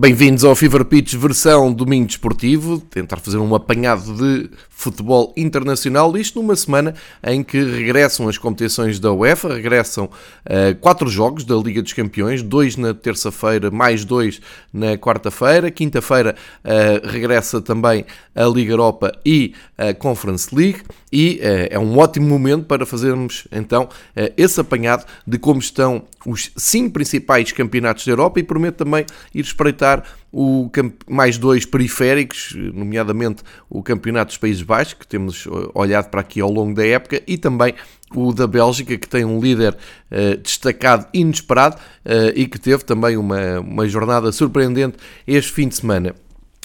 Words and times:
Bem-vindos 0.00 0.44
ao 0.44 0.56
Fever 0.56 0.82
Pitch 0.86 1.12
versão 1.12 1.70
domingo 1.70 2.06
desportivo, 2.06 2.80
tentar 2.80 3.18
fazer 3.18 3.36
um 3.36 3.54
apanhado 3.54 4.14
de 4.14 4.48
futebol 4.70 5.30
internacional, 5.36 6.16
isto 6.16 6.40
numa 6.40 6.56
semana 6.56 6.94
em 7.22 7.42
que 7.42 7.62
regressam 7.62 8.26
as 8.26 8.38
competições 8.38 8.98
da 8.98 9.12
UEFA, 9.12 9.52
regressam 9.52 10.06
uh, 10.06 10.74
quatro 10.80 11.06
jogos 11.10 11.44
da 11.44 11.54
Liga 11.54 11.82
dos 11.82 11.92
Campeões, 11.92 12.42
dois 12.42 12.78
na 12.78 12.94
terça-feira, 12.94 13.70
mais 13.70 14.02
dois 14.02 14.40
na 14.72 14.96
quarta-feira, 14.96 15.70
quinta-feira 15.70 16.34
uh, 16.64 17.06
regressa 17.06 17.60
também 17.60 18.06
a 18.34 18.44
Liga 18.46 18.72
Europa 18.72 19.12
e 19.22 19.52
a 19.76 19.92
Conference 19.92 20.48
League, 20.54 20.80
e 21.12 21.40
uh, 21.42 21.68
é 21.70 21.78
um 21.78 21.98
ótimo 21.98 22.26
momento 22.26 22.66
para 22.66 22.86
fazermos 22.86 23.46
então 23.50 23.88
esse 24.36 24.60
apanhado 24.60 25.04
de 25.26 25.38
como 25.38 25.60
estão 25.60 26.04
os 26.26 26.50
cinco 26.56 26.92
principais 26.92 27.52
campeonatos 27.52 28.04
da 28.04 28.12
Europa 28.12 28.40
e 28.40 28.42
prometo 28.42 28.76
também 28.76 29.04
ir 29.34 29.40
espreitar 29.40 30.04
o 30.32 30.70
mais 31.08 31.38
dois 31.38 31.66
periféricos, 31.66 32.54
nomeadamente 32.72 33.42
o 33.68 33.82
Campeonato 33.82 34.28
dos 34.28 34.38
Países 34.38 34.62
Baixos, 34.62 34.94
que 34.94 35.06
temos 35.06 35.46
eh, 35.46 35.50
olhado 35.74 36.08
para 36.08 36.20
aqui 36.20 36.40
ao 36.40 36.50
longo 36.50 36.74
da 36.74 36.86
época, 36.86 37.20
e 37.26 37.36
também 37.36 37.74
o 38.14 38.32
da 38.32 38.46
Bélgica, 38.46 38.96
que 38.96 39.08
tem 39.08 39.24
um 39.24 39.40
líder 39.40 39.76
uh, 40.10 40.36
destacado, 40.38 41.06
inesperado, 41.14 41.76
uh, 41.76 42.32
e 42.34 42.46
que 42.46 42.58
teve 42.58 42.84
também 42.84 43.16
uma, 43.16 43.60
uma 43.60 43.88
jornada 43.88 44.32
surpreendente 44.32 44.96
este 45.26 45.52
fim 45.52 45.68
de 45.68 45.76
semana. 45.76 46.14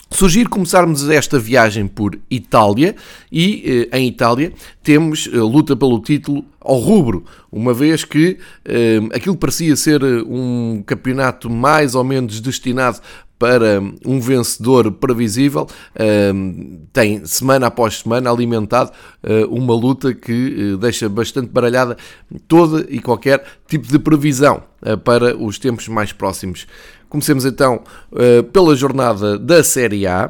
Sugiro 0.09 0.49
começarmos 0.49 1.09
esta 1.09 1.37
viagem 1.37 1.87
por 1.87 2.17
Itália 2.29 2.95
e 3.31 3.89
em 3.91 4.07
Itália 4.07 4.53
temos 4.81 5.27
luta 5.27 5.75
pelo 5.75 5.99
título 5.99 6.45
ao 6.61 6.77
rubro, 6.77 7.25
uma 7.51 7.73
vez 7.73 8.05
que 8.05 8.37
aquilo 9.13 9.35
parecia 9.35 9.75
ser 9.75 10.01
um 10.03 10.81
campeonato 10.85 11.49
mais 11.49 11.95
ou 11.95 12.03
menos 12.03 12.39
destinado 12.39 13.01
para 13.37 13.81
um 14.05 14.19
vencedor 14.19 14.91
previsível, 14.93 15.67
tem 16.93 17.25
semana 17.25 17.67
após 17.67 17.99
semana 17.99 18.31
alimentado 18.31 18.91
ah, 19.21 19.45
uma 19.49 19.75
luta 19.75 20.13
que 20.13 20.73
ah, 20.73 20.77
deixa 20.77 21.09
bastante 21.09 21.49
baralhada 21.49 21.97
toda 22.47 22.85
e 22.89 22.99
qualquer 22.99 23.43
tipo 23.67 23.87
de 23.87 23.99
previsão 23.99 24.63
para 25.03 25.35
os 25.35 25.57
tempos 25.57 25.87
mais 25.87 26.11
próximos. 26.11 26.67
Comecemos 27.15 27.45
então 27.45 27.81
pela 28.51 28.75
jornada 28.75 29.39
da 29.39 29.63
Série 29.63 30.05
A 30.05 30.29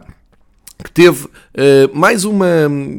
que 0.83 0.91
teve 0.91 1.27
uh, 1.55 1.97
mais 1.97 2.25
uma, 2.25 2.45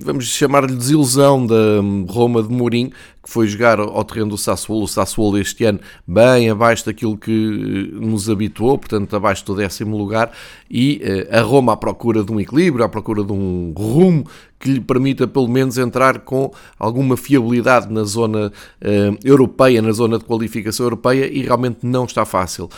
vamos 0.02 0.26
chamar-lhe 0.26 0.74
desilusão 0.74 1.46
da 1.46 1.80
Roma 2.08 2.42
de 2.42 2.48
Mourinho, 2.48 2.90
que 3.26 3.30
foi 3.32 3.48
jogar 3.48 3.80
ao 3.80 4.04
terreno 4.04 4.30
do 4.30 4.38
Sassuolo, 4.38 4.84
o 4.84 4.88
Sassuolo 4.88 5.36
este 5.38 5.64
ano 5.64 5.80
bem 6.06 6.48
abaixo 6.48 6.86
daquilo 6.86 7.18
que 7.18 7.32
eh, 7.32 8.06
nos 8.06 8.30
habituou, 8.30 8.78
portanto 8.78 9.16
abaixo 9.16 9.44
do 9.44 9.56
décimo 9.56 9.96
lugar, 9.98 10.30
e 10.70 11.02
uh, 11.02 11.36
a 11.36 11.40
Roma 11.40 11.72
à 11.72 11.76
procura 11.76 12.22
de 12.22 12.30
um 12.30 12.38
equilíbrio, 12.38 12.84
à 12.84 12.88
procura 12.88 13.24
de 13.24 13.32
um 13.32 13.74
rumo 13.76 14.24
que 14.58 14.70
lhe 14.70 14.80
permita 14.80 15.26
pelo 15.26 15.48
menos 15.48 15.76
entrar 15.76 16.20
com 16.20 16.50
alguma 16.78 17.16
fiabilidade 17.16 17.92
na 17.92 18.04
zona 18.04 18.46
uh, 18.48 19.18
europeia, 19.24 19.82
na 19.82 19.92
zona 19.92 20.18
de 20.18 20.24
qualificação 20.24 20.86
europeia, 20.86 21.26
e 21.26 21.42
realmente 21.42 21.78
não 21.82 22.04
está 22.04 22.24
fácil. 22.24 22.70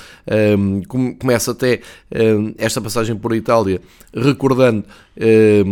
Um, 0.58 0.82
começa 1.18 1.52
até 1.52 1.80
um, 2.12 2.54
esta 2.58 2.80
passagem 2.80 3.14
por 3.14 3.34
Itália 3.34 3.80
recordando 4.14 4.84
um, 5.18 5.67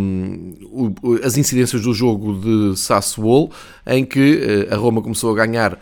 as 1.22 1.36
incidências 1.36 1.82
do 1.82 1.92
jogo 1.92 2.34
de 2.40 2.78
Sassuolo, 2.78 3.50
em 3.86 4.04
que 4.04 4.66
uh, 4.70 4.74
a 4.74 4.76
Roma 4.76 5.02
começou 5.02 5.32
a 5.32 5.46
ganhar 5.46 5.78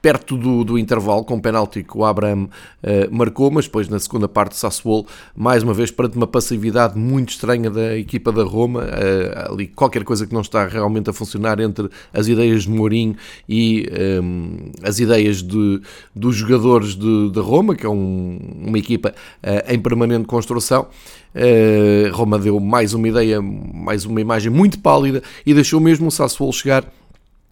perto 0.00 0.36
do, 0.36 0.64
do 0.64 0.78
intervalo, 0.78 1.24
com 1.24 1.36
o 1.36 1.42
penalti 1.42 1.82
que 1.82 1.96
o 1.96 2.04
Abraham 2.04 2.44
uh, 2.44 2.48
marcou, 3.10 3.50
mas 3.50 3.64
depois 3.64 3.88
na 3.88 3.98
segunda 3.98 4.28
parte 4.28 4.56
Sassuolo, 4.56 5.06
mais 5.34 5.62
uma 5.62 5.74
vez 5.74 5.90
perante 5.90 6.16
uma 6.16 6.26
passividade 6.26 6.96
muito 6.96 7.30
estranha 7.30 7.70
da 7.70 7.96
equipa 7.96 8.30
da 8.30 8.44
Roma, 8.44 8.84
uh, 8.84 9.52
ali 9.52 9.66
qualquer 9.66 10.04
coisa 10.04 10.26
que 10.26 10.32
não 10.32 10.40
está 10.40 10.66
realmente 10.66 11.10
a 11.10 11.12
funcionar 11.12 11.58
entre 11.60 11.88
as 12.12 12.28
ideias 12.28 12.62
de 12.62 12.70
Mourinho 12.70 13.16
e 13.48 13.88
um, 14.22 14.70
eh, 14.82 14.88
as 14.88 15.00
ideias 15.00 15.42
de, 15.42 15.80
dos 16.14 16.36
jogadores 16.36 16.94
de 16.94 17.40
Roma, 17.40 17.74
que 17.74 17.84
é 17.84 17.88
um, 17.88 18.38
uma 18.66 18.78
equipa 18.78 19.14
uh, 19.42 19.72
em 19.72 19.78
permanente 19.78 20.26
construção. 20.26 20.86
Roma 22.12 22.38
deu 22.38 22.58
mais 22.58 22.94
uma 22.94 23.06
ideia, 23.06 23.40
mais 23.40 24.04
uma 24.04 24.20
imagem 24.20 24.50
muito 24.50 24.80
pálida 24.80 25.22
e 25.46 25.54
deixou 25.54 25.78
mesmo 25.78 26.08
o 26.08 26.10
Sassuolo 26.10 26.52
chegar 26.52 26.84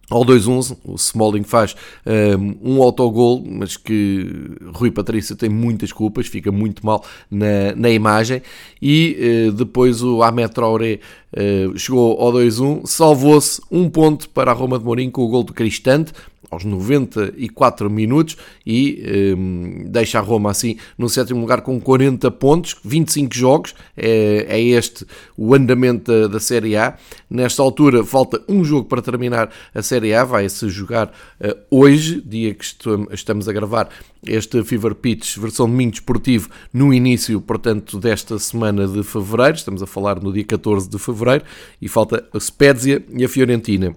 ao 0.09 0.23
2-11, 0.23 0.77
o 0.85 0.95
Smalling 0.95 1.43
faz 1.43 1.75
um, 2.05 2.75
um 2.75 2.81
autogol, 2.81 3.43
mas 3.45 3.75
que 3.75 4.55
Rui 4.73 4.89
Patrício 4.89 5.35
tem 5.35 5.49
muitas 5.49 5.91
culpas, 5.91 6.27
fica 6.27 6.49
muito 6.49 6.85
mal 6.85 7.03
na, 7.29 7.75
na 7.75 7.89
imagem. 7.89 8.41
E 8.81 9.49
uh, 9.49 9.51
depois 9.51 10.01
o 10.01 10.23
Ahmed 10.23 10.53
Traoré 10.53 10.99
uh, 11.33 11.77
chegou 11.77 12.17
ao 12.21 12.31
2-1, 12.31 12.85
salvou-se 12.85 13.61
um 13.69 13.89
ponto 13.89 14.29
para 14.29 14.51
a 14.51 14.53
Roma 14.53 14.79
de 14.79 14.85
Mourinho 14.85 15.11
com 15.11 15.23
o 15.23 15.27
gol 15.27 15.43
do 15.43 15.53
Cristante, 15.53 16.13
aos 16.49 16.63
94 16.63 17.89
minutos 17.89 18.37
e 18.65 19.35
um, 19.37 19.85
deixa 19.87 20.19
a 20.19 20.21
Roma 20.21 20.51
assim 20.51 20.77
no 20.97 21.09
sétimo 21.09 21.41
lugar 21.41 21.61
com 21.61 21.79
40 21.79 22.29
pontos, 22.31 22.75
25 22.83 23.35
jogos, 23.35 23.75
é, 23.95 24.45
é 24.49 24.61
este 24.61 25.05
o 25.37 25.53
andamento 25.53 26.11
da, 26.11 26.27
da, 26.27 26.39
Série 26.39 26.75
A. 26.75 26.97
Nesta 27.29 27.61
altura 27.61 28.03
falta 28.03 28.41
um 28.47 28.63
jogo 28.63 28.87
para 28.87 29.01
terminar 29.01 29.49
a 29.73 29.81
Série 29.81 30.13
A, 30.13 30.23
vai-se 30.23 30.69
jogar 30.69 31.07
uh, 31.07 31.55
hoje, 31.69 32.21
dia 32.21 32.53
que 32.53 32.65
estamos 33.11 33.47
a 33.47 33.53
gravar 33.53 33.89
este 34.25 34.63
Fever 34.63 34.95
Pitch 34.95 35.37
versão 35.37 35.67
domingo 35.67 35.93
esportivo 35.93 36.49
no 36.73 36.93
início, 36.93 37.39
portanto, 37.41 37.99
desta 37.99 38.37
semana 38.39 38.87
de 38.87 39.03
Fevereiro, 39.03 39.57
estamos 39.57 39.81
a 39.81 39.87
falar 39.87 40.21
no 40.21 40.33
dia 40.33 40.43
14 40.43 40.89
de 40.89 40.97
Fevereiro, 40.97 41.43
e 41.81 41.87
falta 41.87 42.27
a 42.33 42.39
Spezia 42.39 43.03
e 43.13 43.23
a 43.23 43.29
Fiorentina. 43.29 43.95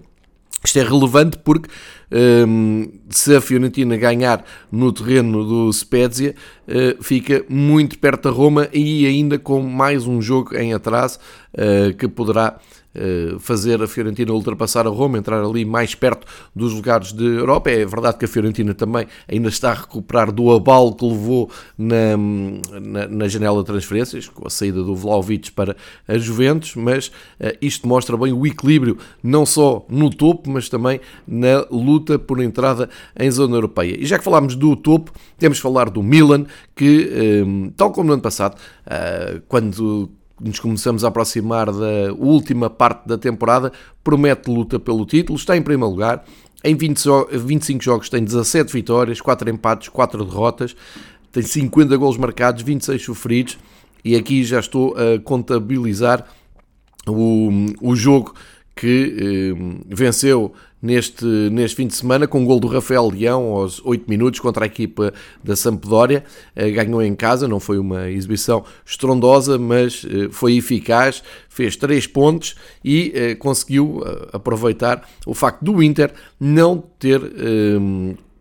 Isto 0.63 0.79
é 0.79 0.83
relevante 0.83 1.37
porque 1.39 1.69
um, 2.47 2.91
se 3.09 3.35
a 3.35 3.41
Fiorentina 3.41 3.97
ganhar 3.97 4.45
no 4.71 4.91
terreno 4.91 5.43
do 5.43 5.73
Spezia, 5.73 6.35
uh, 6.67 7.03
fica 7.03 7.43
muito 7.49 7.97
perto 7.97 8.29
da 8.29 8.35
Roma 8.35 8.67
e 8.71 9.07
ainda 9.07 9.39
com 9.39 9.61
mais 9.61 10.05
um 10.05 10.21
jogo 10.21 10.55
em 10.55 10.73
atraso 10.73 11.19
uh, 11.53 11.95
que 11.95 12.07
poderá 12.07 12.59
fazer 13.39 13.81
a 13.81 13.87
Fiorentina 13.87 14.33
ultrapassar 14.33 14.85
a 14.85 14.89
Roma, 14.89 15.17
entrar 15.17 15.43
ali 15.43 15.63
mais 15.63 15.95
perto 15.95 16.27
dos 16.55 16.73
lugares 16.73 17.13
de 17.13 17.23
Europa. 17.23 17.69
É 17.69 17.85
verdade 17.85 18.17
que 18.17 18.25
a 18.25 18.27
Fiorentina 18.27 18.73
também 18.73 19.07
ainda 19.27 19.49
está 19.49 19.71
a 19.71 19.75
recuperar 19.75 20.31
do 20.31 20.51
abalo 20.51 20.93
que 20.93 21.05
levou 21.05 21.49
na, 21.77 22.17
na, 22.79 23.07
na 23.07 23.27
janela 23.27 23.59
de 23.59 23.65
transferências, 23.65 24.27
com 24.27 24.45
a 24.45 24.49
saída 24.49 24.83
do 24.83 24.95
Vlaovic 24.95 25.51
para 25.51 25.75
a 26.07 26.17
Juventus, 26.17 26.75
mas 26.75 27.07
uh, 27.07 27.55
isto 27.61 27.87
mostra 27.87 28.17
bem 28.17 28.33
o 28.33 28.45
equilíbrio, 28.45 28.97
não 29.23 29.45
só 29.45 29.85
no 29.89 30.09
topo, 30.09 30.49
mas 30.49 30.69
também 30.69 30.99
na 31.27 31.65
luta 31.71 32.19
por 32.19 32.41
entrada 32.41 32.89
em 33.17 33.29
zona 33.31 33.55
europeia. 33.55 33.97
E 33.99 34.05
já 34.05 34.17
que 34.17 34.23
falámos 34.23 34.55
do 34.55 34.75
topo, 34.75 35.11
temos 35.37 35.57
de 35.57 35.63
falar 35.63 35.89
do 35.89 36.03
Milan, 36.03 36.45
que, 36.75 37.43
um, 37.45 37.67
eh, 37.67 37.71
tal 37.75 37.91
como 37.91 38.07
no 38.07 38.13
ano 38.13 38.21
passado, 38.21 38.55
uh, 38.55 39.41
quando 39.47 40.09
nos 40.43 40.59
começamos 40.59 41.03
a 41.03 41.09
aproximar 41.09 41.67
da 41.67 42.13
última 42.17 42.69
parte 42.69 43.07
da 43.07 43.17
temporada, 43.17 43.71
promete 44.03 44.49
luta 44.49 44.79
pelo 44.79 45.05
título, 45.05 45.37
está 45.37 45.55
em 45.55 45.61
primeiro 45.61 45.91
lugar. 45.91 46.25
Em 46.63 46.75
20, 46.75 47.05
25 47.31 47.83
jogos 47.83 48.09
tem 48.09 48.23
17 48.23 48.71
vitórias, 48.71 49.21
4 49.21 49.49
empates, 49.49 49.89
4 49.89 50.25
derrotas, 50.25 50.75
tem 51.31 51.43
50 51.43 51.95
gols 51.97 52.17
marcados, 52.17 52.61
26 52.61 53.03
sofridos, 53.03 53.57
e 54.03 54.15
aqui 54.15 54.43
já 54.43 54.59
estou 54.59 54.95
a 54.95 55.19
contabilizar 55.19 56.25
o, 57.07 57.49
o 57.81 57.95
jogo 57.95 58.33
que 58.75 59.15
eh, 59.17 59.85
venceu 59.87 60.53
neste, 60.81 61.25
neste 61.25 61.75
fim 61.75 61.87
de 61.87 61.95
semana 61.95 62.27
com 62.27 62.43
o 62.43 62.45
gol 62.45 62.59
do 62.59 62.67
Rafael 62.67 63.09
Leão 63.09 63.51
aos 63.53 63.81
8 63.85 64.09
minutos 64.09 64.39
contra 64.39 64.65
a 64.65 64.67
equipa 64.67 65.13
da 65.43 65.55
Sampdoria. 65.55 66.23
Eh, 66.55 66.71
ganhou 66.71 67.01
em 67.01 67.13
casa, 67.13 67.47
não 67.47 67.59
foi 67.59 67.77
uma 67.77 68.09
exibição 68.09 68.63
estrondosa, 68.85 69.57
mas 69.57 70.05
eh, 70.05 70.29
foi 70.31 70.57
eficaz, 70.57 71.21
fez 71.47 71.75
3 71.75 72.07
pontos 72.07 72.55
e 72.83 73.11
eh, 73.13 73.35
conseguiu 73.35 74.01
aproveitar 74.33 75.07
o 75.25 75.33
facto 75.33 75.63
do 75.63 75.83
Inter 75.83 76.11
não 76.39 76.83
ter 76.97 77.21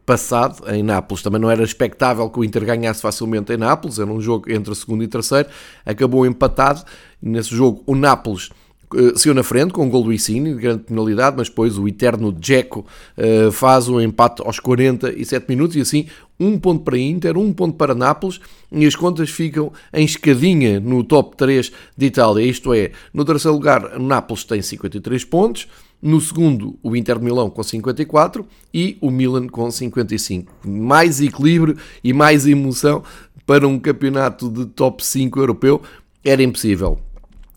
passado 0.07 0.69
em 0.73 0.83
Nápoles. 0.83 1.23
Também 1.23 1.41
não 1.41 1.51
era 1.51 1.63
expectável 1.63 2.29
que 2.29 2.39
o 2.39 2.45
Inter 2.45 2.65
ganhasse 2.65 3.01
facilmente 3.01 3.53
em 3.53 3.57
Nápoles, 3.57 3.99
era 3.99 4.11
um 4.11 4.21
jogo 4.21 4.51
entre 4.51 4.75
segundo 4.75 5.05
e 5.05 5.09
terceiro, 5.09 5.49
acabou 5.85 6.27
empatado. 6.27 6.83
Nesse 7.23 7.55
jogo, 7.55 7.83
o 7.87 7.95
Nápoles 7.95 8.51
eh, 8.95 9.13
saiu 9.17 9.35
na 9.35 9.43
frente 9.43 9.73
com 9.73 9.85
um 9.85 9.91
gol 9.91 10.03
do 10.03 10.17
de 10.17 10.55
grande 10.55 10.85
penalidade, 10.85 11.37
mas 11.37 11.49
depois 11.49 11.79
o 11.79 11.87
eterno 11.87 12.33
Dzeko 12.33 12.85
uh, 13.17 13.53
faz 13.53 13.89
o 13.89 13.97
um 13.97 14.01
empate 14.01 14.43
aos 14.45 14.59
47 14.59 15.47
minutos 15.49 15.77
e 15.77 15.81
assim 15.81 16.07
um 16.39 16.59
ponto 16.59 16.83
para 16.83 16.99
Inter, 16.99 17.37
um 17.37 17.53
ponto 17.53 17.77
para 17.77 17.95
Nápoles 17.95 18.41
e 18.73 18.87
as 18.87 18.97
contas 18.97 19.31
ficam 19.31 19.73
em 19.93 20.05
escadinha 20.05 20.81
no 20.81 21.05
top 21.05 21.37
3 21.37 21.71
de 21.97 22.07
Itália. 22.07 22.45
Isto 22.45 22.73
é, 22.73 22.93
no 23.13 23.25
terceiro 23.25 23.55
lugar, 23.55 23.99
Nápoles 23.99 24.45
tem 24.45 24.61
53 24.63 25.25
pontos, 25.25 25.69
no 26.03 26.19
segundo, 26.19 26.79
o 26.83 26.97
Inter 26.97 27.19
de 27.19 27.25
Milão 27.25 27.51
com 27.51 27.63
54 27.63 28.47
e 28.73 28.97
o 29.03 29.11
Milan 29.11 29.47
com 29.49 29.71
55. 29.71 30.67
Mais 30.67 31.21
equilíbrio 31.21 31.77
e 32.03 32.13
mais 32.15 32.47
emoção 32.47 33.03
para 33.47 33.69
um 33.69 33.79
campeonato 33.79 34.49
de 34.49 34.65
top 34.65 35.05
5 35.05 35.39
europeu 35.39 35.83
era 36.25 36.43
impossível. 36.43 36.99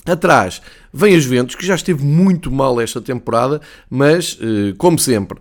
Atrás 0.05 0.61
vem 0.91 1.15
os 1.15 1.23
Juventus, 1.23 1.55
que 1.55 1.65
já 1.65 1.75
esteve 1.75 2.03
muito 2.03 2.51
mal 2.51 2.79
esta 2.81 2.99
temporada, 2.99 3.61
mas, 3.89 4.37
eh, 4.41 4.73
como 4.77 4.99
sempre, 4.99 5.39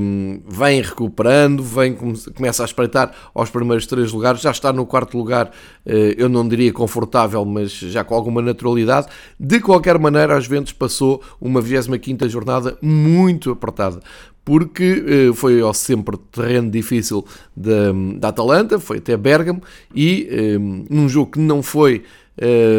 um, 0.00 0.40
vem 0.46 0.80
recuperando, 0.80 1.62
vem, 1.62 1.96
começa 2.36 2.62
a 2.62 2.66
espreitar 2.66 3.12
aos 3.34 3.50
primeiros 3.50 3.86
três 3.86 4.12
lugares, 4.12 4.40
já 4.40 4.50
está 4.50 4.72
no 4.72 4.86
quarto 4.86 5.18
lugar, 5.18 5.46
uh, 5.46 5.90
eu 6.16 6.28
não 6.28 6.46
diria 6.46 6.72
confortável, 6.72 7.44
mas 7.44 7.72
já 7.72 8.04
com 8.04 8.14
alguma 8.14 8.40
naturalidade. 8.40 9.08
De 9.38 9.58
qualquer 9.58 9.98
maneira, 9.98 10.36
a 10.36 10.40
Juventus 10.40 10.72
passou 10.72 11.20
uma 11.40 11.60
25 11.60 12.28
jornada 12.28 12.78
muito 12.80 13.50
apertada, 13.50 14.00
porque 14.44 15.30
foi 15.34 15.60
ao 15.60 15.74
sempre 15.74 16.16
terreno 16.32 16.70
difícil 16.70 17.24
da, 17.56 17.92
da 18.16 18.28
Atalanta, 18.28 18.78
foi 18.78 18.98
até 18.98 19.16
Bergamo, 19.16 19.62
e 19.94 20.56
um, 20.58 20.86
num 20.88 21.08
jogo 21.08 21.32
que 21.32 21.38
não 21.38 21.62
foi 21.62 22.04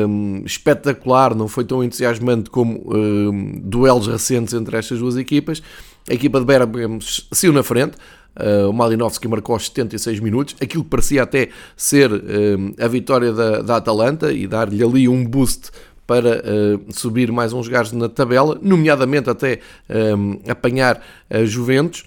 um, 0.07 0.43
espetacular, 0.45 1.35
não 1.35 1.47
foi 1.47 1.63
tão 1.63 1.83
entusiasmante 1.83 2.49
como 2.49 2.81
um, 2.85 3.59
duelos 3.63 4.07
recentes 4.07 4.53
entre 4.53 4.77
estas 4.77 4.99
duas 4.99 5.17
equipas, 5.17 5.61
a 6.09 6.13
equipa 6.13 6.39
de 6.39 6.45
Bergamo 6.45 6.99
saiu 7.31 7.53
na 7.53 7.63
frente. 7.63 7.95
Uh, 8.33 8.69
o 8.69 8.73
Malinovski 8.73 9.27
marcou 9.27 9.53
aos 9.53 9.65
76 9.65 10.21
minutos, 10.21 10.55
aquilo 10.61 10.85
que 10.85 10.89
parecia 10.89 11.21
até 11.21 11.49
ser 11.75 12.11
uh, 12.11 12.19
a 12.79 12.87
vitória 12.87 13.33
da, 13.33 13.61
da 13.61 13.75
Atalanta 13.75 14.31
e 14.31 14.47
dar-lhe 14.47 14.81
ali 14.81 15.07
um 15.07 15.25
boost 15.25 15.69
para 16.07 16.41
uh, 16.41 16.93
subir 16.93 17.29
mais 17.29 17.51
uns 17.51 17.67
lugares 17.67 17.91
na 17.91 18.07
tabela, 18.07 18.57
nomeadamente 18.61 19.29
até 19.29 19.59
apanhar 20.47 21.01
a 21.29 21.43
Juventus. 21.43 22.05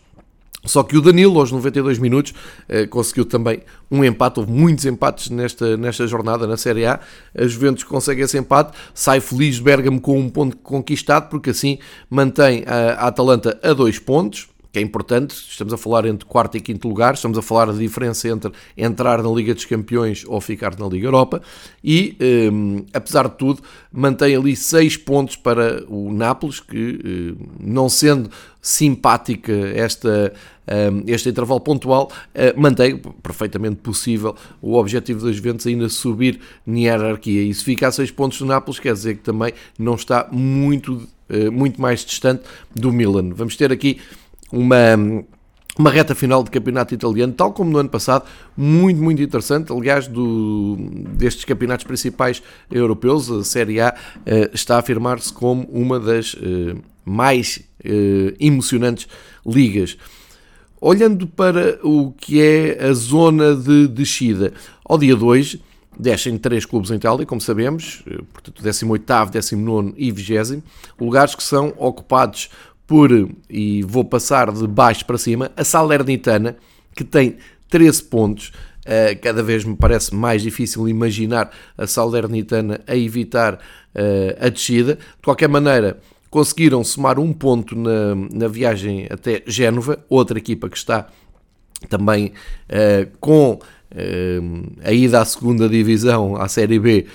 Só 0.64 0.82
que 0.82 0.96
o 0.96 1.02
Danilo, 1.02 1.38
aos 1.38 1.52
92 1.52 1.98
minutos, 1.98 2.32
eh, 2.68 2.86
conseguiu 2.86 3.24
também 3.24 3.62
um 3.90 4.04
empate. 4.04 4.40
Houve 4.40 4.50
muitos 4.50 4.86
empates 4.86 5.30
nesta, 5.30 5.76
nesta 5.76 6.06
jornada 6.06 6.46
na 6.46 6.56
Série 6.56 6.86
A. 6.86 7.00
A 7.36 7.46
Juventus 7.46 7.84
consegue 7.84 8.22
esse 8.22 8.38
empate, 8.38 8.76
sai 8.94 9.20
feliz 9.20 9.56
de 9.56 9.62
Bergamo 9.62 10.00
com 10.00 10.18
um 10.18 10.28
ponto 10.28 10.56
conquistado, 10.56 11.28
porque 11.28 11.50
assim 11.50 11.78
mantém 12.08 12.64
a, 12.66 13.04
a 13.04 13.08
Atalanta 13.08 13.58
a 13.62 13.72
dois 13.72 13.98
pontos 13.98 14.53
que 14.74 14.80
é 14.80 14.82
importante, 14.82 15.30
estamos 15.30 15.72
a 15.72 15.76
falar 15.76 16.04
entre 16.04 16.26
quarto 16.26 16.56
e 16.56 16.60
quinto 16.60 16.88
lugar, 16.88 17.14
estamos 17.14 17.38
a 17.38 17.42
falar 17.42 17.66
da 17.66 17.78
diferença 17.78 18.28
entre 18.28 18.50
entrar 18.76 19.22
na 19.22 19.30
Liga 19.30 19.54
dos 19.54 19.64
Campeões 19.64 20.24
ou 20.26 20.40
ficar 20.40 20.76
na 20.76 20.88
Liga 20.88 21.06
Europa, 21.06 21.40
e 21.82 22.16
um, 22.52 22.84
apesar 22.92 23.28
de 23.28 23.36
tudo, 23.36 23.62
mantém 23.92 24.34
ali 24.34 24.56
seis 24.56 24.96
pontos 24.96 25.36
para 25.36 25.84
o 25.88 26.12
Nápoles, 26.12 26.58
que 26.58 26.98
um, 27.40 27.46
não 27.60 27.88
sendo 27.88 28.28
simpática 28.60 29.52
esta, 29.52 30.32
um, 30.66 31.04
este 31.06 31.28
intervalo 31.28 31.60
pontual, 31.60 32.10
uh, 32.34 32.60
mantém 32.60 33.00
perfeitamente 33.22 33.76
possível 33.76 34.34
o 34.60 34.74
objetivo 34.74 35.24
das 35.24 35.36
Juventus 35.36 35.68
ainda 35.68 35.88
subir 35.88 36.40
na 36.66 36.80
hierarquia, 36.80 37.44
e 37.44 37.54
se 37.54 37.62
fica 37.62 37.86
a 37.86 37.92
seis 37.92 38.10
pontos 38.10 38.38
do 38.38 38.46
Nápoles, 38.46 38.80
quer 38.80 38.92
dizer 38.92 39.18
que 39.18 39.22
também 39.22 39.52
não 39.78 39.94
está 39.94 40.28
muito, 40.32 41.06
uh, 41.30 41.52
muito 41.52 41.80
mais 41.80 42.04
distante 42.04 42.42
do 42.74 42.92
Milan. 42.92 43.30
Vamos 43.34 43.54
ter 43.54 43.70
aqui 43.70 44.00
uma, 44.54 45.24
uma 45.76 45.90
reta 45.90 46.14
final 46.14 46.42
de 46.44 46.50
campeonato 46.50 46.94
italiano, 46.94 47.32
tal 47.32 47.52
como 47.52 47.70
no 47.70 47.78
ano 47.78 47.88
passado, 47.88 48.24
muito, 48.56 49.02
muito 49.02 49.20
interessante. 49.20 49.72
Aliás, 49.72 50.06
do, 50.06 50.76
destes 51.16 51.44
campeonatos 51.44 51.84
principais 51.84 52.42
europeus, 52.70 53.30
a 53.30 53.42
Série 53.42 53.80
A 53.80 53.90
uh, 53.92 54.54
está 54.54 54.76
a 54.76 54.78
afirmar-se 54.78 55.32
como 55.32 55.64
uma 55.64 55.98
das 55.98 56.34
uh, 56.34 56.80
mais 57.04 57.60
uh, 57.84 58.34
emocionantes 58.38 59.08
ligas. 59.44 59.96
Olhando 60.80 61.26
para 61.26 61.78
o 61.82 62.12
que 62.12 62.40
é 62.40 62.84
a 62.84 62.92
zona 62.92 63.56
de 63.56 63.88
descida, 63.88 64.52
ao 64.84 64.98
dia 64.98 65.16
2 65.16 65.58
descem 65.98 66.36
três 66.36 66.66
clubes 66.66 66.90
em 66.90 66.96
Itália, 66.96 67.24
como 67.24 67.40
sabemos, 67.40 68.02
portanto 68.32 68.62
18º, 68.62 69.30
19 69.30 69.94
e 69.96 70.10
20 70.10 70.62
lugares 71.00 71.34
que 71.34 71.42
são 71.42 71.72
ocupados 71.78 72.50
por, 72.86 73.10
e 73.48 73.82
vou 73.82 74.04
passar 74.04 74.52
de 74.52 74.66
baixo 74.66 75.04
para 75.04 75.18
cima, 75.18 75.50
a 75.56 75.64
Salernitana, 75.64 76.56
que 76.94 77.04
tem 77.04 77.36
13 77.70 78.02
pontos. 78.04 78.52
Uh, 78.84 79.18
cada 79.22 79.42
vez 79.42 79.64
me 79.64 79.74
parece 79.74 80.14
mais 80.14 80.42
difícil 80.42 80.86
imaginar 80.86 81.50
a 81.76 81.86
Salernitana 81.86 82.80
a 82.86 82.94
evitar 82.94 83.54
uh, 83.54 83.58
a 84.38 84.48
descida. 84.50 84.96
De 84.96 85.22
qualquer 85.22 85.48
maneira, 85.48 85.98
conseguiram 86.28 86.84
somar 86.84 87.18
um 87.18 87.32
ponto 87.32 87.74
na, 87.74 88.14
na 88.30 88.48
viagem 88.48 89.06
até 89.10 89.42
Génova, 89.46 90.04
outra 90.08 90.38
equipa 90.38 90.68
que 90.68 90.76
está 90.76 91.08
também 91.88 92.32
uh, 92.68 93.10
com 93.20 93.58
a 94.84 94.92
ida 94.92 95.20
à 95.20 95.24
segunda 95.24 95.68
divisão, 95.68 96.34
à 96.34 96.48
Série 96.48 96.80
B, 96.80 97.06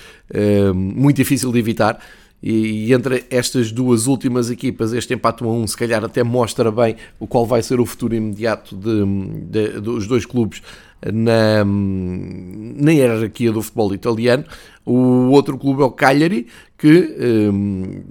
muito 0.74 1.18
difícil 1.18 1.52
de 1.52 1.58
evitar. 1.58 2.02
E, 2.42 2.92
entre 2.92 3.24
estas 3.30 3.70
duas 3.70 4.06
últimas 4.06 4.50
equipas, 4.50 4.92
este 4.92 5.14
empate 5.14 5.44
1 5.44 5.48
a 5.48 5.52
1 5.52 5.66
se 5.66 5.76
calhar 5.76 6.04
até 6.04 6.22
mostra 6.22 6.70
bem 6.70 6.96
o 7.18 7.26
qual 7.26 7.44
vai 7.44 7.62
ser 7.62 7.80
o 7.80 7.86
futuro 7.86 8.14
imediato 8.14 8.74
de, 8.74 9.04
de, 9.44 9.80
dos 9.80 10.06
dois 10.06 10.24
clubes 10.24 10.62
na, 11.04 11.64
na 11.64 12.92
hierarquia 12.92 13.52
do 13.52 13.62
futebol 13.62 13.94
italiano. 13.94 14.44
O 14.84 15.30
outro 15.30 15.58
clube 15.58 15.82
é 15.82 15.84
o 15.84 15.90
Cagliari, 15.90 16.46
que 16.78 17.16
um, 17.52 18.02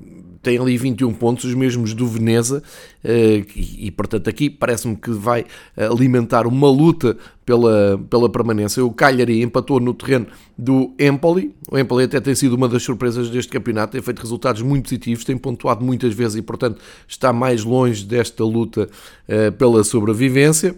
tem 0.49 0.57
ali 0.57 0.77
21 0.77 1.13
pontos, 1.13 1.45
os 1.45 1.53
mesmos 1.53 1.93
do 1.93 2.07
Veneza, 2.07 2.63
eh, 3.03 3.43
e, 3.55 3.87
e 3.87 3.91
portanto 3.91 4.27
aqui 4.27 4.49
parece-me 4.49 4.95
que 4.95 5.11
vai 5.11 5.45
alimentar 5.77 6.47
uma 6.47 6.69
luta 6.69 7.15
pela, 7.45 7.99
pela 8.09 8.29
permanência. 8.29 8.83
O 8.83 8.91
Cagliari 8.91 9.41
empatou 9.41 9.79
no 9.79 9.93
terreno 9.93 10.25
do 10.57 10.93
Empoli, 10.99 11.53
o 11.71 11.77
Empoli 11.77 12.05
até 12.05 12.19
tem 12.19 12.33
sido 12.33 12.55
uma 12.55 12.67
das 12.67 12.83
surpresas 12.83 13.29
deste 13.29 13.51
campeonato, 13.51 13.93
tem 13.93 14.01
feito 14.01 14.19
resultados 14.19 14.61
muito 14.61 14.83
positivos, 14.83 15.23
tem 15.23 15.37
pontuado 15.37 15.83
muitas 15.85 16.13
vezes 16.13 16.35
e 16.37 16.41
portanto 16.41 16.79
está 17.07 17.31
mais 17.31 17.63
longe 17.63 18.03
desta 18.05 18.43
luta 18.43 18.87
uh, 19.27 19.51
pela 19.53 19.83
sobrevivência. 19.83 20.75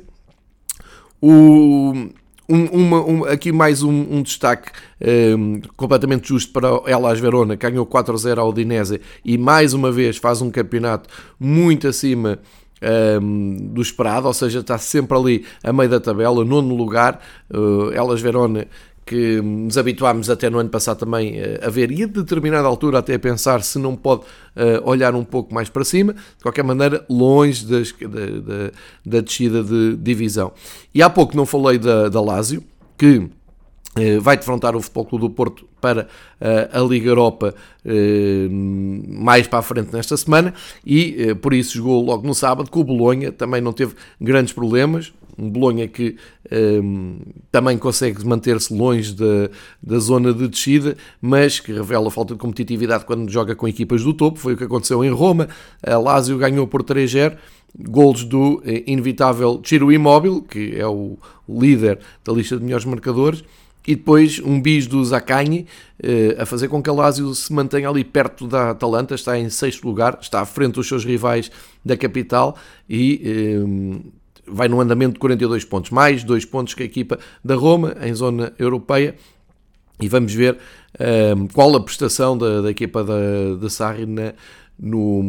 O, 1.21 2.09
um, 2.51 2.65
uma, 2.65 3.01
um, 3.01 3.23
aqui 3.25 3.51
mais 3.51 3.81
um, 3.81 3.89
um 3.89 4.21
destaque 4.21 4.71
um, 5.37 5.61
completamente 5.77 6.27
justo 6.27 6.51
para 6.51 6.67
Elas 6.85 7.19
Verona, 7.19 7.55
que 7.55 7.69
ganhou 7.69 7.85
4-0 7.85 8.37
ao 8.37 8.49
Udinese 8.49 8.99
e 9.23 9.37
mais 9.37 9.73
uma 9.73 9.91
vez 9.91 10.17
faz 10.17 10.41
um 10.41 10.51
campeonato 10.51 11.09
muito 11.39 11.87
acima 11.87 12.39
um, 12.81 12.85
ehm, 12.85 13.73
do 13.73 13.81
esperado, 13.81 14.27
ou 14.27 14.33
seja, 14.33 14.59
está 14.59 14.77
sempre 14.77 15.17
ali 15.17 15.45
a 15.63 15.71
meio 15.71 15.89
da 15.89 15.99
tabela, 15.99 16.43
nono 16.43 16.75
lugar. 16.75 17.21
Uh, 17.49 17.91
Elas 17.93 18.21
Verona 18.21 18.67
que 19.05 19.41
nos 19.41 19.77
habituámos 19.77 20.29
até 20.29 20.49
no 20.49 20.59
ano 20.59 20.69
passado 20.69 20.99
também 20.99 21.39
eh, 21.39 21.59
a 21.61 21.69
ver 21.69 21.91
e 21.91 22.03
a 22.03 22.07
determinada 22.07 22.67
altura 22.67 22.99
até 22.99 23.15
a 23.15 23.19
pensar 23.19 23.63
se 23.63 23.79
não 23.79 23.95
pode 23.95 24.21
uh, 24.21 24.89
olhar 24.89 25.15
um 25.15 25.23
pouco 25.23 25.53
mais 25.53 25.69
para 25.69 25.83
cima, 25.83 26.13
de 26.13 26.43
qualquer 26.43 26.63
maneira 26.63 27.03
longe 27.09 27.65
das, 27.65 27.91
da, 27.91 28.07
da, 28.07 28.71
da 29.05 29.21
descida 29.21 29.63
de 29.63 29.97
divisão. 29.97 30.53
E 30.93 31.01
há 31.01 31.09
pouco 31.09 31.35
não 31.35 31.45
falei 31.45 31.77
da, 31.77 32.09
da 32.09 32.21
Lazio, 32.21 32.63
que 32.97 33.17
uh, 33.17 34.21
vai 34.21 34.37
defrontar 34.37 34.75
o 34.75 34.81
Futebol 34.81 35.05
Clube 35.05 35.27
do 35.27 35.29
Porto 35.31 35.67
para 35.81 36.07
a 36.71 36.79
Liga 36.79 37.09
Europa 37.09 37.55
mais 39.09 39.47
para 39.47 39.57
a 39.57 39.61
frente 39.63 39.91
nesta 39.91 40.15
semana. 40.15 40.53
E 40.85 41.33
por 41.41 41.55
isso 41.55 41.75
jogou 41.75 42.05
logo 42.05 42.27
no 42.27 42.35
sábado 42.35 42.69
com 42.69 42.81
o 42.81 42.83
Bolonha, 42.83 43.31
também 43.31 43.61
não 43.61 43.73
teve 43.73 43.95
grandes 44.19 44.53
problemas, 44.53 45.11
um 45.37 45.49
Bolonha 45.49 45.87
que 45.87 46.15
um, 46.51 47.19
também 47.51 47.77
consegue 47.77 48.25
manter-se 48.25 48.73
longe 48.73 49.13
da, 49.13 49.49
da 49.81 49.99
zona 49.99 50.33
de 50.33 50.47
descida, 50.47 50.95
mas 51.21 51.59
que 51.59 51.71
revela 51.71 52.11
falta 52.11 52.33
de 52.33 52.39
competitividade 52.39 53.05
quando 53.05 53.29
joga 53.29 53.55
com 53.55 53.67
equipas 53.67 54.03
do 54.03 54.13
topo. 54.13 54.39
Foi 54.39 54.53
o 54.53 54.57
que 54.57 54.63
aconteceu 54.63 55.03
em 55.03 55.09
Roma. 55.09 55.47
A 55.85 55.97
Lazio 55.97 56.37
ganhou 56.37 56.67
por 56.67 56.83
3-0 56.83 57.37
golos 57.77 58.23
do 58.23 58.61
eh, 58.65 58.83
inevitável 58.85 59.61
Ciro 59.63 59.91
Immobile, 59.91 60.41
que 60.41 60.75
é 60.77 60.85
o 60.85 61.17
líder 61.47 61.99
da 62.23 62.33
lista 62.33 62.57
de 62.57 62.63
melhores 62.63 62.85
marcadores, 62.85 63.43
e 63.87 63.95
depois 63.95 64.39
um 64.39 64.61
bis 64.61 64.85
do 64.85 65.03
Zaccagni 65.03 65.65
eh, 66.01 66.35
a 66.37 66.45
fazer 66.45 66.67
com 66.67 66.81
que 66.83 66.89
a 66.89 66.93
Lazio 66.93 67.33
se 67.33 67.51
mantenha 67.51 67.89
ali 67.89 68.03
perto 68.03 68.47
da 68.47 68.71
Atalanta, 68.71 69.15
está 69.15 69.39
em 69.39 69.49
sexto 69.49 69.87
lugar, 69.87 70.19
está 70.21 70.41
à 70.41 70.45
frente 70.45 70.73
dos 70.73 70.87
seus 70.87 71.03
rivais 71.03 71.49
da 71.83 71.97
capital 71.97 72.55
e 72.87 73.21
eh, 73.23 74.11
vai 74.47 74.67
no 74.67 74.79
andamento 74.79 75.13
de 75.13 75.19
42 75.19 75.65
pontos, 75.65 75.91
mais 75.91 76.23
2 76.23 76.45
pontos 76.45 76.73
que 76.73 76.83
a 76.83 76.85
equipa 76.85 77.19
da 77.43 77.55
Roma 77.55 77.95
em 78.01 78.13
zona 78.13 78.53
europeia. 78.57 79.15
E 79.99 80.07
vamos 80.07 80.33
ver 80.33 80.57
um, 80.99 81.03
ehm, 81.03 81.47
qual 81.53 81.75
a 81.75 81.79
prestação 81.83 82.37
da, 82.37 82.61
da 82.61 82.71
equipa 82.71 83.03
da, 83.03 83.55
da 83.59 83.69
Sarri 83.69 84.05
na, 84.05 84.33
no, 84.79 85.23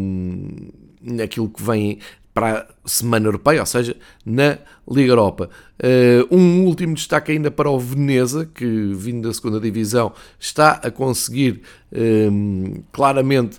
naquilo 1.02 1.48
que 1.48 1.62
vem 1.62 1.98
para 2.34 2.66
a 2.84 2.88
Semana 2.88 3.26
Europeia, 3.26 3.60
ou 3.60 3.66
seja, 3.66 3.96
na 4.24 4.58
Liga 4.90 5.12
Europa. 5.12 5.50
Uh, 5.78 6.34
um 6.34 6.64
último 6.64 6.94
destaque 6.94 7.32
ainda 7.32 7.50
para 7.50 7.70
o 7.70 7.78
Veneza, 7.78 8.48
que 8.52 8.92
vindo 8.94 9.28
da 9.28 9.34
segunda 9.34 9.60
divisão 9.60 10.12
está 10.38 10.72
a 10.82 10.90
conseguir 10.90 11.62
uh, 11.92 12.82
claramente 12.90 13.58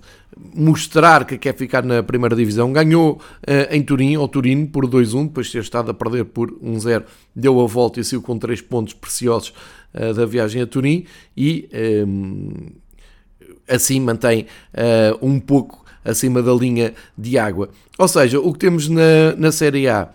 mostrar 0.55 1.25
que 1.25 1.37
quer 1.37 1.55
ficar 1.55 1.83
na 1.83 2.01
primeira 2.01 2.35
divisão. 2.35 2.73
Ganhou 2.73 3.13
uh, 3.13 3.21
em 3.69 3.83
Turim, 3.83 4.15
ao 4.15 4.27
Turino, 4.27 4.67
por 4.67 4.87
2-1, 4.87 5.27
depois 5.27 5.47
de 5.47 5.53
ter 5.53 5.61
estado 5.61 5.91
a 5.91 5.93
perder 5.93 6.25
por 6.25 6.51
1-0, 6.51 7.03
deu 7.35 7.61
a 7.61 7.67
volta 7.67 7.99
e 7.99 8.03
saiu 8.03 8.21
com 8.21 8.37
3 8.37 8.61
pontos 8.61 8.93
preciosos 8.93 9.53
da 10.15 10.25
viagem 10.25 10.59
a 10.59 10.65
Turim 10.65 11.05
e 11.37 11.69
assim 13.69 13.99
mantém 13.99 14.47
um 15.21 15.39
pouco 15.39 15.82
acima 16.03 16.41
da 16.41 16.53
linha 16.53 16.93
de 17.17 17.38
água. 17.38 17.69
Ou 17.98 18.07
seja, 18.07 18.39
o 18.39 18.51
que 18.53 18.60
temos 18.60 18.88
na, 18.89 19.36
na 19.38 19.51
Série 19.51 19.88
A 19.88 20.10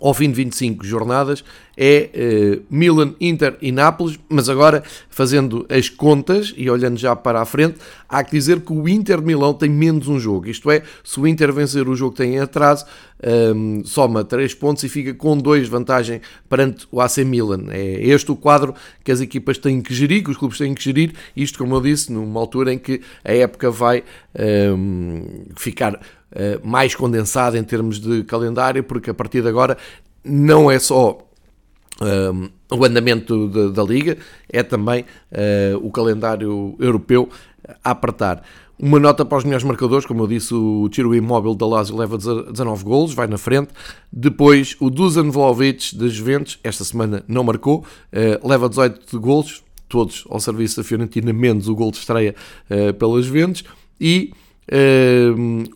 ao 0.00 0.14
fim 0.14 0.28
de 0.28 0.34
25 0.36 0.84
jornadas 0.84 1.44
é 1.76 2.10
uh, 2.14 2.62
Milan, 2.68 3.14
Inter 3.18 3.56
e 3.62 3.72
Nápoles, 3.72 4.18
mas 4.28 4.50
agora 4.50 4.82
fazendo 5.08 5.66
as 5.68 5.88
contas 5.88 6.52
e 6.54 6.68
olhando 6.68 6.98
já 6.98 7.16
para 7.16 7.40
a 7.40 7.44
frente, 7.46 7.78
há 8.06 8.22
que 8.22 8.32
dizer 8.32 8.60
que 8.60 8.72
o 8.72 8.86
Inter 8.86 9.18
de 9.18 9.26
Milão 9.26 9.54
tem 9.54 9.70
menos 9.70 10.06
um 10.06 10.20
jogo, 10.20 10.48
isto 10.48 10.70
é, 10.70 10.82
se 11.02 11.18
o 11.18 11.26
Inter 11.26 11.50
vencer 11.52 11.88
o 11.88 11.96
jogo 11.96 12.12
que 12.12 12.22
tem 12.22 12.34
em 12.34 12.38
atraso, 12.38 12.84
um, 13.22 13.78
ehm, 13.78 13.84
soma 13.84 14.22
3 14.24 14.52
pontos 14.54 14.82
e 14.84 14.88
fica 14.90 15.14
com 15.14 15.38
2 15.38 15.68
vantagem 15.68 16.20
perante 16.48 16.86
o 16.90 17.00
AC 17.00 17.18
Milan. 17.18 17.66
É 17.70 18.06
este 18.06 18.30
o 18.30 18.36
quadro 18.36 18.74
que 19.02 19.10
as 19.10 19.20
equipas 19.20 19.56
têm 19.56 19.80
que 19.80 19.94
gerir, 19.94 20.22
que 20.22 20.30
os 20.30 20.36
clubes 20.36 20.58
têm 20.58 20.74
que 20.74 20.82
gerir, 20.82 21.12
isto 21.34 21.58
como 21.58 21.74
eu 21.74 21.80
disse, 21.80 22.12
numa 22.12 22.40
altura 22.40 22.74
em 22.74 22.78
que 22.78 23.00
a 23.24 23.32
época 23.32 23.70
vai 23.70 24.04
um, 24.34 24.42
ehm, 24.42 25.22
ficar 25.56 25.98
mais 26.62 26.94
condensada 26.94 27.58
em 27.58 27.64
termos 27.64 27.98
de 27.98 28.22
calendário, 28.24 28.84
porque 28.84 29.10
a 29.10 29.14
partir 29.14 29.42
de 29.42 29.48
agora 29.48 29.76
não 30.24 30.70
é 30.70 30.78
só 30.78 31.18
um, 32.00 32.48
o 32.70 32.84
andamento 32.84 33.48
de, 33.48 33.72
da 33.72 33.82
Liga, 33.82 34.16
é 34.48 34.62
também 34.62 35.02
uh, 35.02 35.86
o 35.86 35.90
calendário 35.90 36.74
europeu 36.78 37.28
a 37.84 37.90
apertar. 37.90 38.42
Uma 38.78 38.98
nota 38.98 39.26
para 39.26 39.36
os 39.36 39.44
melhores 39.44 39.64
marcadores, 39.64 40.06
como 40.06 40.22
eu 40.22 40.26
disse, 40.26 40.54
o 40.54 40.88
tiro 40.88 41.14
imóvel 41.14 41.54
da 41.54 41.66
Lazio 41.66 41.96
leva 41.96 42.16
19 42.16 42.82
golos, 42.82 43.12
vai 43.12 43.26
na 43.26 43.36
frente. 43.36 43.68
Depois, 44.10 44.74
o 44.80 44.88
Dusan 44.88 45.30
Vlaovic 45.30 45.94
da 45.94 46.08
Juventus, 46.08 46.58
esta 46.64 46.82
semana 46.82 47.22
não 47.28 47.44
marcou, 47.44 47.80
uh, 47.80 48.48
leva 48.48 48.68
18 48.68 49.20
golos, 49.20 49.62
todos 49.86 50.24
ao 50.30 50.40
serviço 50.40 50.78
da 50.78 50.84
Fiorentina, 50.84 51.32
menos 51.32 51.68
o 51.68 51.74
gol 51.74 51.90
de 51.90 51.98
estreia 51.98 52.34
uh, 52.70 52.94
pelas 52.94 53.26
Juventus. 53.26 53.64
E 54.00 54.32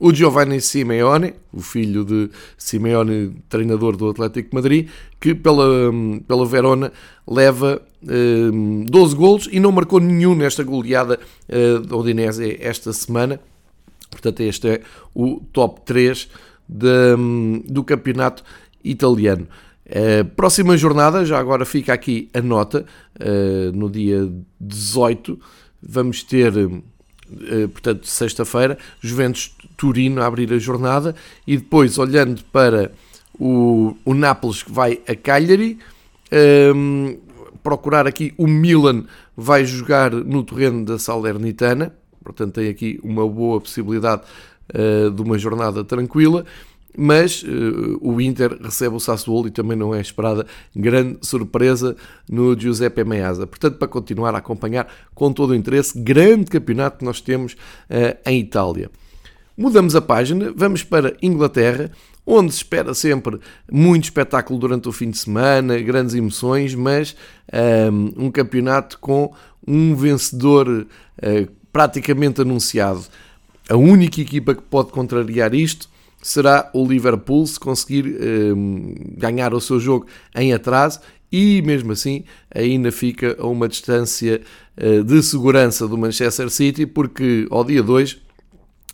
o 0.01 0.15
Giovanni 0.15 0.61
Simeone, 0.61 1.35
o 1.53 1.61
filho 1.61 2.05
de 2.05 2.31
Simeone, 2.57 3.43
treinador 3.49 3.97
do 3.97 4.09
Atlético 4.09 4.51
de 4.51 4.55
Madrid, 4.55 4.89
que 5.21 5.35
pela, 5.35 5.65
pela 6.29 6.47
Verona 6.47 6.93
leva 7.27 7.83
uh, 8.03 8.85
12 8.89 9.17
golos 9.17 9.49
e 9.51 9.59
não 9.59 9.73
marcou 9.73 9.99
nenhum 9.99 10.35
nesta 10.35 10.63
goleada 10.63 11.19
uh, 11.49 11.81
da 11.81 11.97
Udinese 11.97 12.57
esta 12.61 12.93
semana. 12.93 13.41
Portanto, 14.11 14.41
este 14.41 14.69
é 14.69 14.81
o 15.15 15.41
top 15.53 15.81
3 15.85 16.29
de, 16.69 17.17
do 17.67 17.83
campeonato 17.83 18.45
italiano. 18.83 19.47
Uh, 19.87 20.25
próxima 20.35 20.77
jornada, 20.77 21.25
já 21.25 21.39
agora 21.39 21.65
fica 21.65 21.93
aqui 21.93 22.31
a 22.33 22.41
nota, 22.41 22.87
uh, 23.21 23.77
no 23.77 23.91
dia 23.91 24.31
18, 24.61 25.39
vamos 25.83 26.23
ter 26.23 26.57
eh, 26.57 26.83
portanto, 27.73 28.07
sexta-feira, 28.07 28.79
Juventus 29.01 29.55
Turino 29.77 30.23
a 30.23 30.27
abrir 30.27 30.53
a 30.53 30.59
jornada 30.59 31.15
e 31.47 31.57
depois, 31.57 31.99
olhando 31.99 32.43
para 32.53 32.93
o, 33.39 33.97
o 34.05 34.15
Nápoles 34.15 34.63
que 34.63 34.73
vai 34.73 35.01
a 35.07 35.15
Cagliari, 35.15 35.79
um, 36.75 37.09
ehm, 37.09 37.19
procurar 37.63 38.07
aqui 38.07 38.33
o 38.37 38.47
Milan 38.47 39.05
vai 39.37 39.65
jogar 39.65 40.13
no 40.13 40.45
terreno 40.45 40.85
da 40.85 40.99
Salernitana, 40.99 41.95
portanto 42.23 42.55
tem 42.55 42.69
aqui 42.69 43.01
uma 43.03 43.27
boa 43.29 43.61
possibilidade 43.61 44.23
uh, 44.75 45.11
de 45.11 45.23
uma 45.23 45.39
jornada 45.39 45.83
tranquila 45.83 46.45
mas 46.97 47.43
uh, 47.43 47.99
o 48.01 48.21
Inter 48.21 48.57
recebe 48.63 48.95
o 48.97 49.01
Sassuolo 49.01 49.49
e 49.49 49.51
também 49.51 49.77
não 49.77 49.95
é 49.95 50.01
esperada 50.01 50.47
grande 50.75 51.19
surpresa 51.23 51.97
no 52.29 52.59
Giuseppe 52.59 53.05
Meazza. 53.05 53.47
Portanto, 53.47 53.79
para 53.79 53.89
continuar 53.89 54.35
a 54.35 54.39
acompanhar 54.39 54.87
com 55.15 55.33
todo 55.33 55.51
o 55.51 55.55
interesse, 55.55 55.99
grande 55.99 56.47
campeonato 56.47 56.99
que 56.99 57.05
nós 57.05 57.21
temos 57.21 57.55
uh, 57.55 58.17
em 58.27 58.41
Itália. 58.41 58.91
Mudamos 59.57 59.95
a 59.95 60.01
página, 60.01 60.53
vamos 60.55 60.83
para 60.83 61.17
Inglaterra, 61.23 61.91
onde 62.27 62.51
se 62.53 62.59
espera 62.59 62.93
sempre 62.93 63.39
muito 63.71 64.05
espetáculo 64.05 64.59
durante 64.59 64.89
o 64.89 64.93
fim 64.93 65.11
de 65.11 65.19
semana, 65.19 65.79
grandes 65.79 66.15
emoções, 66.15 66.75
mas 66.75 67.15
um, 67.53 67.57
ehm, 67.57 68.13
um 68.17 68.31
campeonato 68.31 68.99
com 68.99 69.33
um 69.67 69.95
vencedor 69.95 70.69
uh, 70.69 71.53
praticamente 71.73 72.41
anunciado. 72.41 73.05
A 73.69 73.77
única 73.77 74.21
equipa 74.21 74.55
que 74.55 74.63
pode 74.63 74.91
contrariar 74.91 75.55
isto 75.55 75.89
será 76.25 76.71
o 76.73 76.87
Liverpool 76.87 77.47
se 77.47 77.61
conseguir 77.61 78.17
um, 78.57 78.95
ganhar 79.19 79.53
o 79.53 79.61
seu 79.61 79.79
jogo 79.79 80.07
em 80.35 80.55
atraso 80.55 81.01
e 81.31 81.61
mesmo 81.61 81.93
assim 81.93 82.25
ainda 82.53 82.91
fica 82.91 83.37
a 83.39 83.47
uma 83.47 83.69
distância 83.69 84.41
uh, 84.79 85.05
de 85.05 85.23
segurança 85.23 85.87
do 85.87 85.99
Manchester 85.99 86.49
City 86.49 86.87
porque 86.87 87.47
ao 87.51 87.63
dia 87.63 87.83
2 87.83 88.25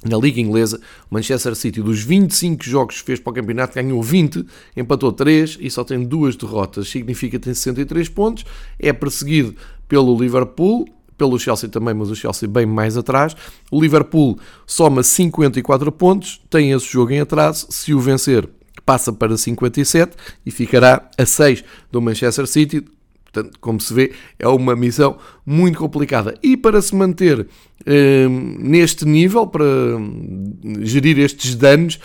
na 0.03 0.17
Liga 0.17 0.41
Inglesa, 0.41 0.81
o 1.11 1.15
Manchester 1.15 1.55
City, 1.55 1.83
dos 1.83 2.03
25 2.03 2.65
jogos 2.65 3.01
que 3.01 3.07
fez 3.07 3.21
para 3.21 3.33
o 3.33 3.35
campeonato, 3.35 3.75
ganhou 3.75 4.03
20, 4.03 4.47
empatou 4.75 5.13
3 5.13 5.59
e 5.61 5.71
só 5.71 5.85
tem 5.85 6.03
duas 6.03 6.37
derrotas. 6.37 6.89
Significa 6.89 7.39
que 7.39 7.45
tem 7.45 7.53
63 7.53 8.09
pontos. 8.09 8.47
É 8.79 8.95
perseguido 8.95 9.55
pelo 9.87 10.19
Liverpool, 10.19 10.89
pelo 11.21 11.39
Chelsea 11.39 11.69
também, 11.69 11.93
mas 11.93 12.09
o 12.09 12.17
Chelsea 12.17 12.49
bem 12.49 12.65
mais 12.65 12.97
atrás. 12.97 13.37
O 13.71 13.79
Liverpool 13.79 14.39
soma 14.67 15.03
54 15.03 15.93
pontos, 15.93 16.41
tem 16.49 16.73
esse 16.73 16.91
jogo 16.91 17.13
em 17.13 17.21
atraso. 17.21 17.67
Se 17.69 17.93
o 17.93 18.01
vencer, 18.01 18.49
passa 18.87 19.13
para 19.13 19.37
57 19.37 20.17
e 20.47 20.51
ficará 20.51 21.11
a 21.19 21.27
6 21.27 21.63
do 21.93 22.01
Manchester 22.01 22.47
City. 22.47 22.83
Portanto, 23.23 23.59
como 23.61 23.79
se 23.79 23.93
vê, 23.93 24.13
é 24.39 24.49
uma 24.49 24.75
missão 24.75 25.19
muito 25.45 25.79
complicada. 25.79 26.35
E 26.43 26.57
para 26.57 26.81
se 26.81 26.95
manter 26.95 27.47
hum, 27.87 28.57
neste 28.59 29.05
nível, 29.05 29.47
para 29.47 29.63
hum, 29.63 30.55
gerir 30.81 31.19
estes 31.19 31.55
danos, 31.55 32.01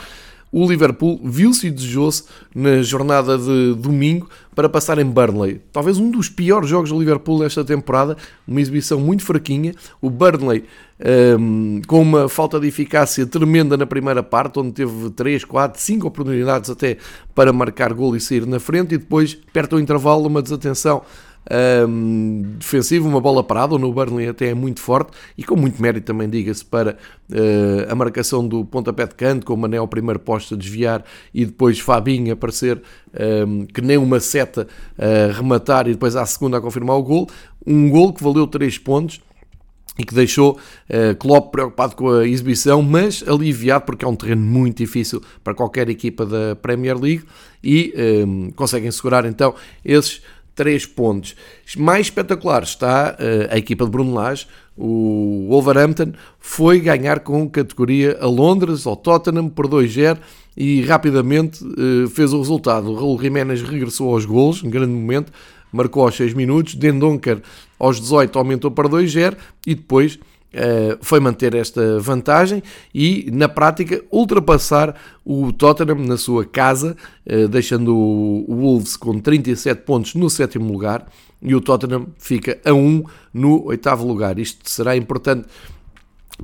o 0.57 0.65
Liverpool 0.65 1.19
viu-se 1.21 1.67
e 1.67 1.69
desejou-se 1.69 2.23
na 2.55 2.81
jornada 2.81 3.37
de 3.37 3.75
domingo 3.75 4.29
para 4.55 4.69
passar 4.69 4.97
em 4.99 5.03
Burnley. 5.03 5.59
Talvez 5.69 5.97
um 5.97 6.09
dos 6.09 6.29
piores 6.29 6.69
jogos 6.69 6.91
do 6.91 6.97
Liverpool 6.97 7.39
nesta 7.39 7.61
temporada, 7.65 8.15
uma 8.47 8.61
exibição 8.61 8.97
muito 8.97 9.21
fraquinha. 9.21 9.73
O 9.99 10.09
Burnley 10.09 10.63
um, 11.37 11.81
com 11.85 12.01
uma 12.01 12.29
falta 12.29 12.57
de 12.57 12.67
eficácia 12.67 13.25
tremenda 13.25 13.75
na 13.75 13.85
primeira 13.85 14.23
parte, 14.23 14.57
onde 14.57 14.71
teve 14.71 15.09
3, 15.09 15.43
4, 15.43 15.81
5 15.81 16.07
oportunidades 16.07 16.69
até 16.69 16.95
para 17.35 17.51
marcar 17.51 17.93
gol 17.93 18.15
e 18.15 18.21
sair 18.21 18.47
na 18.47 18.57
frente, 18.57 18.95
e 18.95 18.97
depois, 18.97 19.37
perto 19.51 19.71
do 19.71 19.81
intervalo, 19.81 20.25
uma 20.25 20.41
desatenção 20.41 21.01
um, 21.87 22.55
defensivo, 22.57 23.07
uma 23.07 23.21
bola 23.21 23.43
parada, 23.43 23.77
no 23.77 23.91
Burnley 23.93 24.27
até 24.27 24.47
é 24.47 24.53
muito 24.53 24.79
forte 24.79 25.11
e 25.37 25.43
com 25.43 25.55
muito 25.55 25.81
mérito 25.81 26.05
também, 26.05 26.29
diga-se, 26.29 26.65
para 26.65 26.97
uh, 27.29 27.91
a 27.91 27.95
marcação 27.95 28.47
do 28.47 28.65
pontapé 28.65 29.05
de 29.05 29.15
canto, 29.15 29.45
com 29.45 29.53
o 29.53 29.57
Mané 29.57 29.77
ao 29.77 29.87
primeiro 29.87 30.19
posto 30.19 30.55
a 30.55 30.57
desviar 30.57 31.03
e 31.33 31.45
depois 31.45 31.79
Fabinho 31.79 32.33
aparecer 32.33 32.81
um, 33.47 33.65
que 33.65 33.81
nem 33.81 33.97
uma 33.97 34.19
seta 34.19 34.67
a 34.97 35.33
rematar 35.33 35.87
e 35.87 35.91
depois 35.91 36.15
à 36.15 36.25
segunda 36.25 36.57
a 36.57 36.61
confirmar 36.61 36.97
o 36.97 37.03
gol. 37.03 37.29
Um 37.65 37.89
gol 37.89 38.13
que 38.13 38.23
valeu 38.23 38.47
3 38.47 38.77
pontos 38.79 39.21
e 39.97 40.03
que 40.03 40.13
deixou 40.13 40.59
uh, 40.89 41.15
Klopp 41.17 41.51
preocupado 41.51 41.95
com 41.95 42.09
a 42.09 42.27
exibição, 42.27 42.81
mas 42.81 43.23
aliviado 43.27 43.85
porque 43.85 44.03
é 44.03 44.07
um 44.07 44.15
terreno 44.15 44.41
muito 44.41 44.77
difícil 44.77 45.21
para 45.43 45.53
qualquer 45.53 45.89
equipa 45.89 46.25
da 46.25 46.55
Premier 46.55 46.99
League 46.99 47.23
e 47.63 47.93
um, 48.27 48.51
conseguem 48.51 48.91
segurar 48.91 49.25
então 49.25 49.55
esses 49.83 50.21
3 50.55 50.85
pontos. 50.87 51.35
Mais 51.77 52.07
espetacular 52.07 52.63
está 52.63 53.15
uh, 53.19 53.53
a 53.53 53.57
equipa 53.57 53.85
de 53.85 53.91
Bruno 53.91 54.13
Lage, 54.13 54.47
o 54.77 55.47
Wolverhampton, 55.49 56.13
foi 56.39 56.79
ganhar 56.79 57.19
com 57.19 57.49
categoria 57.49 58.17
a 58.19 58.25
Londres, 58.25 58.87
ao 58.87 58.95
Tottenham, 58.95 59.49
por 59.49 59.67
2-0 59.67 60.17
e 60.57 60.81
rapidamente 60.81 61.63
uh, 61.63 62.07
fez 62.09 62.33
o 62.33 62.39
resultado. 62.39 62.89
O 62.89 62.95
Raul 62.95 63.21
Jiménez 63.21 63.61
regressou 63.61 64.13
aos 64.13 64.25
golos, 64.25 64.63
um 64.63 64.69
grande 64.69 64.93
momento, 64.93 65.31
marcou 65.71 66.03
aos 66.03 66.15
6 66.15 66.33
minutos, 66.33 66.75
Dendonker 66.75 67.41
aos 67.77 67.99
18 67.99 68.37
aumentou 68.39 68.71
para 68.71 68.87
2-0 68.87 69.35
e 69.67 69.75
depois 69.75 70.17
eh, 70.17 70.34
foi 71.01 71.19
manter 71.19 71.53
esta 71.55 71.99
vantagem 71.99 72.63
e, 72.93 73.29
na 73.31 73.49
prática, 73.49 74.03
ultrapassar 74.11 74.95
o 75.25 75.51
Tottenham 75.51 76.05
na 76.05 76.17
sua 76.17 76.45
casa, 76.45 76.95
eh, 77.25 77.47
deixando 77.47 77.95
o 77.95 78.45
Wolves 78.47 78.95
com 78.95 79.19
37 79.19 79.81
pontos 79.81 80.15
no 80.15 80.29
sétimo 80.29 80.71
lugar 80.71 81.07
e 81.41 81.53
o 81.53 81.61
Tottenham 81.61 82.07
fica 82.17 82.59
a 82.65 82.73
1 82.73 83.03
no 83.33 83.65
oitavo 83.65 84.07
lugar. 84.07 84.39
Isto 84.39 84.69
será 84.69 84.95
importante 84.95 85.47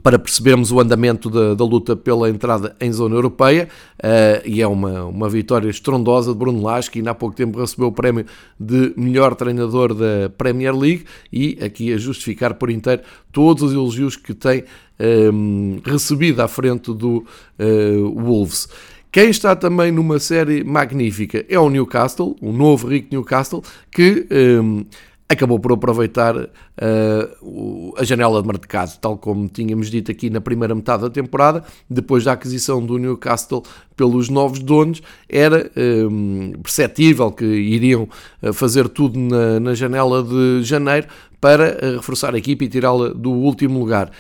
para 0.02 0.18
percebermos 0.18 0.72
o 0.72 0.80
andamento 0.80 1.30
da, 1.30 1.54
da, 1.54 1.66
luta 1.66 1.96
pela 1.96 2.30
entrada 2.30 2.76
em 2.80 2.92
zona 2.92 3.16
europeia 3.16 3.68
uh, 3.98 4.42
e 4.46 4.62
é 4.62 4.68
uma, 4.68 5.06
uma 5.06 5.30
vitória 5.30 5.70
estrondosa 5.70 6.32
de 6.32 6.40
Bruno 6.40 6.62
Lage 6.62 6.90
que 6.90 7.00
ainda 7.00 7.12
há 7.12 7.16
pouco 7.16 7.36
tempo 7.36 7.60
recebeu 7.60 7.88
o 7.88 7.92
prémio 7.92 8.26
de 8.60 8.94
melhor 8.96 9.36
treinador 9.36 9.94
da 9.94 10.30
Premier 10.38 10.76
League 10.76 11.06
e 11.32 11.58
aqui 11.62 11.92
a 11.94 11.98
justificar 11.98 12.54
por 12.54 12.70
inteiro 12.70 13.02
todos 13.32 13.64
os 13.64 13.74
elogios 13.74 14.16
que 14.16 14.34
tem 14.34 14.64
um, 15.00 15.76
ehm, 15.76 15.82
recebido 15.84 16.42
à 16.42 16.48
frente 16.48 16.94
do 16.94 17.26
uh, 17.60 18.22
Wolves. 18.22 18.70
Quem 19.12 19.30
está 19.30 19.58
também 19.58 19.92
numa 19.92 20.20
série 20.20 20.64
magnífica 20.64 21.46
é 21.50 21.60
o 21.60 21.70
Newcastle, 21.70 22.36
o 22.40 22.54
novo 22.54 22.88
rico 22.88 23.10
Newcastle, 23.12 23.62
que 23.92 24.26
um, 24.32 24.80
ehm, 24.80 24.86
acabou 25.32 25.60
por 25.60 25.72
aproveitar 25.72 26.36
uh, 26.38 27.94
a 27.98 28.04
janela 28.04 28.42
de 28.42 28.48
mercado, 28.48 28.98
tal 29.00 29.18
como 29.18 29.48
tínhamos 29.48 29.90
dito 29.90 30.12
aqui 30.12 30.30
na 30.30 30.42
primeira 30.42 30.76
metade 30.76 31.04
da 31.04 31.10
temporada, 31.10 31.64
depois 31.90 32.24
da 32.24 32.34
aquisição 32.34 32.86
do 32.86 32.98
Newcastle 32.98 33.64
pelos 33.96 34.30
novos 34.30 34.60
donos, 34.60 35.02
era 35.30 35.70
um, 35.78 36.54
perceptível 36.62 37.32
que 37.32 37.46
iriam 37.46 38.10
eh, 38.42 38.52
fazer 38.52 38.90
tudo 38.90 39.20
na, 39.20 39.60
na 39.60 39.74
janela 39.76 40.24
de 40.24 40.64
janeiro 40.64 41.08
para 41.40 41.78
eh, 41.80 41.96
reforçar 41.98 42.34
a 42.34 42.38
equipe 42.38 42.66
e 42.66 42.68
tirá-la 42.68 43.10
do 43.10 43.32
último 43.32 43.80
lugar 43.80 44.12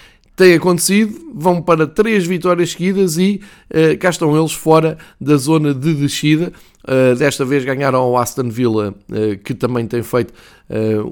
tem 0.41 0.55
acontecido, 0.55 1.13
vão 1.35 1.61
para 1.61 1.85
três 1.85 2.25
vitórias 2.25 2.71
seguidas 2.71 3.17
e 3.17 3.41
uh, 3.69 3.97
cá 3.99 4.09
estão 4.09 4.35
eles 4.35 4.53
fora 4.53 4.97
da 5.19 5.35
zona 5.37 5.71
de 5.71 5.93
descida. 5.93 6.51
Uh, 6.83 7.15
desta 7.15 7.45
vez 7.45 7.63
ganharam 7.63 7.99
ao 7.99 8.17
Aston 8.17 8.49
Villa, 8.49 8.95
uh, 9.09 9.37
que 9.43 9.53
também 9.53 9.85
tem 9.85 10.01
feito 10.01 10.33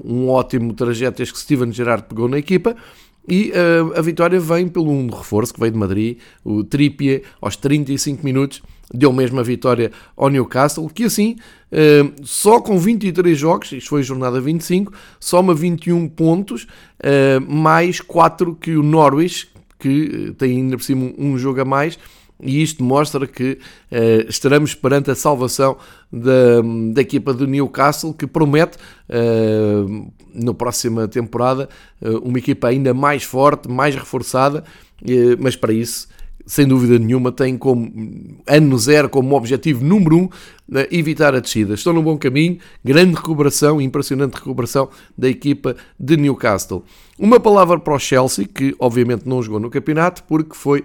um 0.04 0.28
ótimo 0.28 0.72
trajeto 0.72 1.18
desde 1.18 1.34
que 1.34 1.40
Steven 1.40 1.72
Gerrard 1.72 2.04
pegou 2.08 2.28
na 2.28 2.38
equipa. 2.38 2.74
E 3.28 3.52
a 3.94 4.00
vitória 4.00 4.40
vem 4.40 4.66
pelo 4.66 4.90
um 4.90 5.08
reforço 5.08 5.52
que 5.52 5.60
veio 5.60 5.72
de 5.72 5.78
Madrid, 5.78 6.18
o 6.42 6.64
Trippier, 6.64 7.22
aos 7.40 7.54
35 7.56 8.24
minutos, 8.24 8.62
deu 8.92 9.12
mesmo 9.12 9.38
a 9.38 9.42
vitória 9.42 9.92
ao 10.16 10.28
Newcastle, 10.28 10.88
que 10.88 11.04
assim, 11.04 11.36
eh, 11.70 12.10
só 12.22 12.60
com 12.60 12.78
23 12.78 13.38
jogos, 13.38 13.72
isto 13.72 13.88
foi 13.88 14.02
jornada 14.02 14.40
25, 14.40 14.92
soma 15.18 15.54
21 15.54 16.08
pontos, 16.08 16.66
eh, 17.00 17.38
mais 17.40 18.00
4 18.00 18.54
que 18.56 18.76
o 18.76 18.82
Norwich, 18.82 19.48
que 19.78 20.28
eh, 20.30 20.32
tem 20.36 20.58
ainda 20.58 20.76
por 20.76 20.82
cima 20.82 21.12
um 21.16 21.38
jogo 21.38 21.60
a 21.60 21.64
mais, 21.64 21.98
e 22.42 22.62
isto 22.62 22.82
mostra 22.82 23.26
que 23.26 23.52
uh, 23.52 24.28
estaremos 24.28 24.74
perante 24.74 25.10
a 25.10 25.14
salvação 25.14 25.76
da, 26.12 26.60
da 26.92 27.00
equipa 27.00 27.32
do 27.32 27.46
Newcastle, 27.46 28.14
que 28.14 28.26
promete, 28.26 28.78
uh, 29.08 30.12
na 30.34 30.54
próxima 30.54 31.06
temporada, 31.08 31.68
uh, 32.00 32.18
uma 32.18 32.38
equipa 32.38 32.68
ainda 32.68 32.94
mais 32.94 33.24
forte, 33.24 33.68
mais 33.68 33.94
reforçada, 33.94 34.64
mas 35.38 35.56
para 35.56 35.72
isso 35.72 36.08
sem 36.50 36.66
dúvida 36.66 36.98
nenhuma, 36.98 37.30
tem 37.30 37.56
como 37.56 37.88
ano 38.44 38.76
zero, 38.76 39.08
como 39.08 39.36
objetivo 39.36 39.84
número 39.84 40.16
um, 40.16 40.28
né, 40.68 40.84
evitar 40.90 41.32
a 41.32 41.38
descida. 41.38 41.74
Estão 41.74 41.92
no 41.92 42.02
bom 42.02 42.18
caminho, 42.18 42.58
grande 42.84 43.14
recuperação, 43.14 43.80
impressionante 43.80 44.34
recuperação 44.34 44.88
da 45.16 45.28
equipa 45.28 45.76
de 45.96 46.16
Newcastle. 46.16 46.82
Uma 47.16 47.38
palavra 47.38 47.78
para 47.78 47.94
o 47.94 47.98
Chelsea, 48.00 48.48
que 48.52 48.74
obviamente 48.80 49.28
não 49.28 49.40
jogou 49.40 49.60
no 49.60 49.70
campeonato, 49.70 50.24
porque 50.24 50.56
foi 50.56 50.84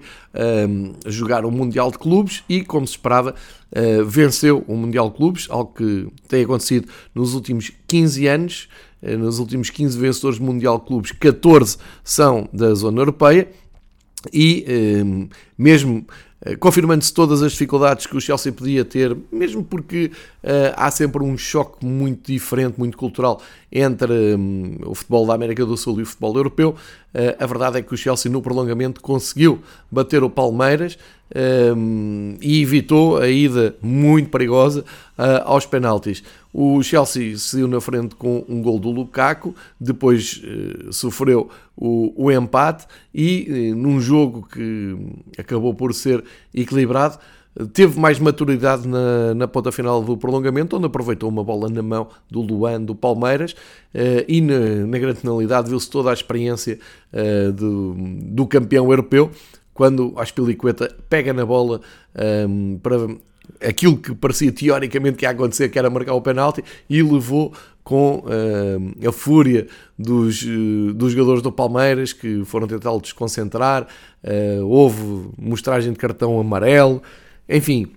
um, 0.69 0.93
jogar 1.07 1.43
o 1.43 1.47
um 1.47 1.51
Mundial 1.51 1.89
de 1.89 1.97
Clubes 1.97 2.43
e, 2.47 2.61
como 2.61 2.85
se 2.85 2.93
esperava, 2.93 3.33
uh, 3.71 4.05
venceu 4.05 4.63
o 4.67 4.75
Mundial 4.75 5.09
de 5.09 5.15
Clubes, 5.15 5.47
algo 5.49 5.73
que 5.73 6.07
tem 6.27 6.43
acontecido 6.43 6.87
nos 7.15 7.33
últimos 7.33 7.71
15 7.87 8.27
anos. 8.27 8.69
Uh, 9.01 9.17
nos 9.17 9.39
últimos 9.39 9.71
15 9.71 9.97
vencedores 9.97 10.37
do 10.37 10.45
Mundial 10.45 10.77
de 10.77 10.85
Clubes, 10.85 11.11
14 11.11 11.77
são 12.03 12.47
da 12.53 12.71
zona 12.75 13.01
europeia 13.01 13.47
e 14.33 14.65
ehm, 14.67 15.27
mesmo 15.57 16.05
eh, 16.45 16.55
confirmando-se 16.55 17.11
todas 17.11 17.41
as 17.41 17.53
dificuldades 17.53 18.05
que 18.05 18.15
o 18.15 18.21
Chelsea 18.21 18.51
podia 18.51 18.85
ter, 18.85 19.17
mesmo 19.31 19.63
porque 19.63 20.11
uh, 20.43 20.73
há 20.75 20.91
sempre 20.91 21.23
um 21.23 21.35
choque 21.35 21.83
muito 21.83 22.31
diferente, 22.31 22.77
muito 22.77 22.95
cultural 22.97 23.41
entre 23.77 24.35
um, 24.35 24.77
o 24.85 24.95
futebol 24.95 25.27
da 25.27 25.33
América 25.33 25.65
do 25.65 25.75
Sul 25.75 25.99
e 25.99 26.03
o 26.03 26.05
futebol 26.05 26.35
europeu, 26.35 26.69
uh, 26.69 27.43
a 27.43 27.45
verdade 27.45 27.79
é 27.79 27.81
que 27.81 27.93
o 27.93 27.97
Chelsea 27.97 28.31
no 28.31 28.41
prolongamento 28.41 29.01
conseguiu 29.01 29.61
bater 29.91 30.23
o 30.23 30.29
Palmeiras 30.29 30.97
um, 31.75 32.37
e 32.41 32.61
evitou 32.61 33.17
a 33.17 33.27
ida 33.27 33.75
muito 33.81 34.29
perigosa 34.29 34.81
uh, 34.81 35.43
aos 35.43 35.65
penaltis. 35.65 36.23
O 36.53 36.81
Chelsea 36.83 37.37
saiu 37.37 37.67
na 37.67 37.81
frente 37.81 38.15
com 38.15 38.45
um 38.47 38.61
gol 38.61 38.79
do 38.79 38.91
Lukaku, 38.91 39.53
depois 39.79 40.41
uh, 40.43 40.93
sofreu 40.93 41.49
o, 41.75 42.13
o, 42.15 42.31
empate 42.31 42.85
e 43.13 43.71
uh, 43.73 43.75
num 43.75 43.99
jogo 43.99 44.47
que 44.51 44.95
acabou 45.37 45.73
por 45.73 45.93
ser 45.93 46.23
equilibrado, 46.53 47.17
teve 47.73 47.99
mais 47.99 48.19
maturidade 48.19 48.87
na, 48.87 49.33
na 49.33 49.47
ponta 49.47 49.71
final 49.71 50.03
do 50.03 50.17
prolongamento, 50.17 50.75
onde 50.75 50.85
aproveitou 50.85 51.29
uma 51.29 51.43
bola 51.43 51.69
na 51.69 51.81
mão 51.81 52.09
do 52.29 52.41
Luan, 52.41 52.81
do 52.81 52.93
Palmeiras, 52.93 53.53
uh, 53.53 54.25
e 54.27 54.41
na, 54.41 54.85
na 54.85 54.97
grande 54.97 55.19
finalidade 55.19 55.69
viu-se 55.69 55.89
toda 55.89 56.09
a 56.09 56.13
experiência 56.13 56.79
uh, 57.13 57.51
do, 57.51 57.95
do 57.97 58.45
campeão 58.47 58.89
europeu, 58.89 59.31
quando 59.73 60.13
a 60.17 60.23
Aspilicueta 60.23 60.93
pega 61.09 61.33
na 61.33 61.45
bola 61.45 61.81
um, 62.15 62.21
ehm, 62.21 62.77
para 62.81 62.97
aquilo 63.61 63.97
que 63.97 64.15
parecia 64.15 64.51
teoricamente 64.51 65.17
que 65.17 65.25
ia 65.25 65.31
acontecer, 65.31 65.69
que 65.69 65.77
era 65.77 65.89
marcar 65.89 66.13
o 66.13 66.21
penalti, 66.21 66.63
e 66.89 67.03
levou 67.03 67.53
com 67.83 68.23
uh, 68.25 69.07
a 69.07 69.11
fúria 69.11 69.67
dos, 69.97 70.41
uh, 70.41 70.93
dos 70.93 71.11
jogadores 71.11 71.43
do 71.43 71.51
Palmeiras 71.51 72.13
que 72.13 72.43
foram 72.45 72.67
tentá-lo 72.67 72.99
desconcentrar, 72.99 73.85
uh, 74.23 74.65
houve 74.65 75.29
mostragem 75.37 75.93
de 75.93 75.99
cartão 75.99 76.39
amarelo, 76.39 77.01
enfim, 77.47 77.87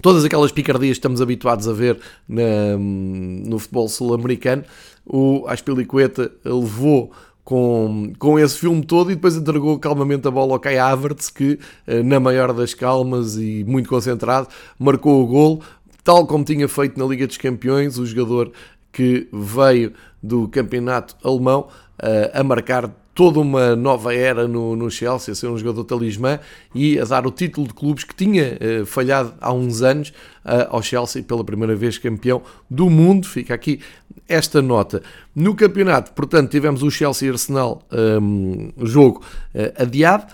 todas 0.00 0.24
aquelas 0.24 0.52
picardias 0.52 0.96
que 0.96 0.98
estamos 0.98 1.20
habituados 1.20 1.68
a 1.68 1.72
ver 1.72 1.98
na, 2.28 2.76
no 2.78 3.58
futebol 3.58 3.88
sul-americano, 3.88 4.64
o 5.06 5.44
Aspilicueta 5.46 6.30
levou 6.44 7.12
com, 7.44 8.12
com 8.18 8.38
esse 8.38 8.58
filme 8.58 8.84
todo 8.84 9.12
e 9.12 9.14
depois 9.14 9.36
entregou 9.36 9.78
calmamente 9.78 10.26
a 10.26 10.30
bola 10.30 10.54
ao 10.54 10.60
Kai 10.60 10.78
Havertz, 10.78 11.28
que 11.28 11.58
eh, 11.86 12.02
na 12.02 12.18
maior 12.18 12.52
das 12.52 12.72
calmas 12.72 13.36
e 13.36 13.64
muito 13.64 13.88
concentrado, 13.88 14.48
marcou 14.78 15.22
o 15.22 15.26
gol, 15.26 15.62
tal 16.02 16.26
como 16.26 16.42
tinha 16.42 16.66
feito 16.66 16.98
na 16.98 17.04
Liga 17.04 17.26
dos 17.26 17.36
Campeões, 17.36 17.98
o 17.98 18.06
jogador 18.06 18.50
que 18.90 19.28
veio 19.32 19.92
do 20.22 20.48
campeonato 20.48 21.16
alemão 21.22 21.68
eh, 21.98 22.30
a 22.32 22.42
marcar 22.42 22.90
toda 23.14 23.38
uma 23.38 23.76
nova 23.76 24.14
era 24.14 24.48
no, 24.48 24.74
no 24.74 24.90
Chelsea, 24.90 25.32
a 25.32 25.34
ser 25.34 25.46
um 25.46 25.56
jogador 25.56 25.84
talismã 25.84 26.40
e 26.74 26.98
a 26.98 27.04
dar 27.04 27.26
o 27.26 27.30
título 27.30 27.68
de 27.68 27.74
clubes 27.74 28.04
que 28.04 28.14
tinha 28.14 28.58
uh, 28.60 28.86
falhado 28.86 29.34
há 29.40 29.52
uns 29.52 29.82
anos 29.82 30.08
uh, 30.44 30.68
ao 30.68 30.82
Chelsea, 30.82 31.22
pela 31.22 31.44
primeira 31.44 31.76
vez 31.76 31.96
campeão 31.96 32.42
do 32.68 32.90
mundo. 32.90 33.26
Fica 33.26 33.54
aqui 33.54 33.80
esta 34.28 34.60
nota. 34.60 35.02
No 35.34 35.54
campeonato, 35.54 36.12
portanto, 36.12 36.50
tivemos 36.50 36.82
o 36.82 36.90
Chelsea-Arsenal 36.90 37.82
um, 37.92 38.72
jogo 38.82 39.22
uh, 39.54 39.82
adiado 39.82 40.26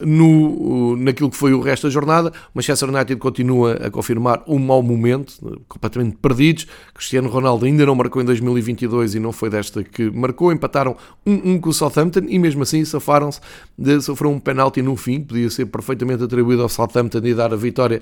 no, 0.00 0.96
naquilo 0.96 1.30
que 1.30 1.36
foi 1.36 1.52
o 1.52 1.60
resto 1.60 1.86
da 1.86 1.90
jornada. 1.90 2.32
Manchester 2.54 2.88
United 2.88 3.16
continua 3.16 3.74
a 3.74 3.90
confirmar 3.90 4.42
um 4.46 4.58
mau 4.58 4.82
momento, 4.82 5.62
completamente 5.68 6.16
perdidos. 6.16 6.66
Cristiano 6.94 7.28
Ronaldo 7.28 7.66
ainda 7.66 7.86
não 7.86 7.94
marcou 7.94 8.22
em 8.22 8.24
2022 8.24 9.14
e 9.14 9.20
não 9.20 9.32
foi 9.32 9.50
desta 9.50 9.82
que 9.82 10.10
marcou. 10.10 10.52
Empataram 10.52 10.96
1-1 11.26 11.44
um, 11.44 11.52
um 11.52 11.60
com 11.60 11.70
o 11.70 11.72
Southampton 11.72 12.22
e 12.28 12.38
mesmo 12.38 12.62
assim 12.62 12.84
safaram-se 12.84 13.40
de 13.76 14.00
sofrer 14.00 14.28
um 14.28 14.38
penalti 14.38 14.82
no 14.82 14.96
fim, 14.96 15.20
podia 15.20 15.50
ser 15.50 15.66
perfeitamente 15.66 16.22
atribuído 16.22 16.62
ao 16.62 16.68
Southampton 16.68 17.20
e 17.24 17.34
dar 17.34 17.52
a 17.52 17.56
vitória 17.56 18.00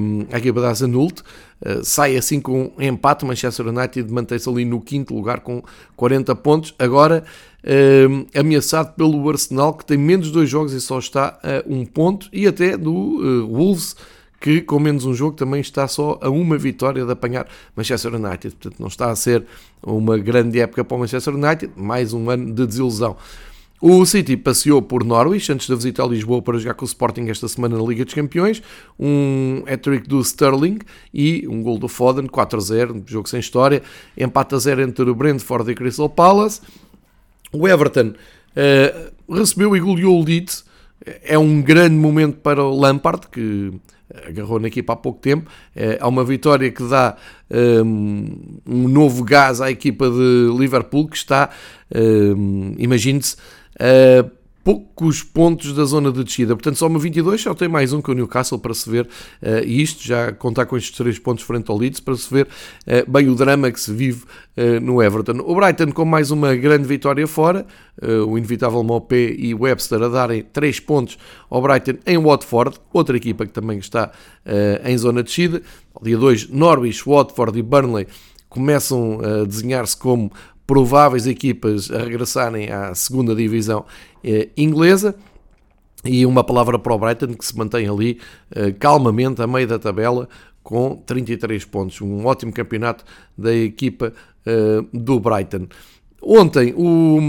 um, 0.00 0.26
à 0.32 0.38
equipa 0.38 0.60
da 0.60 0.72
Zanult. 0.74 1.22
Uh, 1.60 1.82
sai 1.82 2.16
assim 2.16 2.40
com 2.40 2.72
um 2.76 2.82
empate. 2.82 3.24
Manchester 3.24 3.68
United 3.68 4.12
mantém-se 4.12 4.48
ali 4.48 4.64
no 4.64 4.80
quinto 4.80 5.14
lugar 5.14 5.40
com 5.40 5.62
40 5.96 6.34
pontos. 6.36 6.74
Agora 6.78 7.24
uh, 7.64 8.38
ameaçado 8.38 8.94
pelo 8.94 9.28
Arsenal, 9.28 9.74
que 9.74 9.84
tem 9.84 9.96
menos 9.96 10.30
dois 10.30 10.48
jogos 10.48 10.72
e 10.72 10.80
só 10.80 10.98
está 10.98 11.38
a 11.42 11.62
um 11.66 11.84
ponto, 11.84 12.28
e 12.32 12.46
até 12.46 12.76
do 12.76 12.92
uh, 12.92 13.48
Wolves, 13.48 13.96
que 14.40 14.60
com 14.60 14.78
menos 14.78 15.04
um 15.04 15.14
jogo 15.14 15.36
também 15.36 15.60
está 15.60 15.88
só 15.88 16.18
a 16.20 16.30
uma 16.30 16.58
vitória 16.58 17.04
de 17.04 17.10
apanhar 17.10 17.48
Manchester 17.74 18.14
United. 18.14 18.54
Portanto, 18.54 18.78
não 18.78 18.88
está 18.88 19.10
a 19.10 19.16
ser 19.16 19.44
uma 19.82 20.18
grande 20.18 20.60
época 20.60 20.84
para 20.84 20.96
o 20.96 21.00
Manchester 21.00 21.34
United, 21.34 21.72
mais 21.76 22.12
um 22.12 22.30
ano 22.30 22.46
de 22.52 22.66
desilusão. 22.66 23.16
O 23.80 24.04
City 24.06 24.36
passeou 24.36 24.80
por 24.80 25.04
Norwich 25.04 25.52
antes 25.52 25.68
da 25.68 25.74
visita 25.74 26.02
a 26.02 26.06
Lisboa 26.06 26.40
para 26.40 26.58
jogar 26.58 26.74
com 26.74 26.84
o 26.84 26.88
Sporting 26.88 27.28
esta 27.28 27.46
semana 27.46 27.76
na 27.76 27.84
Liga 27.84 28.04
dos 28.04 28.14
Campeões. 28.14 28.62
Um 28.98 29.62
hat-trick 29.66 30.08
do 30.08 30.20
Sterling 30.20 30.78
e 31.12 31.46
um 31.46 31.62
gol 31.62 31.78
do 31.78 31.86
Foden, 31.86 32.26
4-0, 32.26 33.02
jogo 33.06 33.28
sem 33.28 33.38
história. 33.38 33.82
Empate 34.16 34.54
a 34.54 34.58
0 34.58 34.82
entre 34.82 35.08
o 35.10 35.14
Brentford 35.14 35.70
e 35.70 35.74
Crystal 35.74 36.08
Palace. 36.08 36.62
O 37.52 37.68
Everton 37.68 38.14
uh, 38.56 39.34
recebeu 39.34 39.76
e 39.76 39.80
goleou 39.80 40.20
o 40.20 40.24
Leeds. 40.24 40.64
É 41.22 41.38
um 41.38 41.60
grande 41.60 41.96
momento 41.96 42.38
para 42.38 42.64
o 42.64 42.74
Lampard, 42.74 43.28
que 43.28 43.72
agarrou 44.26 44.58
na 44.58 44.68
equipa 44.68 44.92
há 44.92 44.96
pouco 44.96 45.20
tempo. 45.20 45.50
É, 45.74 45.98
há 46.00 46.08
uma 46.08 46.24
vitória 46.24 46.70
que 46.70 46.82
dá 46.84 47.16
um, 47.50 48.58
um, 48.66 48.88
novo 48.88 49.24
gás 49.24 49.60
à 49.60 49.70
equipa 49.70 50.08
de 50.08 50.56
Liverpool, 50.56 51.08
que 51.08 51.16
está, 51.16 51.50
um, 51.94 52.74
imagine-se, 52.78 53.36
a 53.78 54.36
poucos 54.66 55.22
pontos 55.22 55.72
da 55.74 55.84
zona 55.84 56.10
de 56.10 56.24
descida. 56.24 56.56
Portanto, 56.56 56.74
só 56.74 56.88
uma 56.88 56.98
22, 56.98 57.40
só 57.40 57.54
tem 57.54 57.68
mais 57.68 57.92
um 57.92 58.02
que 58.02 58.10
o 58.10 58.14
Newcastle 58.14 58.58
para 58.58 58.74
se 58.74 58.90
ver, 58.90 59.04
uh, 59.04 59.64
e 59.64 59.80
isto 59.80 60.02
já 60.02 60.32
contar 60.32 60.66
com 60.66 60.76
estes 60.76 60.90
três 60.96 61.20
pontos 61.20 61.44
frente 61.44 61.70
ao 61.70 61.78
Leeds, 61.78 62.00
para 62.00 62.16
se 62.16 62.28
ver 62.28 62.48
uh, 62.48 63.08
bem 63.08 63.28
o 63.28 63.36
drama 63.36 63.70
que 63.70 63.78
se 63.78 63.92
vive 63.92 64.24
uh, 64.56 64.80
no 64.82 65.00
Everton. 65.00 65.38
O 65.44 65.54
Brighton 65.54 65.92
com 65.92 66.04
mais 66.04 66.32
uma 66.32 66.52
grande 66.56 66.82
vitória 66.82 67.28
fora, 67.28 67.64
o 68.28 68.36
inevitável 68.36 68.82
Mopé 68.82 69.36
e 69.38 69.54
Webster 69.54 70.02
a 70.02 70.08
darem 70.08 70.42
três 70.42 70.80
pontos 70.80 71.16
ao 71.48 71.62
Brighton 71.62 71.98
em 72.04 72.18
Watford, 72.18 72.78
outra 72.92 73.16
equipa 73.16 73.46
que 73.46 73.52
também 73.52 73.78
está 73.78 74.10
em 74.84 74.98
zona 74.98 75.22
de 75.22 75.28
descida. 75.28 75.62
Dia 76.02 76.18
2, 76.18 76.50
Norwich, 76.50 77.04
Watford 77.06 77.58
e 77.58 77.62
Burnley 77.62 78.06
começam 78.50 79.18
a 79.20 79.44
desenhar-se 79.44 79.96
como 79.96 80.30
prováveis 80.66 81.26
equipas 81.26 81.90
a 81.90 81.98
regressarem 81.98 82.70
à 82.70 82.94
segunda 82.94 83.34
divisão 83.34 83.84
eh, 84.24 84.48
inglesa. 84.56 85.14
E 86.04 86.24
uma 86.24 86.44
palavra 86.44 86.78
para 86.78 86.94
o 86.94 86.98
Brighton 86.98 87.34
que 87.34 87.44
se 87.44 87.56
mantém 87.56 87.88
ali 87.88 88.20
eh, 88.50 88.72
calmamente 88.72 89.42
a 89.42 89.46
meio 89.46 89.66
da 89.66 89.78
tabela 89.78 90.28
com 90.62 90.96
33 91.06 91.64
pontos. 91.64 92.00
Um 92.00 92.26
ótimo 92.26 92.52
campeonato 92.52 93.04
da 93.36 93.54
equipa 93.54 94.12
eh, 94.44 94.84
do 94.92 95.18
Brighton. 95.20 95.68
Ontem 96.22 96.74
o, 96.76 97.20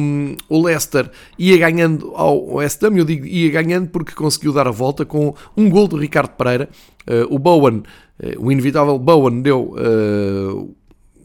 o 0.49 0.65
Leicester 0.65 1.11
ia 1.37 1.57
ganhando 1.57 2.13
ao 2.15 2.55
West 2.55 2.81
Ham, 2.83 2.97
eu 2.97 3.05
digo 3.05 3.25
ia 3.25 3.51
ganhando 3.51 3.89
porque 3.89 4.13
conseguiu 4.13 4.51
dar 4.51 4.67
a 4.67 4.71
volta 4.71 5.05
com 5.05 5.35
um 5.55 5.69
gol 5.69 5.87
do 5.87 5.97
Ricardo 5.97 6.31
Pereira. 6.31 6.67
Uh, 7.07 7.33
o 7.33 7.37
Bowen, 7.37 7.83
uh, 8.19 8.45
o 8.45 8.51
inevitável 8.51 8.97
Bowen, 8.97 9.41
deu 9.41 9.75
uh, 9.75 10.75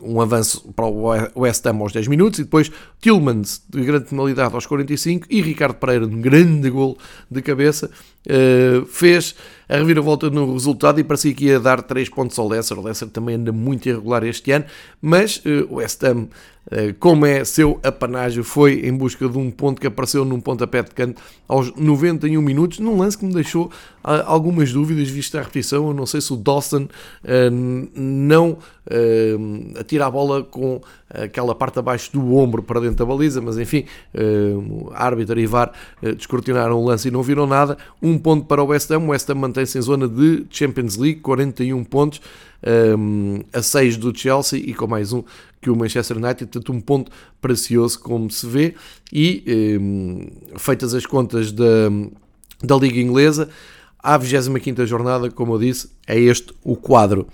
um 0.03 0.21
avanço 0.21 0.73
para 0.75 0.87
o 0.87 1.11
West 1.37 1.65
Ham 1.67 1.79
aos 1.81 1.93
10 1.93 2.09
minutos 2.09 2.41
e 2.41 2.45
depois 2.45 2.71
Tillmans 3.01 3.63
de 3.69 3.85
grande 3.85 4.07
penalidade 4.07 4.55
aos 4.55 4.67
45 4.67 5.27
e 5.31 5.41
Ricardo 5.41 5.75
Pereira 5.75 6.07
um 6.07 6.21
grande 6.21 6.69
gol 6.71 6.99
de 7.31 7.41
cabeça 7.41 7.91
uh, 8.27 8.85
fez 8.87 9.35
a 9.73 9.79
reviravolta 9.79 10.29
no 10.29 10.53
resultado 10.53 11.01
e 11.01 11.05
parecia 11.05 11.33
que 11.33 11.47
ia 11.47 11.59
dar 11.59 11.81
3 11.81 12.11
pontos 12.11 12.39
ao 12.39 12.47
Leicester. 12.47 12.79
O 12.79 12.83
Leicester 12.83 13.09
também 13.09 13.37
anda 13.37 13.53
muito 13.53 13.89
irregular 13.89 14.23
este 14.23 14.53
ano, 14.53 14.67
mas 15.01 15.39
uh, 15.39 15.67
o 15.71 15.77
West 15.77 16.05
Ham 16.05 16.29
eh, 16.71 16.95
como 16.99 17.27
é 17.27 17.45
seu 17.45 17.81
apanágio, 17.83 18.45
foi 18.45 18.87
em 18.87 18.97
busca 18.97 19.29
de 19.29 19.37
um 19.37 19.51
ponto 19.51 19.81
que 19.81 19.87
apareceu 19.87 20.25
num 20.25 20.41
pontapé 20.41 20.83
de 20.83 20.91
canto 20.93 21.21
aos 21.49 21.75
91 21.75 22.41
minutos, 22.41 22.79
num 22.79 22.97
lance 22.97 23.19
que 23.19 23.25
me 23.25 23.35
deixou 23.35 23.71
ah, 24.05 24.23
algumas 24.27 24.73
dúvidas, 24.73 25.09
vista 25.09 25.41
a 25.41 25.43
repetição. 25.43 25.89
Eu 25.89 25.95
não 25.95 26.07
sei 26.07 26.21
se 26.21 26.33
o 26.33 26.37
Dawson 26.37 26.85
uh, 26.85 27.91
não 27.95 28.53
uh, 28.53 29.79
atira 29.79 30.07
a 30.07 30.11
bola 30.11 30.45
com 30.45 30.81
aquela 31.13 31.55
parte 31.55 31.79
abaixo 31.79 32.13
do 32.13 32.35
ombro 32.37 32.63
para 32.63 32.81
dentro 32.81 32.97
da 32.97 33.05
baliza, 33.05 33.41
mas 33.41 33.59
enfim, 33.59 33.85
uh, 34.15 34.91
árbitro 34.95 35.39
e 35.39 35.47
VAR 35.47 35.73
uh, 36.03 36.15
descortinaram 36.15 36.79
o 36.79 36.85
lance 36.85 37.09
e 37.09 37.11
não 37.11 37.23
viram 37.23 37.47
nada. 37.47 37.77
Um 38.01 38.19
ponto 38.19 38.47
para 38.47 38.63
o 38.63 38.67
West 38.67 38.91
Ham, 38.91 39.01
o 39.01 39.09
West 39.09 39.29
Ham 39.29 39.37
mantém-se 39.37 39.79
em 39.79 39.83
zona 39.83 40.09
de 40.09 40.47
Champions 40.51 40.97
League, 40.97 41.21
41 41.21 41.85
pontos. 41.85 42.21
Um, 42.65 43.41
a 43.53 43.61
6 43.61 43.97
do 43.97 44.17
Chelsea 44.17 44.57
e 44.57 44.73
com 44.73 44.87
mais 44.87 45.13
um 45.13 45.25
que 45.61 45.69
o 45.69 45.75
Manchester 45.75 46.17
United, 46.17 46.47
portanto 46.47 46.73
um 46.73 46.81
ponto 46.81 47.11
precioso 47.41 47.99
como 47.99 48.31
se 48.31 48.47
vê 48.47 48.77
e 49.13 49.79
um, 49.81 50.29
feitas 50.57 50.95
as 50.95 51.05
contas 51.05 51.51
da, 51.51 51.91
da 52.63 52.77
Liga 52.77 53.01
Inglesa, 53.01 53.49
à 53.99 54.19
25ª 54.19 54.87
jornada, 54.87 55.29
como 55.31 55.55
eu 55.55 55.59
disse, 55.59 55.91
é 56.07 56.19
este 56.19 56.55
o 56.63 56.77
quadro. 56.77 57.27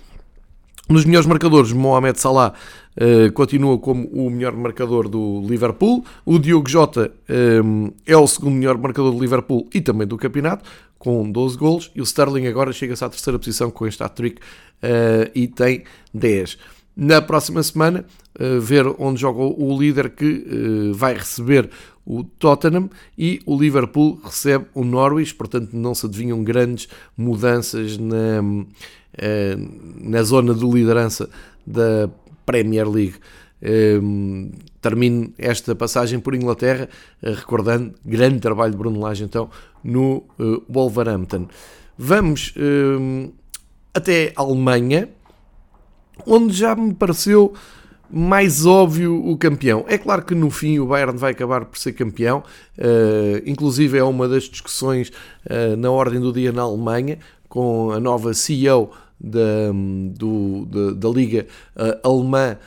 Nos 0.89 1.05
melhores 1.05 1.27
marcadores, 1.27 1.71
Mohamed 1.71 2.19
Salah 2.19 2.51
uh, 2.97 3.31
continua 3.33 3.77
como 3.77 4.07
o 4.07 4.27
melhor 4.27 4.55
marcador 4.55 5.07
do 5.07 5.39
Liverpool. 5.47 6.03
O 6.25 6.39
Diogo 6.39 6.67
Jota 6.67 7.11
um, 7.63 7.91
é 8.07 8.17
o 8.17 8.25
segundo 8.25 8.55
melhor 8.55 8.75
marcador 8.75 9.13
do 9.13 9.19
Liverpool 9.19 9.69
e 9.71 9.81
também 9.81 10.07
do 10.07 10.17
campeonato, 10.17 10.67
com 10.97 11.29
12 11.29 11.57
golos. 11.57 11.91
E 11.93 12.01
o 12.01 12.03
Sterling 12.03 12.47
agora 12.47 12.73
chega-se 12.73 13.05
à 13.05 13.09
terceira 13.09 13.37
posição 13.37 13.69
com 13.69 13.85
este 13.85 14.01
hat-trick 14.01 14.41
uh, 14.41 15.29
e 15.35 15.47
tem 15.47 15.83
10. 16.11 16.57
Na 16.97 17.21
próxima 17.21 17.61
semana, 17.61 18.03
uh, 18.39 18.59
ver 18.59 18.87
onde 18.97 19.21
joga 19.21 19.43
o 19.43 19.79
líder 19.79 20.09
que 20.09 20.91
vai 20.95 21.13
receber 21.13 21.69
o 22.03 22.23
Tottenham 22.23 22.89
e 23.15 23.39
o 23.45 23.55
Liverpool 23.55 24.19
recebe 24.23 24.65
o 24.73 24.83
Norwich, 24.83 25.35
portanto 25.35 25.69
não 25.73 25.93
se 25.93 26.07
adivinham 26.07 26.43
grandes 26.43 26.87
mudanças 27.15 27.99
na, 27.99 28.41
na 30.01 30.23
zona 30.23 30.53
de 30.53 30.65
liderança 30.65 31.29
da 31.65 32.09
Premier 32.45 32.87
League. 32.89 33.15
termino 34.81 35.33
esta 35.37 35.75
passagem 35.75 36.19
por 36.19 36.33
Inglaterra, 36.33 36.87
recordando 37.21 37.93
grande 38.05 38.39
trabalho 38.39 38.71
de 38.71 38.77
Bruno 38.77 38.99
Lage 38.99 39.23
então 39.23 39.49
no 39.83 40.23
Wolverhampton. 40.69 41.47
Vamos 41.97 42.53
até 43.93 44.31
a 44.35 44.41
Alemanha, 44.41 45.09
onde 46.25 46.53
já 46.53 46.75
me 46.75 46.93
pareceu 46.93 47.53
mais 48.11 48.65
óbvio 48.65 49.23
o 49.27 49.37
campeão. 49.37 49.85
É 49.87 49.97
claro 49.97 50.23
que 50.23 50.33
no 50.33 50.49
fim 50.49 50.79
o 50.79 50.87
Bayern 50.87 51.17
vai 51.17 51.31
acabar 51.31 51.65
por 51.65 51.77
ser 51.77 51.93
campeão, 51.93 52.43
uh, 52.77 53.41
inclusive 53.45 53.97
é 53.97 54.03
uma 54.03 54.27
das 54.27 54.43
discussões 54.43 55.09
uh, 55.45 55.77
na 55.77 55.91
ordem 55.91 56.19
do 56.19 56.33
dia 56.33 56.51
na 56.51 56.63
Alemanha, 56.63 57.19
com 57.47 57.91
a 57.91 57.99
nova 57.99 58.33
CEO 58.33 58.91
da, 59.19 59.71
do, 60.15 60.65
da, 60.65 60.91
da 60.93 61.09
Liga 61.09 61.45
uh, 61.75 62.07
Alemã 62.07 62.57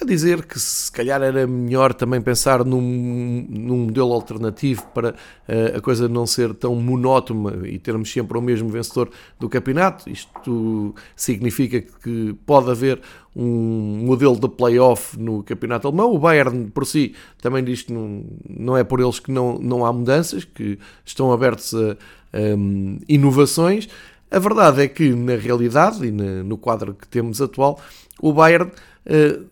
a 0.00 0.04
dizer 0.04 0.44
que 0.44 0.58
se 0.58 0.90
calhar 0.90 1.22
era 1.22 1.46
melhor 1.46 1.94
também 1.94 2.20
pensar 2.20 2.64
num, 2.64 3.46
num 3.48 3.84
modelo 3.84 4.12
alternativo 4.12 4.84
para 4.92 5.14
a 5.72 5.80
coisa 5.80 6.08
não 6.08 6.26
ser 6.26 6.52
tão 6.52 6.74
monótona 6.74 7.68
e 7.68 7.78
termos 7.78 8.12
sempre 8.12 8.36
o 8.36 8.42
mesmo 8.42 8.68
vencedor 8.68 9.08
do 9.38 9.48
campeonato. 9.48 10.10
Isto 10.10 10.94
significa 11.14 11.80
que 11.80 12.34
pode 12.44 12.70
haver 12.70 13.00
um 13.36 14.02
modelo 14.04 14.34
de 14.40 14.48
playoff 14.48 15.16
no 15.16 15.44
campeonato 15.44 15.86
alemão. 15.86 16.12
O 16.12 16.18
Bayern, 16.18 16.68
por 16.70 16.84
si, 16.84 17.14
também 17.40 17.62
diz 17.62 17.82
que 17.82 17.92
não, 17.92 18.24
não 18.48 18.76
é 18.76 18.82
por 18.82 18.98
eles 18.98 19.20
que 19.20 19.30
não, 19.30 19.58
não 19.58 19.86
há 19.86 19.92
mudanças, 19.92 20.44
que 20.44 20.76
estão 21.04 21.32
abertos 21.32 21.72
a, 21.72 21.92
a 22.32 22.38
inovações. 23.08 23.88
A 24.30 24.38
verdade 24.38 24.82
é 24.82 24.88
que, 24.88 25.10
na 25.10 25.36
realidade 25.36 26.06
e 26.06 26.10
no 26.10 26.58
quadro 26.58 26.94
que 26.94 27.06
temos 27.06 27.40
atual, 27.40 27.80
o 28.20 28.32
Bayern 28.32 28.70
uh, 28.70 29.44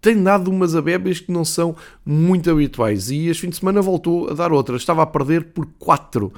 tem 0.00 0.22
dado 0.22 0.50
umas 0.50 0.74
abébias 0.74 1.20
que 1.20 1.32
não 1.32 1.44
são 1.44 1.74
muito 2.04 2.50
habituais 2.50 3.10
e 3.10 3.28
este 3.28 3.42
fim 3.42 3.48
de 3.48 3.56
semana 3.56 3.80
voltou 3.80 4.28
a 4.30 4.34
dar 4.34 4.52
outras. 4.52 4.82
Estava 4.82 5.02
a 5.02 5.06
perder 5.06 5.44
por 5.52 5.66
4 5.78 6.26
uh, 6.26 6.32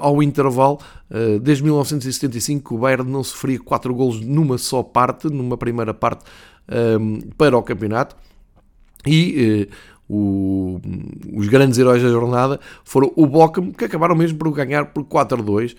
ao 0.00 0.22
intervalo. 0.22 0.78
Uh, 1.10 1.38
desde 1.40 1.64
1975 1.64 2.74
o 2.74 2.78
Bayern 2.78 3.10
não 3.10 3.24
sofria 3.24 3.58
4 3.58 3.94
golos 3.94 4.20
numa 4.20 4.58
só 4.58 4.82
parte, 4.82 5.28
numa 5.28 5.56
primeira 5.56 5.94
parte 5.94 6.24
para 7.38 7.56
o 7.56 7.62
campeonato. 7.62 8.16
E 9.06 9.68
o, 10.08 10.80
os 11.32 11.48
grandes 11.48 11.78
heróis 11.78 12.02
da 12.02 12.08
jornada 12.08 12.60
foram 12.84 13.12
o 13.16 13.26
Bochum, 13.26 13.72
que 13.72 13.84
acabaram 13.84 14.14
mesmo 14.14 14.38
por 14.38 14.50
ganhar 14.52 14.86
por 14.86 15.04
4 15.04 15.40
a 15.40 15.42
2. 15.42 15.72
Uh, 15.72 15.76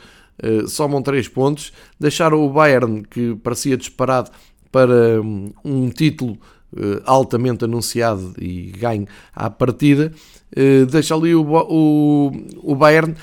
somam 0.67 1.01
3 1.01 1.27
pontos, 1.27 1.73
deixaram 1.99 2.45
o 2.45 2.49
Bayern, 2.49 3.03
que 3.09 3.35
parecia 3.43 3.75
disparado 3.75 4.31
para 4.71 5.21
hum, 5.21 5.51
um 5.63 5.89
título 5.89 6.37
uh, 6.73 7.01
altamente 7.05 7.65
anunciado 7.65 8.33
e 8.39 8.71
ganho 8.77 9.07
à 9.33 9.49
partida, 9.49 10.11
uh, 10.55 10.85
deixa 10.85 11.15
ali 11.15 11.33
o, 11.33 11.43
o, 11.43 12.31
o 12.57 12.75
Bayern 12.75 13.15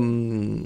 um, 0.00 0.64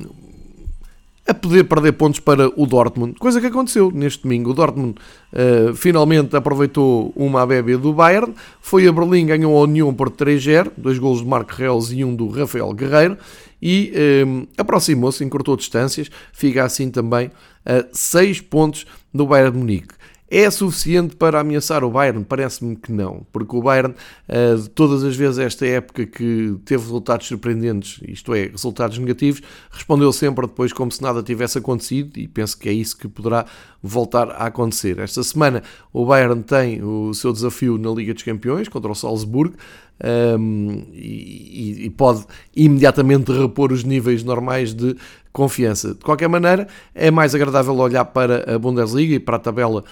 a 1.33 1.35
poder 1.35 1.65
perder 1.65 1.93
pontos 1.93 2.21
para 2.21 2.49
o 2.61 2.67
Dortmund, 2.67 3.19
coisa 3.19 3.41
que 3.41 3.47
aconteceu 3.47 3.91
neste 3.91 4.23
domingo. 4.23 4.51
O 4.51 4.55
Dortmund 4.55 4.95
uh, 5.33 5.75
finalmente 5.75 6.37
aproveitou 6.37 7.13
uma 7.17 7.47
bébia 7.47 7.79
do 7.79 7.93
Bayern, 7.93 8.35
foi 8.61 8.87
a 8.87 8.93
Berlim, 8.93 9.27
ganhou 9.27 9.57
a 9.57 9.63
União 9.63 9.93
por 9.93 10.11
3-0, 10.11 10.73
dois 10.77 10.99
golos 10.99 11.21
de 11.21 11.27
Marco 11.27 11.53
Reus 11.55 11.91
e 11.91 12.05
um 12.05 12.15
do 12.15 12.29
Rafael 12.29 12.73
Guerreiro, 12.73 13.17
e 13.61 13.93
um, 14.27 14.47
aproximou-se, 14.59 15.25
encurtou 15.25 15.57
distâncias, 15.57 16.11
fica 16.33 16.65
assim 16.65 16.91
também 16.91 17.31
a 17.65 17.85
6 17.93 18.41
pontos 18.43 18.87
do 19.15 19.27
Bayern 19.27 19.53
de 19.53 19.59
Munique. 19.59 20.02
É 20.35 20.51
suficiente 20.51 21.15
para 21.15 21.41
ameaçar 21.41 21.85
o 21.85 21.91
Bayern? 21.91 22.25
Parece-me 22.25 22.75
que 22.75 22.91
não, 22.91 23.27
porque 23.31 23.55
o 23.55 23.61
Bayern, 23.61 23.95
eh, 24.27 24.55
todas 24.75 25.05
as 25.05 25.15
vezes 25.15 25.37
esta 25.37 25.67
época 25.67 26.07
que 26.07 26.57
teve 26.65 26.85
resultados 26.85 27.27
surpreendentes, 27.27 28.01
isto 28.09 28.33
é, 28.33 28.47
resultados 28.47 28.97
negativos, 28.97 29.43
respondeu 29.71 30.11
sempre 30.11 30.47
depois 30.47 30.73
como 30.73 30.91
se 30.91 31.03
nada 31.03 31.23
tivesse 31.23 31.59
acontecido 31.59 32.17
e 32.17 32.27
penso 32.27 32.57
que 32.59 32.67
é 32.67 32.73
isso 32.73 32.97
que 32.97 33.09
poderá 33.09 33.45
voltar 33.83 34.31
a 34.31 34.47
acontecer. 34.47 34.99
Esta 35.01 35.23
semana 35.23 35.63
o 35.93 36.07
Bayern 36.07 36.43
tem 36.43 36.83
o 36.83 37.13
seu 37.13 37.31
desafio 37.31 37.77
na 37.77 37.91
Liga 37.91 38.15
dos 38.15 38.23
Campeões 38.23 38.71
contra 38.71 38.91
o 38.91 38.95
Salzburgo, 38.95 39.55
um, 40.03 40.87
e, 40.93 41.85
e, 41.85 41.91
pode 41.91 42.25
imediatamente 42.57 43.31
repor 43.31 43.71
os 43.71 43.85
níveis 43.85 44.25
normais 44.25 44.75
de 44.75 44.97
confiança. 45.33 45.95
De 45.95 46.01
qualquer 46.01 46.29
maneira, 46.29 46.69
é 46.95 47.11
mais 47.11 47.35
agradável 47.35 47.75
olhar 47.77 48.05
para 48.05 48.55
a 48.55 48.59
Bundesliga 48.59 49.15
e 49.15 49.19
para 49.19 49.37
a 49.37 49.41
tabela, 49.41 49.85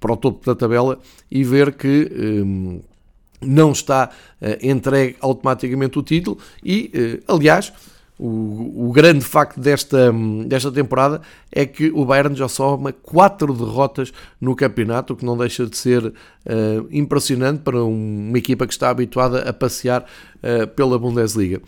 para 0.00 0.12
o 0.12 0.16
topo 0.16 0.46
da 0.46 0.54
tabela 0.54 0.98
e 1.30 1.42
ver 1.42 1.74
que 1.74 2.10
um, 2.44 2.80
não 3.40 3.72
está 3.72 4.10
uh, 4.40 4.66
entregue 4.66 5.16
automaticamente 5.20 5.98
o 5.98 6.02
título 6.02 6.38
e, 6.62 7.20
uh, 7.26 7.34
aliás, 7.34 7.72
o, 8.18 8.88
o, 8.88 8.92
grande 8.92 9.24
facto 9.24 9.60
desta, 9.60 10.12
desta 10.44 10.72
temporada 10.72 11.20
é 11.52 11.64
que 11.64 11.88
o 11.92 12.04
Bayern 12.04 12.34
já 12.34 12.48
soma 12.48 12.92
quatro 12.92 13.52
derrotas 13.52 14.12
no 14.40 14.56
campeonato, 14.56 15.12
o 15.12 15.16
que 15.16 15.24
não 15.24 15.36
deixa 15.36 15.64
de 15.64 15.76
ser 15.76 16.04
uh, 16.04 16.12
impressionante 16.90 17.60
para 17.60 17.76
um, 17.84 18.28
uma 18.28 18.38
equipa 18.38 18.66
que 18.66 18.72
está 18.72 18.90
habituada 18.90 19.48
a 19.48 19.52
passear 19.52 20.04
pela 20.76 20.96
Bundesliga. 21.00 21.60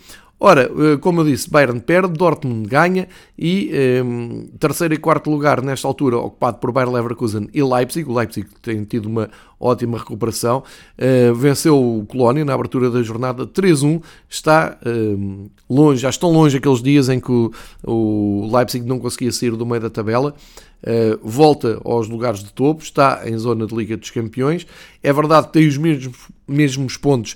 Ora, 0.43 0.63
eh, 0.63 0.97
como 0.97 1.21
eu 1.21 1.25
disse, 1.25 1.47
Bayern 1.47 1.79
perde, 1.79 2.13
Dortmund 2.17 2.67
ganha 2.67 3.07
e 3.37 3.69
um, 4.03 4.47
eh, 4.47 4.57
terceiro 4.57 4.91
e 4.91 4.97
quarto 4.97 5.29
lugar 5.29 5.61
nesta 5.61 5.87
altura 5.87 6.17
ocupado 6.17 6.57
por 6.57 6.71
Bayern 6.71 6.95
Leverkusen 6.95 7.47
e 7.53 7.61
Leipzig. 7.61 8.09
O 8.09 8.13
Leipzig 8.17 8.47
tem 8.59 8.83
tido 8.83 9.05
uma 9.05 9.29
ótima 9.59 9.99
recuperação. 9.99 10.63
Uh, 10.97 11.35
venceu 11.35 11.77
o 11.77 12.07
Colónia 12.07 12.43
na 12.43 12.55
abertura 12.55 12.89
da 12.89 13.03
jornada 13.03 13.45
3-1. 13.45 14.01
Está 14.27 14.79
uh, 14.83 15.51
longe, 15.69 16.01
já 16.01 16.09
estão 16.09 16.31
longe 16.31 16.57
aqueles 16.57 16.81
dias 16.81 17.07
em 17.07 17.19
que 17.19 17.31
o, 17.31 17.51
o 17.85 18.49
Leipzig 18.51 18.83
não 18.83 18.97
conseguia 18.97 19.31
sair 19.31 19.51
do 19.51 19.63
meio 19.63 19.81
da 19.81 19.91
tabela. 19.91 20.33
Uh, 20.81 21.19
volta 21.21 21.79
aos 21.85 22.09
lugares 22.09 22.43
de 22.43 22.51
topo, 22.51 22.81
está 22.81 23.21
em 23.29 23.37
zona 23.37 23.67
de 23.67 23.75
Liga 23.75 23.95
dos 23.95 24.09
Campeões. 24.09 24.65
É 25.03 25.13
verdade 25.13 25.47
que 25.47 25.53
tem 25.53 25.67
os 25.67 25.77
mesmos, 25.77 26.17
mesmos 26.47 26.97
pontos 26.97 27.35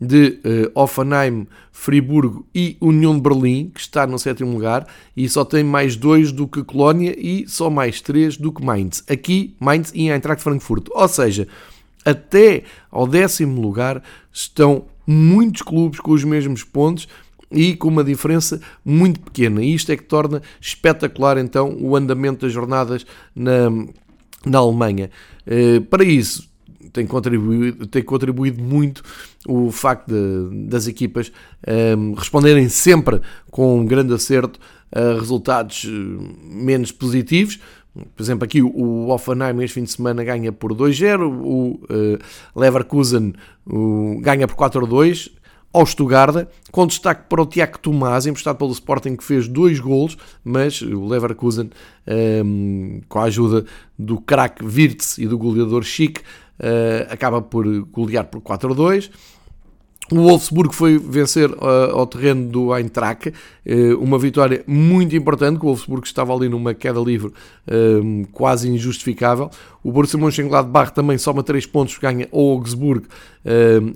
de 0.00 0.40
uh, 0.44 0.80
Offenheim, 0.80 1.46
Friburgo 1.70 2.46
e 2.54 2.76
União 2.80 3.14
de 3.14 3.20
Berlim, 3.20 3.70
que 3.74 3.80
está 3.80 4.06
no 4.06 4.18
sétimo 4.18 4.52
lugar, 4.52 4.86
e 5.14 5.28
só 5.28 5.44
tem 5.44 5.62
mais 5.62 5.94
dois 5.94 6.32
do 6.32 6.48
que 6.48 6.64
Colónia 6.64 7.14
e 7.18 7.46
só 7.46 7.68
mais 7.68 8.00
três 8.00 8.36
do 8.36 8.50
que 8.50 8.64
Mainz. 8.64 9.04
Aqui, 9.08 9.54
Mainz 9.60 9.92
e 9.94 10.08
Eintracht 10.08 10.42
Frankfurt. 10.42 10.86
Ou 10.90 11.08
seja, 11.08 11.46
até 12.04 12.64
ao 12.90 13.06
décimo 13.06 13.60
lugar 13.60 14.02
estão 14.32 14.86
muitos 15.06 15.62
clubes 15.62 16.00
com 16.00 16.12
os 16.12 16.24
mesmos 16.24 16.64
pontos 16.64 17.06
e 17.50 17.74
com 17.74 17.88
uma 17.88 18.04
diferença 18.04 18.60
muito 18.84 19.20
pequena. 19.20 19.62
E 19.62 19.74
isto 19.74 19.92
é 19.92 19.96
que 19.96 20.04
torna 20.04 20.40
espetacular 20.60 21.36
então 21.36 21.76
o 21.78 21.94
andamento 21.94 22.46
das 22.46 22.52
jornadas 22.52 23.04
na, 23.34 23.70
na 24.46 24.58
Alemanha. 24.58 25.10
Uh, 25.46 25.80
para 25.82 26.04
isso, 26.04 26.49
tem 26.92 27.06
contribuído, 27.06 27.86
tem 27.86 28.02
contribuído 28.02 28.62
muito 28.62 29.02
o 29.46 29.70
facto 29.70 30.08
de, 30.08 30.66
das 30.66 30.86
equipas 30.86 31.30
um, 31.66 31.72
ehm, 31.72 32.14
responderem 32.14 32.68
sempre 32.68 33.20
com 33.50 33.80
um 33.80 33.86
grande 33.86 34.14
acerto 34.14 34.58
a 34.92 35.14
resultados 35.18 35.86
eh, 35.86 35.90
menos 36.42 36.90
positivos. 36.90 37.60
Por 37.94 38.22
exemplo, 38.22 38.44
aqui 38.44 38.62
o 38.62 39.08
Offenheim 39.08 39.62
este 39.62 39.74
fim 39.74 39.84
de 39.84 39.90
semana 39.90 40.22
ganha 40.22 40.52
por 40.52 40.72
2-0, 40.72 41.22
o 41.22 41.80
uh, 41.90 42.18
Leverkusen 42.54 43.34
ganha 44.22 44.46
por 44.46 44.56
4-2 44.56 45.30
ao 45.72 45.86
Stuttgart, 45.86 46.46
com 46.70 46.86
destaque 46.86 47.28
para 47.28 47.42
o 47.42 47.46
Tiago 47.46 47.78
Tomás, 47.78 48.26
emprestado 48.26 48.56
pelo 48.56 48.72
Sporting, 48.72 49.16
que 49.16 49.24
fez 49.24 49.46
dois 49.46 49.78
golos, 49.78 50.16
mas 50.44 50.82
o 50.82 51.06
Leverkusen, 51.06 51.66
um, 51.66 51.70
ehm, 52.12 53.00
com 53.08 53.18
a 53.20 53.24
ajuda 53.24 53.64
do 53.98 54.20
craque 54.20 54.64
Wirtz 54.64 55.18
e 55.18 55.26
do 55.26 55.38
goleador 55.38 55.84
Chic, 55.84 56.20
acaba 57.08 57.40
por 57.40 57.66
golear 57.86 58.26
por 58.26 58.40
4 58.40 58.72
a 58.72 58.74
2. 58.74 59.10
O 60.10 60.16
Wolfsburg 60.16 60.74
foi 60.74 60.98
vencer 60.98 61.48
uh, 61.52 61.92
ao 61.92 62.04
terreno 62.04 62.48
do 62.48 62.74
Eintracht, 62.74 63.28
uh, 63.28 63.96
uma 64.00 64.18
vitória 64.18 64.64
muito 64.66 65.14
importante, 65.14 65.60
que 65.60 65.64
o 65.64 65.68
Wolfsburg 65.68 66.04
estava 66.04 66.34
ali 66.34 66.48
numa 66.48 66.74
queda 66.74 66.98
livre 66.98 67.28
uh, 67.28 68.26
quase 68.32 68.68
injustificável. 68.68 69.48
O 69.84 69.92
Borussia 69.92 70.18
Mönchengladbach 70.18 70.92
também 70.92 71.16
soma 71.16 71.44
3 71.44 71.64
pontos, 71.66 71.96
ganha 71.98 72.28
o 72.32 72.50
Augsburg 72.50 73.06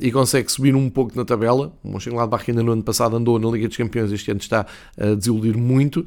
e 0.01 0.11
consegue 0.11 0.51
subir 0.51 0.75
um 0.75 0.89
pouco 0.89 1.15
na 1.15 1.27
tabela. 1.27 1.71
O 1.83 1.89
Mönchengladbach 1.91 2.45
ainda 2.49 2.63
no 2.63 2.73
ano 2.73 2.83
passado 2.83 3.17
andou 3.17 3.39
na 3.39 3.51
Liga 3.51 3.69
dos 3.69 3.77
Campeões, 3.77 4.11
este 4.11 4.31
ano 4.31 4.41
está 4.41 4.65
a 4.99 5.15
desiludir 5.15 5.59
muito. 5.59 6.07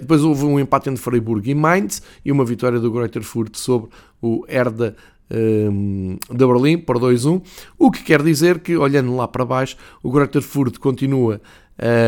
depois 0.00 0.22
houve 0.22 0.44
um 0.44 0.58
empate 0.58 0.90
entre 0.90 1.00
Freiburg 1.00 1.48
e 1.48 1.54
Mainz 1.54 2.02
e 2.24 2.32
uma 2.32 2.44
vitória 2.44 2.80
do 2.80 2.90
Greuther 2.90 3.22
Furt 3.22 3.54
sobre 3.54 3.88
o 4.20 4.44
Herda 4.48 4.96
um, 5.30 6.16
de 6.30 6.46
Berlim 6.46 6.78
por 6.78 6.98
2-1, 6.98 7.42
o 7.78 7.90
que 7.90 8.02
quer 8.02 8.22
dizer 8.22 8.60
que, 8.60 8.76
olhando 8.76 9.14
lá 9.14 9.28
para 9.28 9.44
baixo, 9.44 9.76
o 10.02 10.10
Greuther 10.10 10.42
Furt 10.42 10.78
continua, 10.78 11.40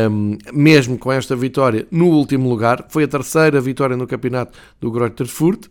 um, 0.09 0.37
mesmo 0.53 0.97
com 0.97 1.11
esta 1.11 1.35
vitória, 1.35 1.87
no 1.91 2.07
último 2.07 2.49
lugar. 2.49 2.85
Foi 2.89 3.03
a 3.03 3.07
terceira 3.07 3.61
vitória 3.61 3.95
no 3.95 4.07
campeonato 4.07 4.57
do 4.79 4.91
Greuther 4.91 5.27
Furt. 5.27 5.67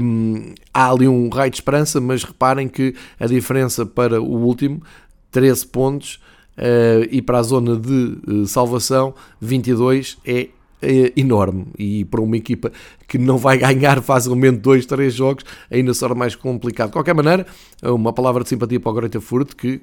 Um, 0.00 0.52
há 0.72 0.90
ali 0.90 1.06
um 1.06 1.28
raio 1.28 1.50
de 1.50 1.56
esperança, 1.56 2.00
mas 2.00 2.24
reparem 2.24 2.68
que 2.68 2.94
a 3.20 3.26
diferença 3.26 3.86
para 3.86 4.20
o 4.20 4.44
último, 4.44 4.82
13 5.30 5.66
pontos, 5.66 6.20
uh, 6.58 7.06
e 7.10 7.22
para 7.22 7.38
a 7.38 7.42
zona 7.42 7.76
de 7.76 8.18
uh, 8.26 8.46
salvação, 8.46 9.14
22, 9.40 10.18
é 10.26 10.48
é 10.84 11.12
enorme 11.16 11.66
e 11.78 12.04
para 12.04 12.20
uma 12.20 12.36
equipa 12.36 12.70
que 13.08 13.18
não 13.18 13.38
vai 13.38 13.58
ganhar 13.58 14.02
facilmente 14.02 14.58
dois, 14.58 14.86
três 14.86 15.14
jogos, 15.14 15.44
ainda 15.70 15.92
será 15.94 16.14
mais 16.14 16.34
complicado. 16.34 16.88
De 16.88 16.92
qualquer 16.92 17.14
maneira, 17.14 17.46
uma 17.82 18.12
palavra 18.12 18.42
de 18.42 18.48
simpatia 18.48 18.80
para 18.80 18.90
o 18.90 18.94
Greuther 18.94 19.20
Furt 19.20 19.54
que 19.54 19.74
uh, 19.74 19.80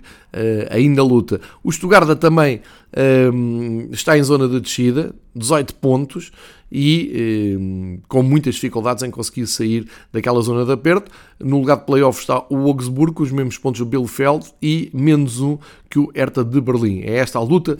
ainda 0.69 1.03
luta. 1.03 1.41
O 1.63 1.71
Stuttgart 1.71 2.17
também 2.19 2.61
uh, 2.93 3.89
está 3.91 4.17
em 4.17 4.23
zona 4.23 4.47
de 4.47 4.59
descida, 4.59 5.13
18 5.35 5.75
pontos 5.75 6.31
e 6.71 7.57
uh, 7.57 8.01
com 8.07 8.23
muitas 8.23 8.55
dificuldades 8.55 9.03
em 9.03 9.11
conseguir 9.11 9.45
sair 9.47 9.87
daquela 10.11 10.41
zona 10.41 10.65
de 10.65 10.71
aperto. 10.71 11.11
No 11.39 11.59
lugar 11.59 11.77
de 11.77 11.85
playoff 11.85 12.19
está 12.19 12.45
o 12.49 12.67
Augsburg, 12.67 13.13
com 13.13 13.23
os 13.23 13.31
mesmos 13.31 13.57
pontos 13.57 13.79
do 13.79 13.85
Bielefeld 13.85 14.51
e 14.61 14.89
menos 14.93 15.41
um 15.41 15.57
que 15.89 15.99
o 15.99 16.09
Hertha 16.15 16.43
de 16.43 16.61
Berlim. 16.61 17.01
É 17.01 17.17
esta 17.17 17.39
a 17.39 17.41
luta 17.41 17.77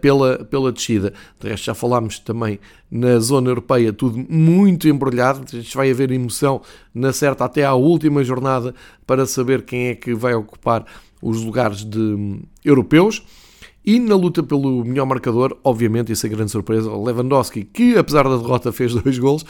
pela, 0.00 0.44
pela 0.44 0.70
descida. 0.70 1.12
De 1.40 1.48
resto, 1.48 1.64
já 1.64 1.74
falámos 1.74 2.18
também 2.20 2.60
na 2.90 3.18
zona 3.18 3.50
europeia, 3.50 3.92
tudo 3.92 4.24
muito 4.28 4.86
embrulhado. 4.86 5.44
Vai 5.74 5.90
haver 5.90 6.12
emoção 6.12 6.60
na 6.94 7.12
certa 7.12 7.46
até 7.46 7.64
à 7.64 7.74
última 7.74 8.22
jornada 8.22 8.74
para 9.06 9.26
saber 9.26 9.62
quem 9.62 9.88
é 9.88 9.94
que 9.94 10.14
vai 10.14 10.34
ocupar 10.34 10.84
os 11.22 11.42
lugares 11.42 11.84
de 11.84 11.98
hum, 11.98 12.42
europeus. 12.64 13.22
E 13.84 13.98
na 13.98 14.14
luta 14.14 14.42
pelo 14.42 14.84
melhor 14.84 15.06
marcador, 15.06 15.56
obviamente, 15.64 16.12
isso 16.12 16.26
é 16.26 16.28
grande 16.28 16.50
surpresa, 16.50 16.94
Lewandowski, 16.94 17.64
que 17.64 17.96
apesar 17.96 18.24
da 18.24 18.36
derrota 18.36 18.70
fez 18.70 18.92
dois 18.94 19.18
gols, 19.18 19.44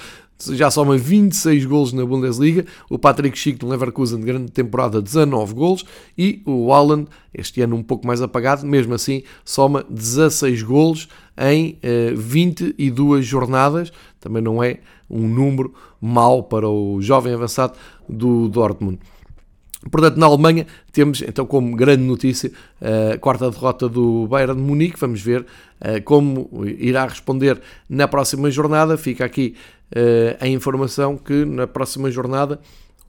já 0.53 0.71
soma 0.71 0.97
26 0.97 1.67
gols 1.67 1.93
na 1.93 2.07
Bundesliga, 2.07 2.65
o 2.89 2.99
Patrick 2.99 3.37
Schick 3.37 3.59
do 3.59 3.69
Leverkusen 3.69 4.21
de 4.21 4.25
grande 4.25 4.53
temporada 4.53 5.03
19 5.03 5.55
gols 5.55 5.85
e 6.17 6.43
o 6.47 6.73
Haaland, 6.73 7.09
este 7.35 7.61
ano 7.61 7.77
um 7.77 7.83
pouco 7.83 8.07
mais 8.07 8.23
apagado, 8.23 8.65
mesmo 8.65 8.95
assim 8.95 9.23
soma 9.45 9.85
16 9.91 10.63
gols 10.63 11.09
em 11.37 11.79
eh, 11.83 12.13
22 12.17 13.27
jornadas, 13.27 13.93
também 14.21 14.43
não 14.43 14.63
é 14.63 14.79
um 15.09 15.27
número 15.27 15.75
mau 16.01 16.45
para 16.45 16.69
o 16.69 17.03
jovem 17.03 17.35
avançado 17.35 17.75
do 18.09 18.49
Dortmund. 18.49 18.99
Portanto, 19.91 20.17
na 20.19 20.27
Alemanha 20.27 20.67
temos 20.93 21.23
então 21.23 21.47
como 21.47 21.75
grande 21.75 22.03
notícia 22.03 22.53
a 23.15 23.17
quarta 23.17 23.51
derrota 23.51 23.89
do 23.89 24.27
Bayern 24.27 24.55
de 24.55 24.61
Munique. 24.61 24.99
Vamos 25.01 25.23
ver 25.23 25.41
uh, 25.41 26.03
como 26.05 26.51
irá 26.79 27.07
responder 27.07 27.61
na 27.89 28.07
próxima 28.07 28.51
jornada. 28.51 28.99
Fica 28.99 29.25
aqui 29.25 29.55
uh, 29.97 30.37
a 30.39 30.47
informação 30.47 31.17
que 31.17 31.47
na 31.47 31.67
próxima 31.67 32.11
jornada 32.11 32.61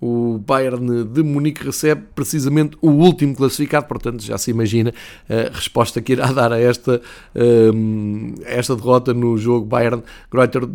o 0.02 0.40
Bayern 0.40 1.04
de 1.06 1.22
Munique 1.22 1.64
recebe 1.64 2.02
precisamente 2.16 2.76
o 2.82 2.90
último 2.90 3.36
classificado, 3.36 3.86
portanto 3.86 4.24
já 4.24 4.36
se 4.36 4.50
imagina 4.50 4.92
a 5.30 5.56
resposta 5.56 6.02
que 6.02 6.14
irá 6.14 6.26
dar 6.34 6.52
a 6.52 6.60
esta, 6.60 7.00
eh, 7.36 7.72
esta 8.46 8.76
derrota 8.76 9.14
no 9.14 9.38
jogo 9.38 9.68
Bayern-Greuther 9.68 10.68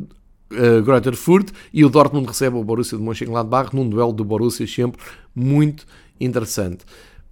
uh, 0.52 0.82
Greuther 0.82 1.14
e 1.72 1.84
o 1.84 1.88
Dortmund 1.88 2.26
recebe 2.26 2.56
o 2.56 2.64
Borussia 2.64 2.98
de 2.98 3.04
Mönchengladbach 3.04 3.74
num 3.74 3.88
duelo 3.88 4.12
do 4.12 4.24
Borussia 4.24 4.66
sempre 4.66 5.00
muito 5.34 5.86
interessante. 6.20 6.84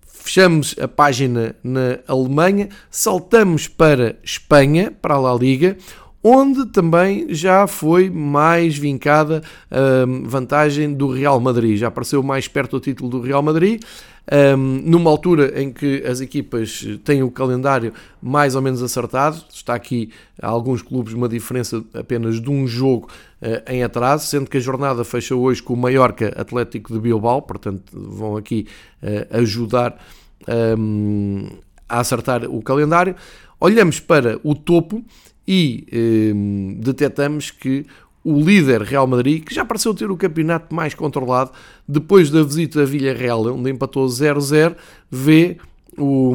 Fechamos 0.06 0.74
a 0.80 0.88
página 0.88 1.54
na 1.62 1.98
Alemanha, 2.08 2.70
saltamos 2.90 3.68
para 3.68 4.16
Espanha, 4.22 4.90
para 4.90 5.14
a 5.14 5.18
La 5.18 5.34
Liga, 5.34 5.76
onde 6.22 6.64
também 6.66 7.26
já 7.28 7.66
foi 7.66 8.08
mais 8.08 8.78
vincada 8.78 9.42
a 9.70 10.06
vantagem 10.26 10.94
do 10.94 11.08
Real 11.08 11.38
Madrid. 11.38 11.76
Já 11.76 11.88
apareceu 11.88 12.22
mais 12.22 12.48
perto 12.48 12.78
do 12.78 12.80
título 12.80 13.10
do 13.10 13.20
Real 13.20 13.42
Madrid, 13.42 13.82
um, 14.32 14.56
numa 14.56 15.10
altura 15.10 15.60
em 15.60 15.72
que 15.72 16.02
as 16.06 16.20
equipas 16.20 16.84
têm 17.04 17.22
o 17.22 17.30
calendário 17.30 17.92
mais 18.22 18.54
ou 18.54 18.62
menos 18.62 18.82
acertado. 18.82 19.44
Está 19.52 19.74
aqui 19.74 20.10
alguns 20.40 20.82
clubes 20.82 21.12
uma 21.12 21.28
diferença 21.28 21.84
apenas 21.92 22.40
de 22.40 22.50
um 22.50 22.66
jogo 22.66 23.08
uh, 23.42 23.70
em 23.70 23.82
atraso, 23.82 24.26
sendo 24.26 24.48
que 24.48 24.56
a 24.56 24.60
jornada 24.60 25.04
fecha 25.04 25.34
hoje 25.34 25.62
com 25.62 25.74
o 25.74 25.76
Mallorca 25.76 26.32
Atlético 26.36 26.92
de 26.92 27.00
Bilbao, 27.00 27.42
portanto 27.42 27.82
vão 27.92 28.36
aqui 28.36 28.66
uh, 29.02 29.38
ajudar 29.38 29.98
um, 30.78 31.48
a 31.88 32.00
acertar 32.00 32.44
o 32.44 32.62
calendário. 32.62 33.14
Olhamos 33.60 34.00
para 34.00 34.38
o 34.42 34.54
topo 34.54 35.04
e 35.46 36.32
um, 36.34 36.78
detectamos 36.80 37.50
que 37.50 37.86
o 38.24 38.40
líder 38.40 38.80
Real 38.82 39.06
Madrid, 39.06 39.44
que 39.44 39.54
já 39.54 39.64
pareceu 39.64 39.94
ter 39.94 40.10
o 40.10 40.16
campeonato 40.16 40.74
mais 40.74 40.94
controlado, 40.94 41.52
depois 41.86 42.30
da 42.30 42.42
visita 42.42 42.82
a 42.82 42.84
Villarreal, 42.86 43.46
onde 43.54 43.70
empatou 43.70 44.06
0-0, 44.06 44.74
vê 45.10 45.58
o, 45.98 46.34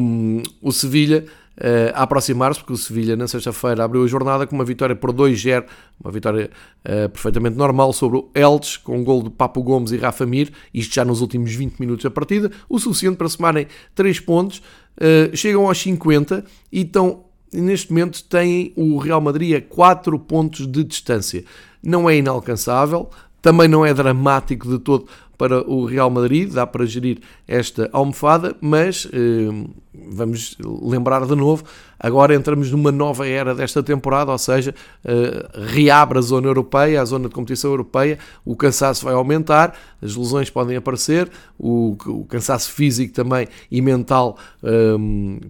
o 0.62 0.72
Sevilha 0.72 1.26
uh, 1.58 1.92
a 1.92 2.04
aproximar-se, 2.04 2.60
porque 2.60 2.72
o 2.72 2.76
Sevilha 2.76 3.16
na 3.16 3.26
sexta-feira 3.26 3.84
abriu 3.84 4.04
a 4.04 4.06
jornada 4.06 4.46
com 4.46 4.54
uma 4.54 4.64
vitória 4.64 4.94
por 4.94 5.12
2-0, 5.12 5.64
uma 6.02 6.12
vitória 6.12 6.48
uh, 6.84 7.08
perfeitamente 7.08 7.56
normal 7.56 7.92
sobre 7.92 8.18
o 8.18 8.30
Elches, 8.34 8.76
com 8.76 8.98
um 8.98 9.04
gol 9.04 9.24
de 9.24 9.30
Papo 9.30 9.60
Gomes 9.60 9.90
e 9.90 9.96
Rafa 9.96 10.24
Mir, 10.24 10.52
isto 10.72 10.94
já 10.94 11.04
nos 11.04 11.20
últimos 11.20 11.52
20 11.52 11.78
minutos 11.80 12.04
da 12.04 12.10
partida, 12.10 12.52
o 12.68 12.78
suficiente 12.78 13.16
para 13.16 13.28
somarem 13.28 13.66
3 13.96 14.20
pontos, 14.20 14.58
uh, 14.58 15.36
chegam 15.36 15.66
aos 15.66 15.78
50 15.78 16.44
e 16.70 16.82
estão 16.82 17.24
neste 17.52 17.90
momento 17.90 18.22
têm 18.24 18.72
o 18.76 18.96
Real 18.98 19.20
Madrid 19.20 19.56
a 19.56 19.60
4 19.60 20.16
pontos 20.20 20.68
de 20.68 20.84
distância. 20.84 21.44
Não 21.82 22.08
é 22.08 22.16
inalcançável, 22.16 23.08
também 23.40 23.68
não 23.68 23.84
é 23.84 23.94
dramático 23.94 24.68
de 24.68 24.78
todo 24.78 25.06
para 25.38 25.66
o 25.66 25.86
Real 25.86 26.10
Madrid, 26.10 26.52
dá 26.52 26.66
para 26.66 26.84
gerir 26.84 27.20
esta 27.48 27.88
almofada, 27.94 28.54
mas 28.60 29.08
eh, 29.10 29.66
vamos 29.94 30.58
lembrar 30.62 31.24
de 31.24 31.34
novo, 31.34 31.64
agora 32.00 32.34
entramos 32.34 32.70
numa 32.70 32.90
nova 32.90 33.28
era 33.28 33.54
desta 33.54 33.82
temporada, 33.82 34.32
ou 34.32 34.38
seja, 34.38 34.74
eh, 35.04 35.48
reabre 35.54 36.18
a 36.18 36.22
zona 36.22 36.46
europeia, 36.46 37.02
a 37.02 37.04
zona 37.04 37.28
de 37.28 37.34
competição 37.34 37.70
europeia, 37.70 38.18
o 38.44 38.56
cansaço 38.56 39.04
vai 39.04 39.12
aumentar, 39.12 39.78
as 40.02 40.16
lesões 40.16 40.48
podem 40.48 40.76
aparecer, 40.76 41.30
o, 41.58 41.94
o 42.06 42.24
cansaço 42.24 42.72
físico 42.72 43.12
também 43.12 43.46
e 43.70 43.82
mental 43.82 44.38
eh, 44.64 44.96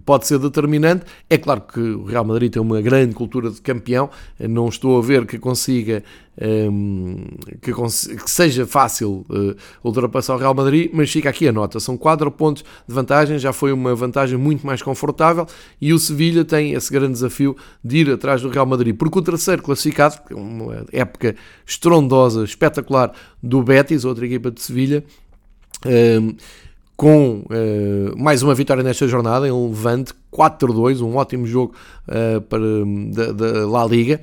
pode 0.05 0.27
ser 0.27 0.37
determinante. 0.39 1.05
É 1.29 1.37
claro 1.37 1.61
que 1.61 1.79
o 1.79 2.03
Real 2.03 2.25
Madrid 2.25 2.51
tem 2.51 2.61
uma 2.61 2.81
grande 2.81 3.15
cultura 3.15 3.49
de 3.49 3.61
campeão, 3.61 4.09
não 4.37 4.67
estou 4.67 4.99
a 4.99 5.01
ver 5.01 5.25
que 5.25 5.39
consiga 5.39 6.03
que, 7.61 7.73
que, 7.73 8.31
seja 8.31 8.65
fácil 8.65 9.25
uh, 9.29 9.55
ultrapassar 9.83 10.35
o 10.35 10.37
Real 10.37 10.53
Madrid, 10.53 10.89
mas 10.93 11.11
fica 11.11 11.29
aqui 11.29 11.47
a 11.47 11.51
nota: 11.51 11.79
são 11.79 11.97
4 11.97 12.31
pontos 12.31 12.63
de 12.87 12.93
vantagem, 12.93 13.37
já 13.37 13.51
foi 13.51 13.71
uma 13.71 13.93
vantagem 13.93 14.37
muito 14.37 14.65
mais 14.65 14.81
confortável 14.81 15.45
e 15.79 15.93
o 15.93 15.99
Sevilha 15.99 16.40
tem 16.43 16.73
esse 16.73 16.91
grande 16.91 17.13
desafio 17.13 17.55
de 17.83 17.97
ir 17.97 18.11
atrás 18.11 18.41
do 18.41 18.49
Real 18.49 18.65
Madrid, 18.65 18.95
porque 18.95 19.19
o 19.19 19.21
terceiro 19.21 19.61
classificado, 19.61 20.15
é 20.29 20.35
uma 20.35 20.85
época 20.91 21.35
estrondosa, 21.65 22.43
espetacular 22.43 23.11
do 23.41 23.61
Betis, 23.63 24.05
outra 24.05 24.25
equipa 24.25 24.51
de 24.51 24.61
Sevilha. 24.61 25.03
Um, 25.85 26.35
com 26.95 27.39
uh, 27.39 28.15
mais 28.15 28.43
uma 28.43 28.53
vitória 28.53 28.83
nesta 28.83 29.07
jornada 29.07 29.47
em 29.47 29.51
Levante, 29.51 30.13
4-2, 30.31 31.01
um 31.01 31.15
ótimo 31.15 31.47
jogo 31.47 31.73
uh, 32.07 32.39
para, 32.41 32.61
da, 33.09 33.31
da 33.31 33.67
La 33.67 33.83
Liga 33.85 34.21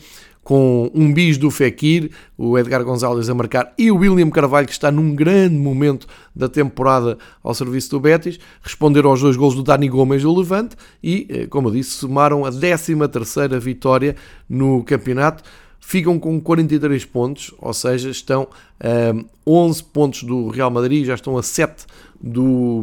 com 0.48 0.90
um 0.94 1.12
bis 1.12 1.36
do 1.36 1.50
Fekir, 1.50 2.10
o 2.38 2.56
Edgar 2.56 2.82
Gonzalez 2.82 3.28
a 3.28 3.34
marcar 3.34 3.74
e 3.76 3.90
o 3.90 3.96
William 3.96 4.30
Carvalho, 4.30 4.66
que 4.66 4.72
está 4.72 4.90
num 4.90 5.14
grande 5.14 5.56
momento 5.56 6.06
da 6.34 6.48
temporada 6.48 7.18
ao 7.44 7.52
serviço 7.52 7.90
do 7.90 8.00
Betis, 8.00 8.40
responderam 8.62 9.10
aos 9.10 9.20
dois 9.20 9.36
gols 9.36 9.54
do 9.54 9.62
Dani 9.62 9.90
Gomes 9.90 10.22
do 10.22 10.34
Levante 10.34 10.74
e, 11.04 11.26
eh, 11.28 11.46
como 11.48 11.68
eu 11.68 11.72
disse, 11.72 11.90
somaram 11.90 12.46
a 12.46 12.50
13ª 12.50 13.58
vitória 13.58 14.16
no 14.48 14.82
campeonato. 14.84 15.44
Ficam 15.78 16.18
com 16.18 16.40
43 16.40 17.04
pontos, 17.04 17.54
ou 17.58 17.74
seja, 17.74 18.08
estão 18.08 18.48
a 18.80 19.14
11 19.46 19.84
pontos 19.84 20.22
do 20.22 20.48
Real 20.48 20.70
Madrid, 20.70 21.04
já 21.04 21.14
estão 21.14 21.36
a 21.36 21.42
7 21.42 21.84
do, 22.18 22.82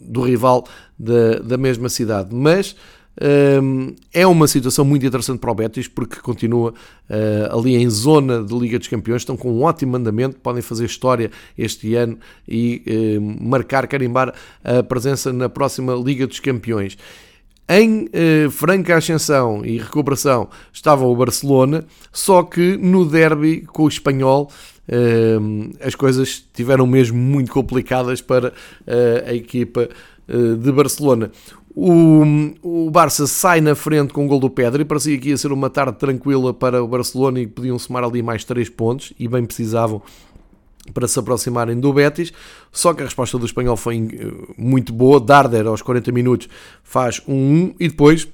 do 0.00 0.22
rival 0.22 0.66
da, 0.98 1.38
da 1.40 1.58
mesma 1.58 1.90
cidade. 1.90 2.34
Mas 2.34 2.74
é 4.12 4.26
uma 4.26 4.46
situação 4.46 4.84
muito 4.84 5.04
interessante 5.04 5.40
para 5.40 5.50
o 5.50 5.54
Betis 5.54 5.88
porque 5.88 6.20
continua 6.20 6.72
uh, 6.72 7.58
ali 7.58 7.76
em 7.76 7.88
zona 7.90 8.42
de 8.42 8.56
Liga 8.56 8.78
dos 8.78 8.88
Campeões, 8.88 9.22
estão 9.22 9.36
com 9.36 9.52
um 9.52 9.62
ótimo 9.62 9.96
andamento, 9.96 10.36
podem 10.36 10.62
fazer 10.62 10.84
história 10.84 11.30
este 11.56 11.94
ano 11.94 12.18
e 12.46 13.18
marcar, 13.40 13.86
carimbar 13.86 14.32
a 14.62 14.82
presença 14.82 15.32
na 15.32 15.48
próxima 15.48 15.94
Liga 15.94 16.26
dos 16.26 16.40
Campeões. 16.40 16.96
Em 17.70 18.06
uh, 18.06 18.50
franca 18.50 18.96
ascensão 18.96 19.62
e 19.62 19.76
recuperação 19.76 20.48
estava 20.72 21.04
o 21.04 21.14
Barcelona, 21.14 21.84
só 22.10 22.42
que 22.42 22.78
no 22.78 23.04
derby 23.04 23.60
com 23.60 23.82
o 23.82 23.88
espanhol 23.88 24.50
uh, 24.88 25.76
as 25.86 25.94
coisas 25.94 26.42
tiveram 26.54 26.86
mesmo 26.86 27.18
muito 27.18 27.52
complicadas 27.52 28.22
para 28.22 28.48
uh, 28.48 29.28
a 29.28 29.34
equipa 29.34 29.88
de 30.60 30.72
Barcelona. 30.72 31.30
O, 31.80 32.24
o 32.60 32.90
Barça 32.90 33.24
sai 33.28 33.60
na 33.60 33.72
frente 33.72 34.12
com 34.12 34.24
o 34.24 34.28
gol 34.28 34.40
do 34.40 34.50
Pedro 34.50 34.82
e 34.82 34.84
parecia 34.84 35.16
que 35.16 35.28
ia 35.28 35.36
ser 35.36 35.52
uma 35.52 35.70
tarde 35.70 35.96
tranquila 35.96 36.52
para 36.52 36.82
o 36.82 36.88
Barcelona 36.88 37.38
e 37.38 37.46
podiam 37.46 37.78
somar 37.78 38.02
ali 38.02 38.20
mais 38.20 38.42
3 38.42 38.68
pontos 38.70 39.12
e 39.16 39.28
bem 39.28 39.44
precisavam 39.44 40.02
para 40.92 41.06
se 41.06 41.16
aproximarem 41.20 41.78
do 41.78 41.92
Betis, 41.92 42.32
só 42.72 42.92
que 42.92 43.02
a 43.02 43.04
resposta 43.04 43.38
do 43.38 43.46
espanhol 43.46 43.76
foi 43.76 43.96
eh, 43.96 44.52
muito 44.56 44.92
boa, 44.92 45.20
Darder 45.20 45.68
aos 45.68 45.80
40 45.80 46.10
minutos 46.10 46.48
faz 46.82 47.22
um 47.28 47.34
1 47.34 47.74
e 47.78 47.88
depois 47.88 48.26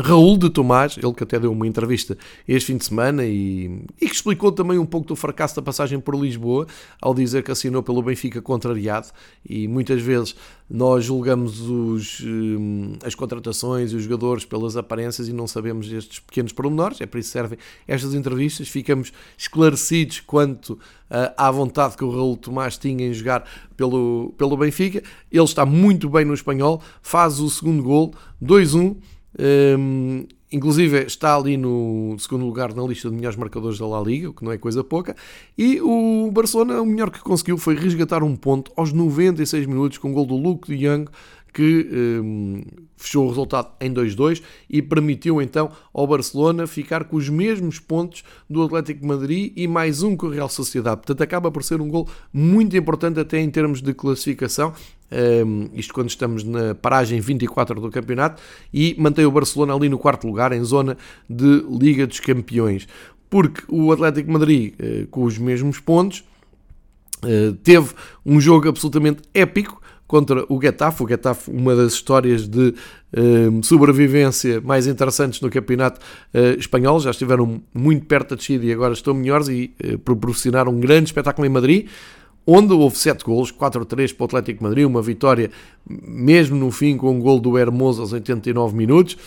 Raul 0.00 0.38
de 0.38 0.48
Tomás, 0.48 0.96
ele 0.96 1.12
que 1.12 1.24
até 1.24 1.40
deu 1.40 1.50
uma 1.50 1.66
entrevista 1.66 2.16
este 2.46 2.68
fim 2.68 2.76
de 2.76 2.84
semana 2.84 3.24
e, 3.24 3.82
e, 4.00 4.08
que 4.08 4.14
explicou 4.14 4.52
também 4.52 4.78
um 4.78 4.86
pouco 4.86 5.08
do 5.08 5.16
fracasso 5.16 5.56
da 5.56 5.62
passagem 5.62 5.98
por 5.98 6.14
Lisboa, 6.14 6.68
ao 7.02 7.12
dizer 7.12 7.42
que 7.42 7.50
assinou 7.50 7.82
pelo 7.82 8.00
Benfica 8.00 8.40
contrariado 8.40 9.08
e 9.44 9.66
muitas 9.66 10.00
vezes 10.00 10.36
nós 10.70 11.04
julgamos 11.04 11.60
os, 11.62 12.20
hum, 12.20 12.92
as 13.02 13.16
contratações 13.16 13.90
e 13.90 13.96
os 13.96 14.04
jogadores 14.04 14.44
pelas 14.44 14.76
aparências 14.76 15.26
e 15.26 15.32
não 15.32 15.48
sabemos 15.48 15.90
estes 15.90 16.20
pequenos 16.20 16.52
pormenores, 16.52 17.00
é 17.00 17.06
por 17.06 17.18
isso 17.18 17.30
que 17.30 17.32
servem 17.32 17.58
estas 17.86 18.14
entrevistas, 18.14 18.68
ficamos 18.68 19.12
esclarecidos 19.36 20.20
quanto 20.20 20.74
uh, 20.74 21.34
à 21.36 21.50
vontade 21.50 21.96
que 21.96 22.04
o 22.04 22.10
Raul 22.10 22.36
Tomás 22.36 22.78
tinha 22.78 23.04
em 23.04 23.12
jogar 23.12 23.44
pelo, 23.76 24.32
pelo 24.38 24.56
Benfica, 24.56 25.02
ele 25.32 25.44
está 25.44 25.66
muito 25.66 26.08
bem 26.08 26.24
no 26.24 26.34
espanhol, 26.34 26.80
faz 27.02 27.40
o 27.40 27.50
segundo 27.50 27.82
gol, 27.82 28.14
2-1, 28.40 28.96
um, 29.38 30.26
inclusive 30.50 31.04
está 31.04 31.36
ali 31.36 31.56
no 31.56 32.16
segundo 32.18 32.44
lugar 32.44 32.74
na 32.74 32.82
lista 32.82 33.08
de 33.08 33.14
melhores 33.14 33.36
marcadores 33.36 33.78
da 33.78 33.86
La 33.86 34.00
Liga, 34.00 34.30
o 34.30 34.34
que 34.34 34.44
não 34.44 34.52
é 34.52 34.58
coisa 34.58 34.82
pouca. 34.82 35.14
E 35.56 35.80
o 35.80 36.30
Barcelona, 36.32 36.80
o 36.80 36.86
melhor 36.86 37.10
que 37.10 37.20
conseguiu 37.20 37.58
foi 37.58 37.74
resgatar 37.74 38.22
um 38.22 38.34
ponto 38.34 38.72
aos 38.76 38.92
96 38.92 39.66
minutos 39.66 39.98
com 39.98 40.10
o 40.10 40.14
gol 40.14 40.26
do 40.26 40.36
Luke 40.36 40.74
de 40.74 40.86
Young 40.86 41.06
que 41.52 41.88
um, 42.22 42.62
fechou 42.96 43.24
o 43.24 43.28
resultado 43.28 43.70
em 43.80 43.92
2-2 43.92 44.42
e 44.68 44.82
permitiu 44.82 45.40
então 45.40 45.70
ao 45.92 46.06
Barcelona 46.06 46.66
ficar 46.66 47.04
com 47.04 47.16
os 47.16 47.28
mesmos 47.28 47.78
pontos 47.78 48.22
do 48.48 48.62
Atlético 48.62 49.00
de 49.00 49.06
Madrid 49.06 49.52
e 49.56 49.66
mais 49.66 50.02
um 50.02 50.16
com 50.16 50.26
o 50.26 50.30
Real 50.30 50.48
Sociedade. 50.48 50.98
Portanto, 50.98 51.22
acaba 51.22 51.50
por 51.50 51.64
ser 51.64 51.80
um 51.80 51.88
gol 51.88 52.08
muito 52.32 52.76
importante 52.76 53.18
até 53.18 53.40
em 53.40 53.50
termos 53.50 53.80
de 53.80 53.92
classificação. 53.94 54.72
Um, 55.10 55.70
isto 55.72 55.94
quando 55.94 56.10
estamos 56.10 56.44
na 56.44 56.74
paragem 56.74 57.18
24 57.18 57.80
do 57.80 57.90
campeonato 57.90 58.42
e 58.72 58.94
mantém 58.98 59.24
o 59.24 59.30
Barcelona 59.30 59.74
ali 59.74 59.88
no 59.88 59.98
quarto 59.98 60.26
lugar 60.26 60.52
em 60.52 60.62
zona 60.62 60.98
de 61.30 61.64
Liga 61.70 62.06
dos 62.06 62.20
Campeões 62.20 62.86
porque 63.30 63.62
o 63.68 63.92
Atlético 63.92 64.30
Madrid 64.30 64.74
uh, 64.74 65.06
com 65.08 65.24
os 65.24 65.38
mesmos 65.38 65.80
pontos 65.80 66.24
uh, 67.24 67.52
teve 67.62 67.90
um 68.24 68.40
jogo 68.40 68.68
absolutamente 68.68 69.22
épico 69.34 69.80
contra 70.06 70.44
o 70.48 70.60
Getafe. 70.60 71.02
O 71.02 71.08
Getafe, 71.08 71.50
uma 71.50 71.76
das 71.76 71.92
histórias 71.92 72.48
de 72.48 72.68
uh, 73.12 73.64
sobrevivência 73.64 74.60
mais 74.60 74.86
interessantes 74.86 75.40
no 75.40 75.50
campeonato 75.50 76.00
uh, 76.34 76.58
espanhol. 76.58 76.98
Já 77.00 77.10
estiveram 77.10 77.60
muito 77.74 78.06
perto 78.06 78.30
da 78.30 78.36
descida 78.36 78.64
e 78.64 78.72
agora 78.72 78.94
estão 78.94 79.12
melhores 79.12 79.48
e 79.48 79.70
proporcionaram 80.04 80.72
um 80.72 80.80
grande 80.80 81.10
espetáculo 81.10 81.46
em 81.46 81.50
Madrid. 81.50 81.88
Onde 82.50 82.72
houve 82.72 82.96
7 82.96 83.22
golos, 83.22 83.52
4-3 83.52 84.16
para 84.16 84.22
o 84.22 84.24
Atlético 84.24 84.64
Madrid, 84.64 84.86
uma 84.86 85.02
vitória 85.02 85.50
mesmo 85.86 86.56
no 86.56 86.70
fim 86.70 86.96
com 86.96 87.10
um 87.10 87.20
gol 87.20 87.38
do 87.38 87.58
Hermoso 87.58 88.00
aos 88.00 88.14
89 88.14 88.74
minutos. 88.74 89.18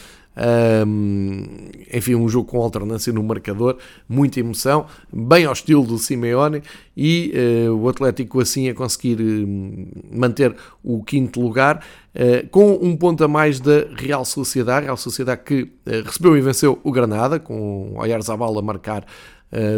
Um, 0.88 1.46
enfim, 1.94 2.16
um 2.16 2.28
jogo 2.28 2.50
com 2.50 2.60
alternância 2.60 3.14
no 3.14 3.22
marcador, 3.22 3.78
muita 4.10 4.40
emoção, 4.40 4.88
bem 5.14 5.46
ao 5.46 5.54
estilo 5.54 5.84
do 5.84 6.00
Simeone 6.00 6.64
e 6.98 7.32
uh, 7.68 7.76
o 7.76 7.88
Atlético 7.88 8.40
assim 8.40 8.68
a 8.70 8.74
conseguir 8.74 9.22
uh, 9.22 10.18
manter 10.18 10.56
o 10.84 11.04
quinto 11.04 11.40
lugar 11.40 11.86
uh, 12.16 12.50
com 12.50 12.74
um 12.82 12.98
ponto 12.98 13.24
a 13.24 13.28
mais 13.28 13.60
da 13.60 13.86
Real 13.96 14.26
Sociedade, 14.26 14.86
Real 14.86 14.98
Sociedade 14.98 15.42
que 15.46 15.70
recebeu 15.86 16.36
e 16.36 16.42
venceu 16.42 16.80
o 16.84 16.92
Granada, 16.92 17.40
com 17.40 17.92
o 17.92 18.00
Oyarzabal 18.00 18.58
a 18.58 18.62
marcar 18.64 19.06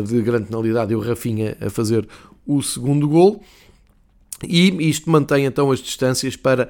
de 0.06 0.22
grande 0.22 0.50
penalidade 0.50 0.94
e 0.94 0.96
o 0.96 1.00
Rafinha 1.00 1.58
a 1.60 1.68
fazer 1.68 2.08
o 2.46 2.62
segundo 2.62 3.08
gol. 3.08 3.42
E 4.48 4.90
isto 4.90 5.10
mantém 5.10 5.46
então 5.46 5.72
as 5.72 5.80
distâncias 5.80 6.36
para 6.36 6.68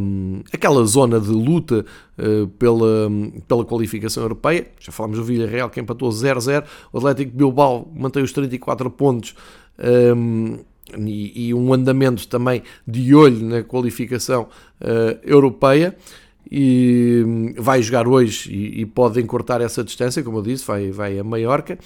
um, 0.00 0.42
aquela 0.52 0.84
zona 0.84 1.20
de 1.20 1.30
luta 1.30 1.84
uh, 2.18 2.48
pela, 2.48 3.08
pela 3.46 3.64
qualificação 3.64 4.22
europeia. 4.22 4.66
Já 4.80 4.92
falámos 4.92 5.18
do 5.18 5.24
Villarreal 5.24 5.70
que 5.70 5.80
empatou 5.80 6.08
0-0. 6.08 6.64
O 6.92 6.98
Atlético 6.98 7.36
Bilbao 7.36 7.90
mantém 7.94 8.22
os 8.22 8.32
34 8.32 8.90
pontos 8.90 9.34
um, 10.16 10.58
e, 10.98 11.48
e, 11.48 11.54
um 11.54 11.72
andamento 11.72 12.26
também 12.28 12.62
de 12.86 13.14
olho 13.14 13.44
na 13.44 13.62
qualificação 13.62 14.48
uh, 14.80 15.18
europeia. 15.22 15.96
E 16.50 17.24
hum, 17.26 17.54
vai 17.58 17.82
jogar 17.82 18.06
hoje 18.06 18.52
e, 18.52 18.82
e 18.82 18.86
pode 18.86 19.20
encurtar 19.20 19.60
essa 19.60 19.82
distância, 19.82 20.22
como 20.22 20.38
eu 20.38 20.42
disse, 20.42 20.64
vai, 20.64 20.90
vai 20.92 21.18
a 21.18 21.24
Maiorca. 21.24 21.76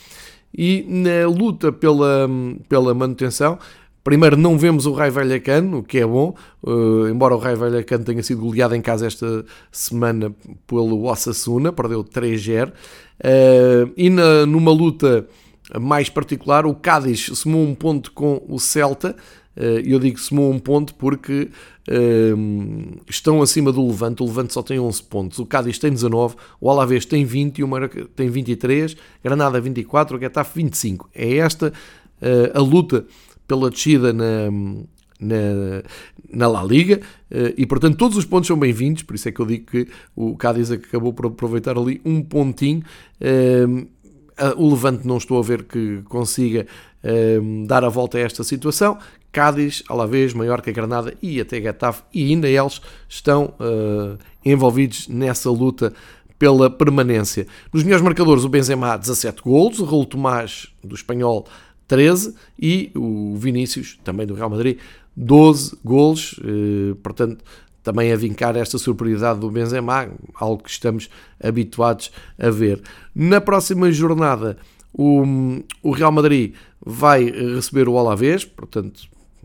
E 0.56 0.84
na 0.88 1.28
luta 1.28 1.72
pela, 1.72 2.28
pela 2.68 2.94
manutenção, 2.94 3.58
Primeiro, 4.02 4.34
não 4.34 4.56
vemos 4.56 4.86
o 4.86 4.92
Rai 4.92 5.10
Vallecano, 5.10 5.78
o 5.78 5.82
que 5.82 5.98
é 5.98 6.06
bom, 6.06 6.34
uh, 6.62 7.06
embora 7.08 7.34
o 7.34 7.38
Rai 7.38 7.54
Vallecano 7.54 8.02
tenha 8.02 8.22
sido 8.22 8.40
goleado 8.40 8.74
em 8.74 8.80
casa 8.80 9.06
esta 9.06 9.44
semana 9.70 10.34
pelo 10.66 11.04
Osasuna, 11.04 11.70
perdeu 11.70 12.02
3-0. 12.02 12.70
Uh, 12.70 13.92
e 13.98 14.08
na, 14.08 14.46
numa 14.46 14.72
luta 14.72 15.26
mais 15.78 16.08
particular, 16.08 16.64
o 16.64 16.74
Cádiz 16.74 17.30
somou 17.34 17.62
um 17.62 17.74
ponto 17.74 18.10
com 18.12 18.42
o 18.48 18.58
Celta. 18.58 19.14
Uh, 19.60 19.80
eu 19.84 19.98
digo 19.98 20.18
somou 20.18 20.50
um 20.50 20.58
ponto 20.58 20.94
porque 20.94 21.50
uh, 21.88 23.00
estão 23.08 23.42
acima 23.42 23.70
do 23.70 23.86
Levante. 23.86 24.22
O 24.22 24.26
Levante 24.26 24.54
só 24.54 24.62
tem 24.62 24.80
11 24.80 25.02
pontos. 25.02 25.38
O 25.38 25.44
Cádiz 25.44 25.78
tem 25.78 25.90
19, 25.90 26.36
o 26.60 26.70
Alavés 26.70 27.04
tem 27.04 27.24
20, 27.24 27.62
o 27.62 27.68
Maraca 27.68 28.06
tem 28.16 28.30
23, 28.30 28.96
Granada 29.22 29.60
24, 29.60 30.16
o 30.16 30.20
Getafe 30.20 30.62
25. 30.62 31.10
É 31.14 31.36
esta 31.36 31.68
uh, 31.68 32.58
a 32.58 32.60
luta 32.60 33.04
pela 33.46 33.68
descida 33.68 34.12
na, 34.12 34.48
na, 35.20 35.82
na 36.32 36.48
La 36.48 36.64
Liga 36.64 37.00
eh, 37.30 37.54
e 37.58 37.66
portanto 37.66 37.96
todos 37.96 38.16
os 38.16 38.24
pontos 38.24 38.46
são 38.46 38.56
bem-vindos, 38.56 39.02
por 39.02 39.14
isso 39.14 39.28
é 39.28 39.32
que 39.32 39.40
eu 39.40 39.46
digo 39.46 39.66
que 39.66 39.88
o 40.16 40.36
Cádiz 40.36 40.70
acabou 40.70 41.12
por 41.12 41.26
aproveitar 41.26 41.76
ali 41.76 42.00
um 42.04 42.22
pontinho. 42.22 42.82
Eh, 43.20 43.66
o 44.56 44.70
Levante 44.70 45.06
não 45.06 45.18
estou 45.18 45.38
a 45.38 45.42
ver 45.42 45.64
que 45.64 46.00
consiga 46.08 46.66
eh, 47.02 47.38
dar 47.66 47.84
a 47.84 47.88
volta 47.90 48.16
a 48.16 48.20
esta 48.22 48.42
situação. 48.42 48.96
Cádiz, 49.32 49.82
Alavés, 49.88 50.34
Maiorca, 50.34 50.72
Granada 50.72 51.14
e 51.22 51.40
até 51.40 51.60
Getafe 51.60 52.02
e 52.12 52.30
ainda 52.30 52.48
eles 52.48 52.80
estão 53.08 53.54
envolvidos 54.44 55.08
nessa 55.08 55.50
luta 55.50 55.92
pela 56.40 56.70
permanência. 56.70 57.46
Nos 57.70 57.82
melhores 57.82 58.02
marcadores, 58.02 58.44
o 58.44 58.48
Benzema 58.48 58.96
17 58.96 59.42
golos, 59.42 59.78
o 59.78 59.84
Raul 59.84 60.06
Tomás 60.06 60.68
do 60.82 60.94
Espanhol 60.94 61.46
13 61.86 62.34
e 62.58 62.90
o 62.96 63.36
Vinícius, 63.36 63.98
também 64.02 64.26
do 64.26 64.32
Real 64.32 64.48
Madrid, 64.48 64.78
12 65.14 65.76
golos, 65.84 66.40
eh, 66.42 66.94
portanto, 67.02 67.44
também 67.82 68.10
a 68.10 68.16
vincar 68.16 68.56
esta 68.56 68.78
superioridade 68.78 69.38
do 69.38 69.50
Benzema, 69.50 70.08
algo 70.34 70.62
que 70.62 70.70
estamos 70.70 71.10
habituados 71.42 72.10
a 72.38 72.48
ver. 72.48 72.80
Na 73.14 73.40
próxima 73.40 73.92
jornada, 73.92 74.56
o, 74.94 75.22
o 75.82 75.90
Real 75.90 76.12
Madrid 76.12 76.54
vai 76.80 77.24
receber 77.24 77.86
o 77.86 77.98
Alavés, 77.98 78.44
portanto, 78.46 79.02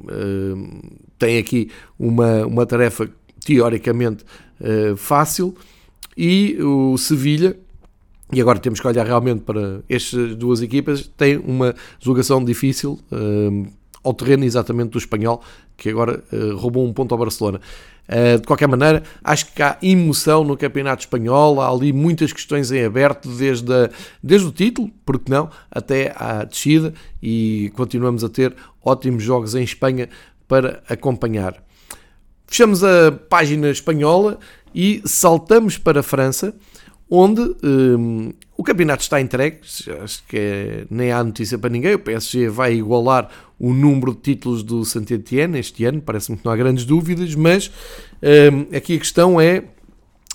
eh, 0.08 0.82
tem 1.18 1.38
aqui 1.38 1.70
uma, 1.98 2.46
uma 2.46 2.66
tarefa 2.66 3.10
teoricamente 3.46 4.24
eh, 4.60 4.94
fácil, 4.96 5.56
e 6.18 6.58
o 6.62 6.98
Sevilha 6.98 7.58
e 8.34 8.42
agora 8.42 8.60
temos 8.60 8.80
que 8.80 8.88
olhar 8.88 9.06
realmente 9.06 9.42
para 9.42 9.82
estas 9.88 10.36
duas 10.36 10.62
equipas. 10.62 11.08
Tem 11.16 11.38
uma 11.38 11.76
jogação 12.00 12.44
difícil 12.44 13.00
uh, 13.12 13.68
ao 14.06 14.14
terreno 14.14 14.46
exatamente 14.46 14.92
do 14.92 14.98
espanhol, 14.98 15.42
que 15.76 15.90
agora 15.90 16.24
uh, 16.32 16.56
roubou 16.56 16.86
um 16.86 16.94
ponto 16.94 17.14
ao 17.14 17.18
Barcelona. 17.18 17.60
Uh, 18.08 18.40
de 18.40 18.46
qualquer 18.46 18.68
maneira, 18.68 19.02
acho 19.24 19.52
que 19.52 19.64
há 19.64 19.78
emoção 19.82 20.44
no 20.44 20.56
campeonato 20.56 21.02
espanhol, 21.02 21.60
há 21.60 21.70
ali 21.70 21.92
muitas 21.92 22.32
questões 22.32 22.72
em 22.72 22.86
aberto, 22.86 23.28
desde, 23.30 23.74
a, 23.74 23.90
desde 24.22 24.48
o 24.48 24.52
título, 24.52 24.92
porque 25.04 25.32
não, 25.32 25.50
até 25.72 26.14
à 26.16 26.44
descida, 26.44 26.94
e 27.22 27.72
continuamos 27.76 28.24
a 28.24 28.30
ter 28.30 28.56
ótimos 28.84 29.24
jogos 29.24 29.56
em 29.56 29.64
Espanha 29.64 30.08
para 30.48 30.84
acompanhar. 30.88 31.62
Fechamos 32.48 32.84
a 32.84 33.12
página 33.12 33.72
espanhola 33.72 34.38
e 34.74 35.02
saltamos 35.04 35.78
para 35.80 36.02
a 36.02 36.04
França 36.04 36.54
onde 37.10 37.42
um, 37.64 38.32
o 38.58 38.64
campeonato 38.64 39.04
está 39.04 39.20
entregue, 39.20 39.60
acho 40.02 40.24
que 40.28 40.38
é, 40.38 40.86
nem 40.90 41.12
há 41.12 41.24
notícia 41.24 41.58
para 41.58 41.70
ninguém, 41.70 41.96
o 41.96 42.00
PSG 42.00 42.48
vai 42.48 42.74
igualar 42.74 43.30
o 43.60 43.74
número 43.74 44.14
de 44.14 44.22
títulos 44.22 44.64
do 44.64 44.86
Saint-Étienne 44.86 45.60
este 45.60 45.84
ano, 45.86 46.02
parece-me 46.02 46.38
que 46.38 46.46
não 46.46 46.52
há 46.52 46.56
grandes 46.56 46.86
dúvidas, 46.86 47.36
mas 47.36 47.70
um, 48.24 48.76
aqui 48.76 48.96
a 48.96 49.00
questão 49.00 49.42
é, 49.42 49.64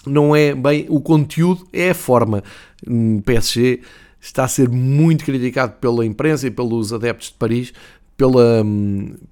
não 0.07 0.37
é 0.37 0.55
bem 0.55 0.87
o 0.89 1.01
conteúdo, 1.01 1.67
é 1.73 1.91
a 1.91 1.95
forma. 1.95 2.43
O 2.87 2.93
hum, 2.93 3.23
PSG 3.23 3.81
está 4.21 4.45
a 4.45 4.49
ser 4.49 4.69
muito 4.69 5.25
criticado 5.25 5.75
pela 5.81 6.05
imprensa 6.05 6.47
e 6.47 6.51
pelos 6.51 6.93
adeptos 6.93 7.29
de 7.29 7.35
Paris 7.35 7.73
pela, 8.21 8.63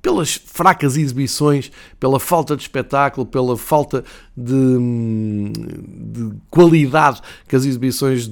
pelas 0.01 0.37
fracas 0.37 0.97
exibições, 0.97 1.71
pela 2.01 2.19
falta 2.19 2.57
de 2.57 2.63
espetáculo, 2.63 3.27
pela 3.27 3.55
falta 3.55 4.03
de, 4.35 4.79
de 5.53 6.35
qualidade 6.49 7.21
que 7.47 7.55
as 7.55 7.67
exibições 7.67 8.27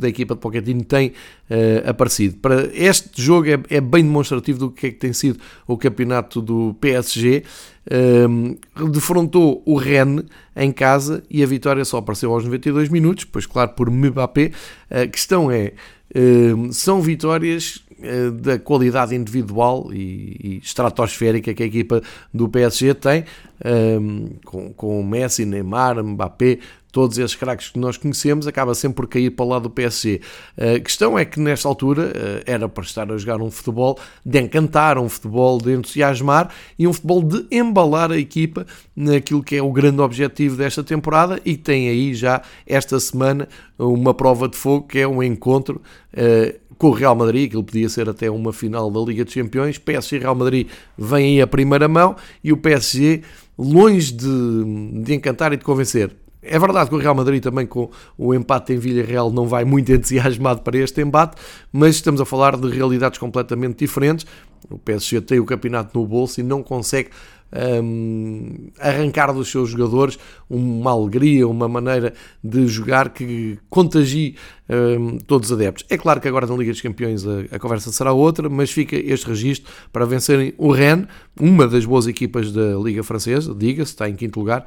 da 0.00 0.08
equipa 0.08 0.34
de 0.34 0.40
Pochettino 0.40 0.82
têm 0.82 1.08
uh, 1.50 1.90
aparecido. 1.90 2.38
Para 2.38 2.66
este 2.72 3.20
jogo 3.20 3.46
é, 3.46 3.60
é, 3.68 3.78
bem 3.78 4.02
demonstrativo 4.02 4.58
do 4.58 4.70
que 4.70 4.86
é 4.86 4.90
que 4.90 4.96
tem 4.96 5.12
sido 5.12 5.38
o 5.66 5.76
campeonato 5.76 6.40
do 6.40 6.74
PSG. 6.80 7.44
Um, 7.92 8.56
eh, 8.74 8.88
defrontou 8.88 9.62
o 9.66 9.76
Rennes 9.76 10.24
em 10.56 10.72
casa 10.72 11.22
e 11.28 11.42
a 11.42 11.46
vitória 11.46 11.84
só 11.84 11.98
apareceu 11.98 12.32
aos 12.32 12.42
92 12.42 12.88
minutos, 12.88 13.26
pois 13.26 13.44
claro 13.44 13.72
por 13.72 13.90
Mbappé. 13.90 14.52
A 14.90 15.06
questão 15.06 15.50
é, 15.50 15.74
são 16.70 17.02
vitórias 17.02 17.83
eh, 17.83 17.83
da 18.40 18.58
qualidade 18.58 19.14
individual 19.14 19.88
e, 19.92 20.36
e, 20.42 20.60
estratosférica 20.62 21.54
que 21.54 21.62
a 21.62 21.66
equipa 21.66 22.02
do 22.32 22.48
PSG 22.48 22.94
tem, 22.94 23.24
um, 23.64 23.68
ehm, 23.68 24.26
com, 24.44 24.72
com 24.72 25.02
Messi, 25.02 25.44
Neymar, 25.44 26.02
Mbappé, 26.02 26.58
todos 26.94 27.18
esses 27.18 27.34
craques 27.34 27.70
que 27.70 27.78
nós 27.78 27.96
conhecemos, 27.96 28.46
acaba 28.46 28.72
sempre 28.72 28.94
por 28.94 29.08
cair 29.08 29.28
para 29.30 29.44
o 29.44 29.48
lado 29.48 29.62
do 29.64 29.70
PSG. 29.70 30.20
A 30.56 30.78
questão 30.78 31.18
é 31.18 31.24
que 31.24 31.40
nesta 31.40 31.66
altura 31.66 32.12
eh, 32.14 32.44
era 32.46 32.68
para 32.68 32.84
estar 32.84 33.10
a 33.10 33.18
jogar 33.18 33.42
um 33.42 33.50
futebol 33.50 33.98
de 34.24 34.40
encantar, 34.40 34.96
um 34.96 35.08
futebol 35.08 35.58
de 35.58 35.72
entusiasmar 35.72 36.50
e 36.78 36.86
um 36.86 36.92
futebol 36.92 37.20
de 37.20 37.46
embalar 37.50 38.12
a 38.12 38.16
equipa 38.16 38.64
naquilo 38.94 39.42
que 39.42 39.56
é 39.56 39.62
o 39.62 39.72
grande 39.72 40.00
objetivo 40.00 40.54
desta 40.54 40.84
temporada 40.84 41.40
e 41.44 41.56
tem 41.56 41.88
aí 41.88 42.14
já 42.14 42.40
esta 42.64 43.00
semana 43.00 43.48
uma 43.76 44.14
prova 44.14 44.48
de 44.48 44.56
fogo 44.56 44.86
que 44.86 45.00
é 45.00 45.08
um 45.08 45.20
encontro 45.20 45.82
com 46.84 46.90
o 46.90 46.92
Real 46.92 47.16
Madrid, 47.16 47.46
aquilo 47.46 47.64
podia 47.64 47.88
ser 47.88 48.10
até 48.10 48.30
uma 48.30 48.52
final 48.52 48.90
da 48.90 49.00
Liga 49.00 49.24
dos 49.24 49.32
Campeões. 49.32 49.78
PSG 49.78 50.16
e 50.16 50.18
Real 50.18 50.34
Madrid 50.34 50.68
vem 50.98 51.36
aí 51.36 51.40
a 51.40 51.46
primeira 51.46 51.88
mão 51.88 52.14
e 52.42 52.52
o 52.52 52.58
PSG 52.58 53.22
longe 53.58 54.12
de, 54.12 55.02
de 55.02 55.14
encantar 55.14 55.54
e 55.54 55.56
de 55.56 55.64
convencer. 55.64 56.14
É 56.42 56.58
verdade 56.58 56.90
que 56.90 56.94
o 56.94 56.98
Real 56.98 57.14
Madrid 57.14 57.42
também 57.42 57.66
com 57.66 57.88
o 58.18 58.34
empate 58.34 58.74
em 58.74 58.76
Villarreal 58.76 59.32
não 59.32 59.48
vai 59.48 59.64
muito 59.64 59.90
entusiasmado 59.96 60.60
para 60.60 60.76
este 60.76 61.00
embate, 61.00 61.40
mas 61.72 61.94
estamos 61.94 62.20
a 62.20 62.26
falar 62.26 62.54
de 62.54 62.68
realidades 62.68 63.18
completamente 63.18 63.78
diferentes. 63.78 64.26
O 64.68 64.78
PSG 64.78 65.22
tem 65.22 65.40
o 65.40 65.46
campeonato 65.46 65.98
no 65.98 66.06
bolso 66.06 66.38
e 66.38 66.42
não 66.42 66.62
consegue 66.62 67.08
um, 67.54 68.70
arrancar 68.80 69.32
dos 69.32 69.50
seus 69.50 69.70
jogadores 69.70 70.18
uma 70.50 70.90
alegria, 70.90 71.46
uma 71.46 71.68
maneira 71.68 72.12
de 72.42 72.66
jogar 72.66 73.10
que 73.10 73.58
contagie 73.70 74.36
um, 74.68 75.18
todos 75.18 75.50
os 75.50 75.56
adeptos. 75.56 75.84
É 75.88 75.96
claro 75.96 76.20
que 76.20 76.28
agora 76.28 76.46
na 76.46 76.54
Liga 76.56 76.72
dos 76.72 76.80
Campeões 76.80 77.26
a, 77.26 77.56
a, 77.56 77.58
conversa 77.58 77.92
será 77.92 78.12
outra, 78.12 78.48
mas 78.48 78.70
fica 78.70 78.96
este 78.96 79.26
registro 79.28 79.72
para 79.92 80.04
vencerem 80.04 80.52
o 80.58 80.72
Rennes, 80.72 81.06
uma 81.38 81.68
das 81.68 81.84
boas 81.84 82.06
equipas 82.06 82.50
da 82.52 82.76
Liga 82.76 83.02
Francesa, 83.02 83.54
diga-se, 83.54 83.92
está 83.92 84.08
em 84.08 84.16
quinto 84.16 84.38
lugar, 84.38 84.66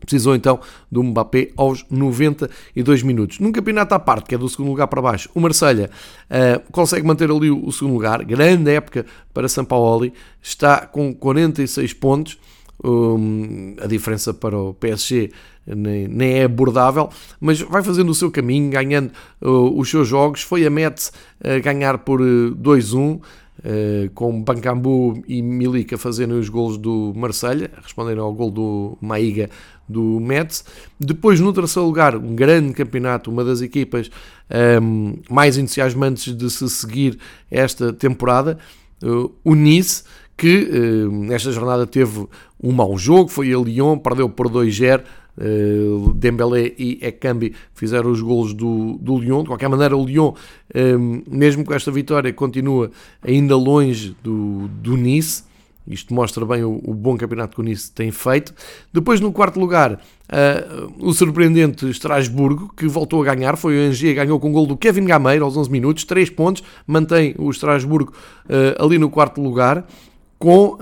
Precisou 0.00 0.34
então 0.34 0.58
do 0.90 1.02
Mbappé 1.02 1.50
aos 1.56 1.84
92 1.90 3.02
minutos. 3.02 3.38
Num 3.38 3.52
campeonato 3.52 3.94
à 3.94 3.98
parte, 3.98 4.26
que 4.28 4.34
é 4.34 4.38
do 4.38 4.48
segundo 4.48 4.68
lugar 4.68 4.86
para 4.88 5.02
baixo, 5.02 5.28
o 5.34 5.40
Marselha 5.40 5.90
uh, 6.30 6.72
consegue 6.72 7.06
manter 7.06 7.30
ali 7.30 7.50
o, 7.50 7.70
segundo 7.70 7.94
lugar. 7.94 8.24
Grande 8.24 8.70
época 8.70 9.04
para 9.32 9.48
São 9.48 9.64
Paulo. 9.64 10.10
Está 10.42 10.86
com 10.86 11.14
46 11.14 11.92
pontos. 11.94 12.38
Um, 12.82 13.76
a 13.78 13.86
diferença 13.86 14.32
para 14.32 14.56
o 14.56 14.72
PSG 14.72 15.30
nem, 15.66 16.08
nem, 16.08 16.38
é 16.38 16.44
abordável, 16.44 17.10
mas 17.38 17.60
vai 17.60 17.82
fazendo 17.82 18.08
o 18.08 18.14
seu 18.14 18.30
caminho, 18.30 18.70
ganhando 18.70 19.12
uh, 19.42 19.78
os 19.78 19.90
seus 19.90 20.08
jogos. 20.08 20.42
Foi 20.42 20.64
a 20.66 20.70
Metz 20.70 21.12
uh, 21.40 21.62
ganhar 21.62 21.98
por 21.98 22.20
2-1. 22.20 23.20
Uh, 23.62 24.08
com 24.14 24.42
Bancambu 24.42 25.22
e 25.28 25.42
Milica 25.42 25.98
fazendo 25.98 26.32
os 26.32 26.48
gols 26.48 26.78
do 26.78 27.12
Marselha, 27.14 27.70
respondendo 27.82 28.22
ao 28.22 28.32
gol 28.32 28.50
do 28.50 28.96
Maiga 29.02 29.50
do 29.90 30.20
Metz. 30.20 30.64
Depois, 30.98 31.40
no 31.40 31.52
terceiro 31.52 31.86
lugar, 31.86 32.16
um 32.16 32.34
grande 32.34 32.72
campeonato, 32.72 33.30
uma 33.30 33.44
das 33.44 33.60
equipas 33.60 34.10
um, 34.82 35.16
mais 35.28 35.58
entusiasmantes 35.58 36.34
de 36.34 36.48
se 36.50 36.68
seguir 36.68 37.18
esta 37.50 37.92
temporada, 37.92 38.58
uh, 39.02 39.32
o 39.44 39.54
Nice, 39.54 40.04
que 40.36 40.70
uh, 40.70 41.10
nesta 41.10 41.50
jornada 41.52 41.86
teve 41.86 42.26
um 42.62 42.72
mau 42.72 42.96
jogo, 42.96 43.28
foi 43.28 43.52
a 43.52 43.58
Lyon, 43.58 43.98
perdeu 43.98 44.28
por 44.28 44.48
2-0. 44.48 45.02
Uh, 45.38 46.12
Dembélé 46.12 46.74
e 46.76 46.98
Ekambi 47.00 47.54
fizeram 47.72 48.10
os 48.10 48.20
golos 48.20 48.52
do, 48.52 48.98
do 49.00 49.18
Lyon. 49.18 49.42
De 49.42 49.48
qualquer 49.48 49.68
maneira, 49.68 49.96
o 49.96 50.04
Lyon, 50.04 50.34
um, 50.74 51.22
mesmo 51.26 51.64
com 51.64 51.72
esta 51.72 51.90
vitória, 51.90 52.32
continua 52.32 52.90
ainda 53.22 53.56
longe 53.56 54.14
do, 54.22 54.68
do 54.82 54.96
Nice 54.96 55.44
Isto 55.90 56.14
mostra 56.14 56.44
bem 56.46 56.62
o, 56.64 56.80
o 56.84 56.94
bom 56.94 57.16
campeonato 57.16 57.54
que 57.54 57.60
o 57.60 57.64
Nice 57.64 57.90
tem 57.90 58.10
feito. 58.10 58.54
Depois, 58.92 59.20
no 59.20 59.32
quarto 59.32 59.58
lugar, 59.58 59.92
uh, 59.94 60.92
o 60.98 61.12
surpreendente 61.12 61.88
Estrasburgo, 61.88 62.72
que 62.76 62.86
voltou 62.86 63.22
a 63.22 63.24
ganhar. 63.34 63.56
Foi 63.56 63.76
o 63.76 63.88
Angers, 63.88 64.14
ganhou 64.14 64.38
com 64.38 64.50
o 64.50 64.52
gol 64.52 64.66
do 64.66 64.76
Kevin 64.76 65.04
Gameiro 65.04 65.44
aos 65.44 65.56
11 65.56 65.70
minutos, 65.70 66.04
3 66.04 66.30
pontos. 66.30 66.62
Mantém 66.86 67.34
o 67.38 67.50
Estrasburgo 67.50 68.12
uh, 68.46 68.84
ali 68.84 68.98
no 68.98 69.10
quarto 69.10 69.40
lugar, 69.40 69.86
com 70.38 70.78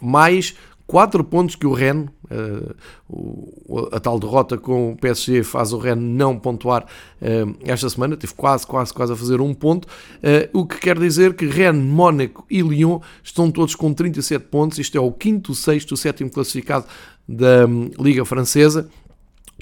mais 0.00 0.54
4 0.88 1.22
pontos 1.22 1.54
que 1.54 1.66
o 1.66 1.74
Rennes, 1.74 2.08
uh, 2.30 3.88
a 3.92 4.00
tal 4.00 4.18
derrota 4.18 4.56
com 4.56 4.92
o 4.92 4.96
PSG 4.96 5.42
faz 5.42 5.70
o 5.74 5.78
Rennes 5.78 6.02
não 6.02 6.38
pontuar 6.38 6.84
uh, 7.20 7.56
esta 7.62 7.90
semana, 7.90 8.16
teve 8.16 8.32
quase, 8.32 8.66
quase, 8.66 8.92
quase 8.94 9.12
a 9.12 9.16
fazer 9.16 9.38
um 9.38 9.52
ponto, 9.52 9.84
uh, 9.84 10.58
o 10.58 10.66
que 10.66 10.78
quer 10.78 10.98
dizer 10.98 11.34
que 11.34 11.44
Rennes, 11.44 11.84
Mónaco 11.84 12.46
e 12.50 12.62
Lyon 12.62 13.00
estão 13.22 13.50
todos 13.50 13.74
com 13.74 13.92
37 13.92 14.46
pontos, 14.46 14.78
isto 14.78 14.96
é 14.96 15.00
o 15.00 15.12
quinto, 15.12 15.54
sexto, 15.54 15.94
sétimo 15.94 16.30
classificado 16.30 16.86
da 17.28 17.66
um, 17.66 17.90
Liga 18.00 18.24
Francesa, 18.24 18.88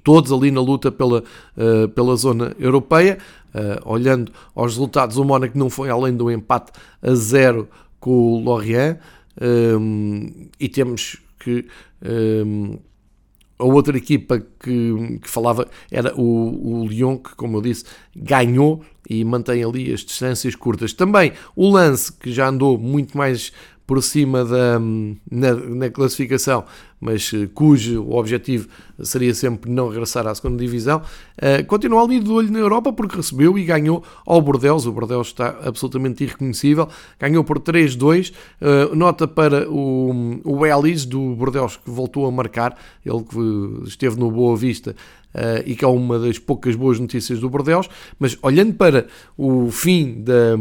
todos 0.05 0.31
ali 0.31 0.53
na 0.53 0.61
luta 0.61 0.93
pela, 0.93 1.24
pela 1.97 2.14
zona 2.14 2.55
europeia, 2.61 3.18
olhando 3.85 4.31
aos 4.55 4.74
resultados, 4.74 5.16
o 5.16 5.24
Mónaco 5.24 5.59
não 5.59 5.68
foi 5.68 5.91
além 5.91 6.14
do 6.14 6.31
empate 6.31 6.70
a 7.03 7.12
zero 7.12 7.68
com 7.99 8.12
o 8.12 8.39
Lorient, 8.39 8.99
um, 9.41 10.49
e 10.59 10.68
temos 10.68 11.16
que 11.39 11.66
um, 12.03 12.78
a 13.59 13.64
outra 13.64 13.97
equipa 13.97 14.39
que, 14.39 15.18
que 15.22 15.30
falava 15.30 15.68
era 15.91 16.14
o, 16.14 16.82
o 16.82 16.87
Lyon, 16.87 17.16
que, 17.16 17.34
como 17.34 17.57
eu 17.57 17.62
disse, 17.62 17.84
ganhou 18.14 18.84
e 19.09 19.24
mantém 19.24 19.64
ali 19.64 19.93
as 19.93 20.01
distâncias 20.01 20.55
curtas. 20.55 20.93
Também 20.93 21.32
o 21.55 21.70
Lance, 21.70 22.12
que 22.12 22.32
já 22.32 22.49
andou 22.49 22.78
muito 22.78 23.16
mais 23.16 23.53
por 23.87 24.03
cima 24.03 24.45
da, 24.45 24.80
na, 25.30 25.55
na, 25.55 25.91
classificação, 25.91 26.64
mas 27.01 27.30
eh, 27.32 27.49
cujo 27.55 28.11
objetivo 28.11 28.68
seria 29.01 29.32
sempre 29.32 29.70
não 29.70 29.89
regressar 29.89 30.26
à 30.26 30.34
segunda 30.34 30.59
divisão, 30.59 31.03
uh, 31.39 31.64
continua 31.66 32.03
ali 32.03 32.18
de 32.18 32.30
olho 32.30 32.51
na 32.51 32.59
Europa 32.59 32.93
porque 32.93 33.16
recebeu 33.16 33.57
e 33.57 33.64
ganhou 33.64 34.03
ao 34.26 34.43
Bordeaux. 34.43 34.87
O 34.87 34.93
Bordeaux 34.93 35.28
está 35.28 35.57
absolutamente 35.62 36.24
irreconhecível, 36.24 36.89
ganhou 37.20 37.45
por 37.45 37.61
3-2. 37.61 38.30
Uh, 38.30 38.34
eh, 38.61 38.95
nota 38.97 39.28
para 39.28 39.70
o, 39.70 40.41
o 40.43 40.66
Ellis 40.66 41.05
do 41.05 41.37
Bordeaux 41.37 41.76
que 41.76 41.91
voltou 41.91 42.26
a 42.26 42.32
marcar, 42.32 42.76
ele 43.05 43.22
que 43.22 43.89
esteve 43.89 44.18
no 44.18 44.30
Boa 44.30 44.57
Vista 44.57 44.97
Uh, 45.37 45.61
e 45.66 45.76
que 45.76 45.84
é 45.84 45.89
uma 45.89 46.18
das 46.18 46.39
poucas 46.39 46.74
boas 46.74 46.99
notícias 46.99 47.41
do 47.41 47.51
Bordeaux, 47.51 47.91
mas 48.18 48.39
olhando 48.41 48.72
para 48.72 49.07
o 49.37 49.70
fim 49.70 50.22
da, 50.22 50.57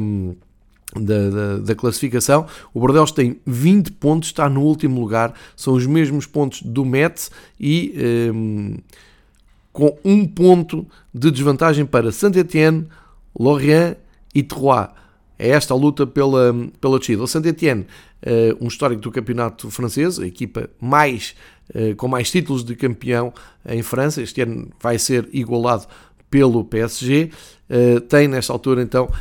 da, 0.96 1.30
da, 1.30 1.58
da, 1.58 1.76
classificação. 1.76 2.46
O 2.74 2.80
Bordeaux 2.80 3.12
tem 3.12 3.40
20 3.46 3.92
pontos, 3.94 4.30
está 4.30 4.50
no 4.50 4.62
último 4.62 5.00
lugar, 5.00 5.34
são 5.56 5.74
os 5.74 5.86
mesmos 5.86 6.26
pontos 6.26 6.62
do 6.62 6.86
Metz 6.86 7.32
e 7.60 7.94
um, 8.34 8.74
ehm, 8.74 8.78
com 9.74 9.98
um 10.06 10.26
ponto 10.26 10.88
de 11.14 11.30
desvantagem 11.30 11.86
para 11.86 12.12
Saint-Étienne, 12.12 12.88
Lorient 13.38 13.98
e 14.34 14.42
Troyes. 14.42 14.90
É 15.38 15.50
esta 15.50 15.74
a 15.74 15.78
luta 15.78 16.08
pela, 16.08 16.54
pela 16.80 16.98
descida. 16.98 17.22
O 17.22 17.28
Saint-Étienne, 17.28 17.86
uh, 18.26 18.64
um 18.64 18.68
histórico 18.68 19.02
do 19.02 19.12
campeonato 19.12 19.70
francês, 19.70 20.18
a 20.18 20.26
equipa 20.26 20.70
mais, 20.80 21.36
uh, 21.72 21.94
com 21.98 22.08
mais 22.08 22.32
títulos 22.32 22.64
de 22.64 22.74
campeão 22.74 23.34
em 23.68 23.82
França, 23.82 24.22
este 24.22 24.42
ano 24.42 24.70
vai 24.82 24.98
ser 24.98 25.28
igualado 25.34 25.88
pelo 26.30 26.64
PSG. 26.64 27.32
Eh, 27.70 28.00
tem 28.02 28.28
nesta 28.28 28.54
altura 28.54 28.82
então 28.84 29.06
uh, 29.06 29.12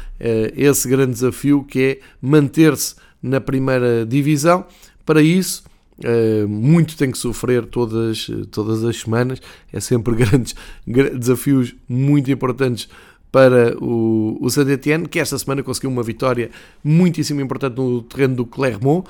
esse 0.55 0.87
grande 0.87 1.13
desafio 1.13 1.65
que 1.65 1.83
é 1.83 1.99
manter-se 2.21 2.95
na 3.23 3.41
primeira 3.41 4.05
divisão. 4.05 4.67
Para 5.05 5.23
isso, 5.23 5.65
uh, 5.99 6.49
muito 6.49 6.97
tem 6.97 7.11
que 7.11 7.19
sofrer 7.19 7.65
todas, 7.67 8.31
todas 8.51 8.85
as 8.85 9.01
semanas. 9.01 9.41
É 9.73 9.81
sempre 9.81 10.15
grandes 10.17 10.55
desafios 10.87 11.75
muito 11.89 12.31
importantes 12.31 12.89
para 13.33 13.77
o, 13.83 14.39
o 14.41 14.49
Saint-Etienne, 14.49 15.09
que 15.09 15.19
esta 15.19 15.37
semana 15.37 15.63
conseguiu 15.63 15.91
uma 15.91 16.05
vitória 16.05 16.51
muitíssimo 16.85 17.41
importante 17.41 17.77
no 17.77 18.01
terreno 18.03 18.37
do 18.37 18.47
Clermont, 18.47 19.09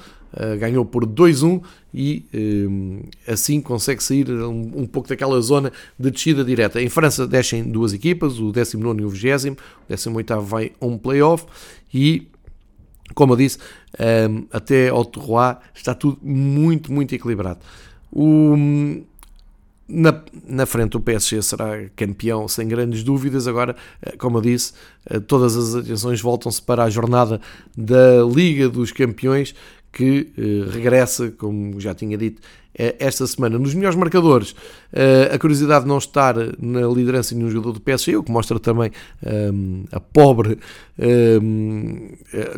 ganhou 0.59 0.85
por 0.85 1.07
2-1 1.07 1.63
e 1.93 2.25
uh, 2.35 3.33
assim 3.33 3.61
consegue 3.61 4.03
sair 4.03 4.31
um, 4.31 4.73
um, 4.77 4.87
pouco 4.87 5.09
daquela 5.09 5.41
zona 5.41 5.73
de 5.99 6.11
descida 6.11 6.45
direta. 6.45 6.83
Em 6.83 6.89
França 6.89 7.27
descem 7.27 7.63
duas 7.63 7.93
equipas, 7.93 8.39
o 8.39 8.51
19 8.51 9.03
e 9.03 9.05
o 9.05 9.09
20, 9.09 9.51
o 9.51 9.57
18 9.89 10.41
vai 10.41 10.73
a 10.81 10.87
um 10.87 10.99
playoff 10.99 11.47
e 11.93 12.29
como 13.15 13.35
eu 13.35 13.37
disse, 13.37 13.59
um, 13.59 13.61
eh, 13.99 14.29
até 14.51 14.89
ao 14.89 15.05
Terroir 15.05 15.59
está 15.75 15.95
tudo 15.95 16.19
muito, 16.23 16.93
muito 16.93 17.15
equilibrado. 17.15 17.61
O, 18.11 18.57
na, 19.87 20.23
na 20.47 20.67
frente 20.67 20.97
o 20.97 21.01
PSG 21.01 21.43
será 21.43 21.89
campeão 21.95 22.49
sem 22.49 22.67
grandes 22.67 23.03
dúvidas. 23.03 23.47
Agora, 23.47 23.77
eh, 24.03 24.17
como 24.17 24.39
eu 24.39 24.43
disse, 24.43 24.73
eh, 25.07 25.21
todas 25.21 25.57
as 25.57 25.75
atenções 25.75 26.21
voltam-se 26.21 26.63
para 26.63 26.85
a 26.85 26.91
jornada 26.91 27.41
da 27.77 28.23
Liga 28.25 28.69
dos 28.69 28.91
Campeões 28.91 29.55
que 29.95 30.33
eh, 30.37 30.71
regressa, 30.71 31.31
como 31.31 31.81
já 31.81 31.95
tinha 31.95 32.19
dito, 32.19 32.43
esta 32.99 33.25
semana. 33.25 33.57
Nos 33.57 33.73
melhores 33.73 33.97
marcadores, 33.97 34.53
a 35.33 35.39
curiosidade 35.39 35.85
de 35.85 35.89
não 35.89 35.99
estar 35.99 36.35
na 36.59 36.81
liderança 36.89 37.29
de 37.29 37.37
nenhum 37.37 37.49
jogador 37.49 37.71
do 37.71 37.81
PSG, 37.81 38.17
o 38.17 38.23
que 38.25 38.33
mostra 38.33 38.59
também 38.59 38.91
um, 39.25 39.85
a 39.93 40.01
pobre 40.01 40.59
um, 41.41 42.09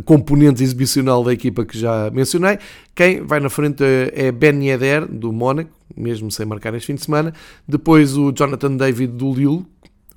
componente 0.06 0.62
exibicional 0.62 1.22
da 1.22 1.34
equipa 1.34 1.66
que 1.66 1.78
já 1.78 2.10
mencionei. 2.10 2.58
Quem 2.94 3.20
vai 3.20 3.40
na 3.40 3.50
frente 3.50 3.84
é 3.84 4.32
Ben 4.32 4.66
Yedder, 4.66 5.06
do 5.06 5.30
Mónaco, 5.34 5.70
mesmo 5.94 6.30
sem 6.30 6.46
marcar 6.46 6.74
este 6.74 6.86
fim 6.86 6.94
de 6.94 7.04
semana. 7.04 7.34
Depois 7.68 8.16
o 8.16 8.32
Jonathan 8.32 8.74
David 8.74 9.12
do 9.12 9.34
Lille, 9.34 9.66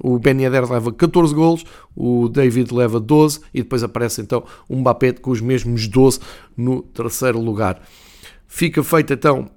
o 0.01 0.17
Ben 0.17 0.41
Yedder 0.41 0.71
leva 0.71 0.91
14 0.91 1.33
golos, 1.33 1.65
o 1.95 2.29
David 2.29 2.73
leva 2.73 2.99
12 2.99 3.41
e 3.53 3.61
depois 3.61 3.83
aparece 3.83 4.21
então 4.21 4.43
um 4.69 4.79
Mbappé 4.79 5.13
com 5.13 5.31
os 5.31 5.41
mesmos 5.41 5.87
12 5.87 6.19
no 6.55 6.81
terceiro 6.81 7.39
lugar. 7.39 7.81
Fica 8.47 8.83
feita 8.83 9.13
então 9.13 9.49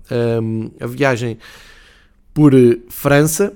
um, 0.42 0.70
a 0.80 0.86
viagem 0.86 1.38
por 2.34 2.54
eh, 2.54 2.78
França. 2.88 3.54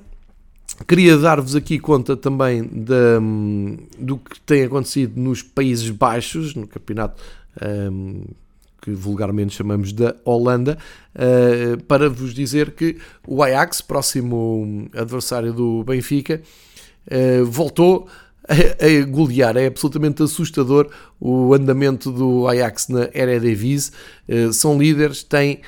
Queria 0.87 1.17
dar-vos 1.17 1.57
aqui 1.57 1.79
conta 1.79 2.17
também 2.17 2.63
de, 2.63 3.19
um, 3.21 3.77
do 3.99 4.19
que 4.19 4.39
tem 4.41 4.65
acontecido 4.65 5.19
nos 5.21 5.43
Países 5.43 5.91
Baixos, 5.91 6.55
no 6.55 6.67
campeonato 6.67 7.23
um, 7.91 8.25
que 8.83 8.93
vulgarmente 8.93 9.55
chamamos 9.55 9.93
da 9.93 10.15
Holanda, 10.25 10.79
uh, 11.15 11.83
para 11.85 12.09
vos 12.09 12.33
dizer 12.33 12.73
que 12.73 12.99
o 13.27 13.43
Ajax, 13.43 13.81
próximo 13.81 14.89
adversário 14.95 15.53
do 15.53 15.83
Benfica, 15.83 16.43
voltou 17.47 18.09
a, 18.49 19.05
golear. 19.07 19.57
É 19.57 19.67
absolutamente 19.67 20.23
assustador 20.23 20.89
o 21.21 21.53
andamento 21.53 22.11
do 22.11 22.47
Ajax 22.49 22.89
na 22.89 23.09
Eredivisie. 23.13 23.93
Uh, 24.29 24.53
são 24.53 24.79
líderes, 24.79 25.23
têm 25.23 25.61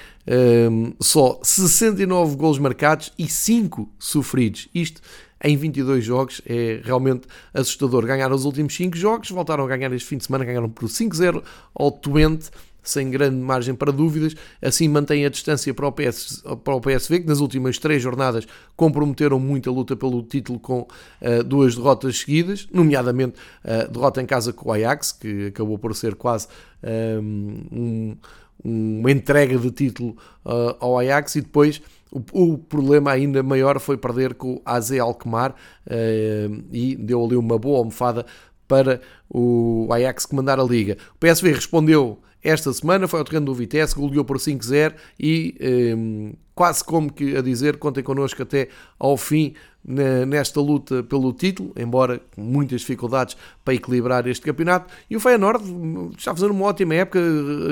um, 0.70 0.92
só 1.00 1.40
69 1.42 2.36
golos 2.36 2.58
marcados 2.58 3.12
e 3.18 3.28
5 3.28 3.88
sofridos. 3.98 4.68
Isto 4.74 5.00
em 5.42 5.56
22 5.56 6.04
jogos 6.04 6.42
é 6.46 6.80
realmente 6.82 7.26
assustador. 7.54 8.04
Ganharam 8.04 8.34
os 8.34 8.44
últimos 8.44 8.74
5 8.74 8.96
jogos, 8.96 9.30
voltaram 9.30 9.64
a 9.64 9.68
ganhar 9.68 9.92
este 9.92 10.08
fim 10.08 10.16
de 10.16 10.24
semana, 10.24 10.44
ganharam 10.44 10.68
por 10.68 10.88
5-0 10.88 11.42
ao 11.74 11.90
Twente 11.90 12.50
sem 12.88 13.10
grande 13.10 13.36
margem 13.36 13.74
para 13.74 13.92
dúvidas, 13.92 14.34
assim 14.62 14.88
mantém 14.88 15.24
a 15.24 15.28
distância 15.28 15.72
para 15.74 15.86
o, 15.86 15.92
PS, 15.92 16.42
para 16.64 16.74
o 16.74 16.80
PSV, 16.80 17.20
que 17.20 17.26
nas 17.26 17.40
últimas 17.40 17.78
três 17.78 18.02
jornadas 18.02 18.46
comprometeram 18.76 19.38
muito 19.38 19.68
a 19.68 19.72
luta 19.72 19.94
pelo 19.94 20.22
título 20.22 20.58
com 20.58 20.80
uh, 20.80 21.44
duas 21.44 21.74
derrotas 21.74 22.18
seguidas, 22.18 22.66
nomeadamente 22.72 23.34
a 23.64 23.84
uh, 23.84 23.92
derrota 23.92 24.22
em 24.22 24.26
casa 24.26 24.52
com 24.52 24.70
o 24.70 24.72
Ajax, 24.72 25.12
que 25.12 25.46
acabou 25.46 25.78
por 25.78 25.94
ser 25.94 26.14
quase 26.14 26.48
ehm, 26.82 27.66
um, 27.70 28.16
uma 28.64 29.10
entrega 29.10 29.58
de 29.58 29.70
título 29.70 30.16
uh, 30.44 30.76
ao 30.80 30.98
Ajax, 30.98 31.36
e 31.36 31.40
depois 31.42 31.82
o, 32.10 32.22
o, 32.32 32.58
problema 32.58 33.12
ainda 33.12 33.42
maior 33.42 33.78
foi 33.78 33.96
perder 33.98 34.34
com 34.34 34.54
o 34.54 34.62
AZ 34.64 34.92
Alkmaar 34.92 35.54
uh, 35.86 36.64
e 36.72 36.96
deu 36.96 37.24
ali 37.24 37.36
uma 37.36 37.58
boa 37.58 37.78
almofada 37.78 38.24
para 38.66 39.00
o 39.28 39.88
Ajax 39.90 40.26
comandar 40.26 40.60
a 40.60 40.62
liga. 40.62 40.96
O 41.14 41.18
PSV 41.18 41.52
respondeu 41.52 42.18
esta 42.42 42.72
semana 42.72 43.08
foi 43.08 43.18
ao 43.18 43.24
terreno 43.24 43.46
do 43.46 43.54
Vitesse, 43.54 43.94
goleou 43.94 44.24
por 44.24 44.38
5-0 44.38 44.94
e 45.18 45.94
um, 45.96 46.32
quase 46.54 46.82
como 46.82 47.12
que 47.12 47.36
a 47.36 47.40
dizer, 47.40 47.76
contem 47.76 48.02
connosco 48.02 48.42
até 48.42 48.68
ao 48.98 49.16
fim 49.16 49.54
nesta 50.26 50.60
luta 50.60 51.02
pelo 51.02 51.32
título, 51.32 51.72
embora 51.74 52.20
com 52.34 52.42
muitas 52.42 52.82
dificuldades 52.82 53.36
para 53.64 53.74
equilibrar 53.74 54.26
este 54.26 54.44
campeonato. 54.44 54.92
E 55.08 55.16
o 55.16 55.20
Feyenoord 55.20 55.64
está 56.16 56.34
fazendo 56.34 56.50
uma 56.50 56.66
ótima 56.66 56.94
época 56.94 57.18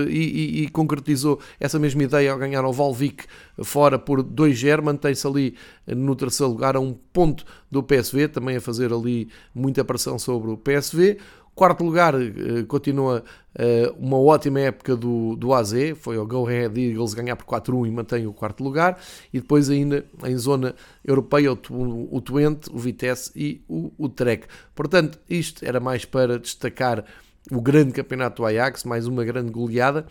e, 0.09 0.12
e, 0.12 0.62
e 0.62 0.69
concretizou 0.69 1.39
essa 1.61 1.79
mesma 1.79 2.05
ideia 2.05 2.33
ao 2.33 2.39
ganhar 2.39 2.64
ao 2.64 2.73
Valvik 2.73 3.25
fora 3.62 3.99
por 3.99 4.23
2-0, 4.23 4.83
mantém-se 4.83 5.27
ali 5.27 5.55
no 5.87 6.17
terceiro 6.17 6.53
lugar 6.53 6.77
a 6.77 6.81
um 6.81 6.95
ponto 7.12 7.45
do 7.71 7.83
PSV, 7.83 8.29
também 8.29 8.57
a 8.57 8.61
fazer 8.61 8.93
ali 8.93 9.29
muita 9.55 9.85
pressão 9.85 10.19
sobre 10.19 10.51
o 10.51 10.57
PSV. 10.57 11.19
Quarto 11.57 11.83
lugar, 11.83 12.15
eh, 12.15 12.65
continua 12.69 13.25
eh, 13.55 13.91
uma 13.99 14.19
ótima 14.19 14.61
época 14.61 14.95
do, 14.95 15.35
do 15.37 15.55
AZ, 15.55 15.73
foi 15.99 16.19
ao 16.19 16.27
Go 16.27 16.47
Ahead 16.47 16.79
Eagles 16.79 17.15
ganhar 17.15 17.35
por 17.35 17.47
4-1 17.47 17.89
e 17.89 17.91
mantém 17.91 18.27
o 18.27 18.33
quarto 18.35 18.63
lugar. 18.63 19.01
E 19.33 19.41
depois, 19.41 19.71
ainda 19.71 20.05
em 20.27 20.37
zona 20.37 20.75
europeia, 21.03 21.55
o, 21.55 22.15
o 22.15 22.21
Twente, 22.21 22.69
o 22.71 22.77
Vitesse 22.77 23.33
e 23.35 23.65
o, 23.67 23.91
o 23.97 24.07
Trek. 24.07 24.47
Portanto, 24.75 25.19
isto 25.31 25.65
era 25.65 25.81
mais 25.81 26.05
para 26.05 26.39
destacar 26.39 27.03
o 27.51 27.63
grande 27.63 27.93
campeonato 27.93 28.43
do 28.43 28.47
Ajax, 28.47 28.85
mais 28.85 29.07
uma 29.07 29.25
grande 29.25 29.51
goleada. 29.51 30.05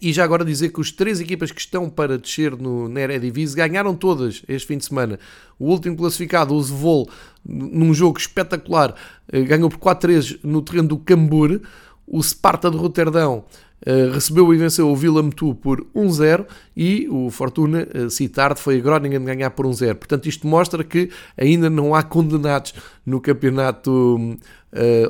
E 0.00 0.12
já 0.12 0.24
agora 0.24 0.44
dizer 0.44 0.70
que 0.70 0.80
os 0.80 0.90
três 0.90 1.20
equipas 1.20 1.50
que 1.50 1.60
estão 1.60 1.88
para 1.88 2.18
descer 2.18 2.56
no, 2.56 2.88
na 2.88 3.00
Eredivisie 3.00 3.56
ganharam 3.56 3.94
todas 3.94 4.42
este 4.48 4.68
fim 4.68 4.78
de 4.78 4.84
semana. 4.84 5.18
O 5.58 5.70
último 5.70 5.96
classificado, 5.96 6.54
o 6.54 6.62
Zvol, 6.62 7.08
num 7.44 7.94
jogo 7.94 8.18
espetacular, 8.18 8.94
eh, 9.32 9.42
ganhou 9.42 9.70
por 9.70 9.78
4-3 9.78 10.40
no 10.42 10.62
terreno 10.62 10.88
do 10.88 10.98
Cambur. 10.98 11.60
O 12.06 12.22
Sparta 12.22 12.70
de 12.70 12.76
Roterdão 12.76 13.44
Uh, 13.86 14.10
recebeu 14.14 14.54
e 14.54 14.56
venceu 14.56 14.88
o 14.88 14.96
Vila 14.96 15.22
Metu 15.22 15.54
por 15.54 15.84
1-0 15.94 16.46
e 16.74 17.06
o 17.10 17.28
Fortuna 17.28 17.86
uh, 17.94 18.08
Citarde 18.08 18.58
foi 18.58 18.78
a 18.78 18.80
Groningen 18.80 19.22
ganhar 19.22 19.50
por 19.50 19.66
1-0. 19.66 19.96
Portanto, 19.96 20.26
isto 20.26 20.46
mostra 20.46 20.82
que 20.82 21.10
ainda 21.36 21.68
não 21.68 21.94
há 21.94 22.02
condenados 22.02 22.72
no 23.04 23.20
campeonato 23.20 24.16
uh, 24.16 24.38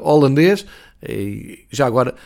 holandês. 0.03 0.67
E 1.07 1.67
já 1.71 1.87
agora, 1.87 2.17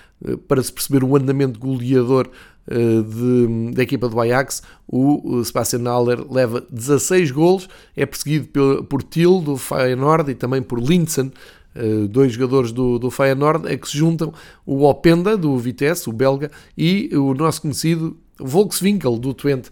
para 0.46 0.62
se 0.62 0.72
perceber 0.72 1.04
o 1.04 1.16
andamento 1.16 1.58
goleador 1.58 2.28
de, 2.66 3.72
da 3.72 3.82
equipa 3.82 4.08
do 4.08 4.20
Ajax, 4.20 4.62
o 4.86 5.42
Sebastian 5.44 5.84
Haller 5.84 6.20
leva 6.30 6.66
16 6.70 7.30
golos, 7.30 7.68
é 7.96 8.04
perseguido 8.04 8.48
por, 8.48 8.84
por 8.84 9.02
Til 9.02 9.40
do 9.40 9.56
Feyenoord 9.56 10.32
e 10.32 10.34
também 10.34 10.60
por 10.60 10.78
Lintzen 10.78 11.32
eh, 11.74 12.08
dois 12.08 12.32
jogadores 12.32 12.72
do, 12.72 12.98
do 12.98 13.08
Feyenoord, 13.08 13.68
é 13.68 13.76
que 13.76 13.88
se 13.88 13.96
juntam 13.96 14.32
o 14.66 14.84
Openda, 14.84 15.36
do 15.36 15.56
Vitesse, 15.56 16.08
o 16.08 16.12
belga, 16.12 16.50
e 16.76 17.08
o 17.16 17.32
nosso 17.34 17.62
conhecido 17.62 18.16
Volkswinkel, 18.36 19.16
do 19.16 19.32
Twente, 19.32 19.70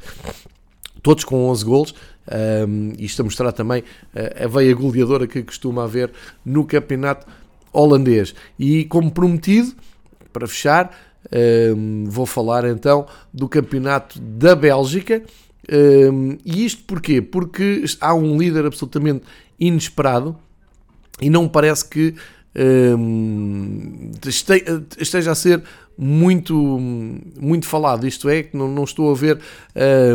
todos 1.02 1.24
com 1.24 1.48
11 1.48 1.64
golos, 1.64 1.94
um, 2.68 2.92
isto 2.98 3.22
a 3.22 3.24
mostrar 3.24 3.52
também 3.52 3.82
a 4.14 4.46
veia 4.46 4.74
goleadora 4.74 5.26
que 5.26 5.42
costuma 5.42 5.84
haver 5.84 6.12
no 6.44 6.64
campeonato 6.64 7.26
holandês. 7.72 8.34
E 8.58 8.84
como 8.84 9.10
prometido, 9.10 9.72
para 10.36 10.46
fechar, 10.46 10.94
um, 11.74 12.04
vou 12.04 12.26
falar 12.26 12.66
então 12.66 13.06
do 13.32 13.48
campeonato 13.48 14.20
da 14.20 14.54
Bélgica. 14.54 15.22
Um, 15.72 16.36
e 16.44 16.66
isto 16.66 16.84
porquê? 16.84 17.22
Porque 17.22 17.84
há 18.02 18.14
um 18.14 18.36
líder 18.36 18.66
absolutamente 18.66 19.24
inesperado 19.58 20.36
e 21.20 21.30
não 21.30 21.48
parece 21.48 21.88
que 21.88 22.14
hum, 22.54 24.10
esteja 24.98 25.32
a 25.32 25.34
ser 25.34 25.62
muito, 25.98 26.54
muito 27.40 27.66
falado. 27.66 28.06
Isto 28.06 28.28
é, 28.28 28.42
que 28.42 28.56
não, 28.56 28.68
não 28.68 28.84
estou 28.84 29.10
a 29.10 29.14
ver 29.14 29.38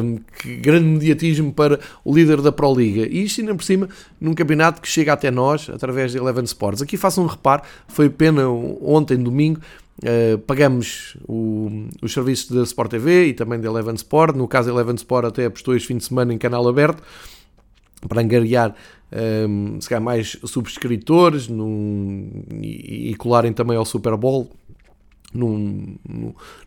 hum, 0.03 0.19
que 0.39 0.55
grande 0.57 0.85
mediatismo 0.85 1.51
para 1.51 1.79
o 2.05 2.15
líder 2.15 2.41
da 2.41 2.51
Pro 2.51 2.73
Liga. 2.73 3.07
E 3.07 3.23
isto 3.23 3.41
ainda 3.41 3.55
por 3.55 3.63
cima 3.63 3.89
num 4.19 4.33
campeonato 4.33 4.81
que 4.81 4.87
chega 4.87 5.13
até 5.13 5.31
nós 5.31 5.69
através 5.69 6.11
de 6.11 6.19
Eleven 6.19 6.43
Sports. 6.43 6.81
Aqui 6.81 6.95
façam 6.95 7.23
um 7.23 7.27
reparo, 7.27 7.63
foi 7.87 8.09
pena 8.09 8.47
ontem, 8.47 9.17
domingo, 9.17 9.59
Uh, 10.03 10.37
pagamos 10.39 11.15
o, 11.27 11.87
os 12.01 12.11
serviços 12.11 12.49
da 12.49 12.63
Sport 12.63 12.89
TV 12.89 13.27
e 13.27 13.33
também 13.33 13.59
da 13.59 13.67
Eleven 13.67 13.93
Sport. 13.95 14.35
No 14.35 14.47
caso, 14.47 14.69
a 14.69 14.73
Eleven 14.73 14.95
Sport 14.95 15.25
até 15.25 15.45
apostou 15.45 15.75
este 15.75 15.87
fim 15.87 15.97
de 15.97 16.03
semana 16.03 16.33
em 16.33 16.37
canal 16.37 16.67
aberto 16.67 17.03
para 18.07 18.21
angariar 18.21 18.75
um, 19.47 19.79
se 19.79 19.89
calhar 19.89 20.03
mais 20.03 20.37
subscritores 20.45 21.47
num, 21.47 22.43
e, 22.61 23.11
e 23.11 23.15
colarem 23.15 23.53
também 23.53 23.77
ao 23.77 23.85
Super 23.85 24.15
Bowl 24.15 24.49
num, 25.33 25.95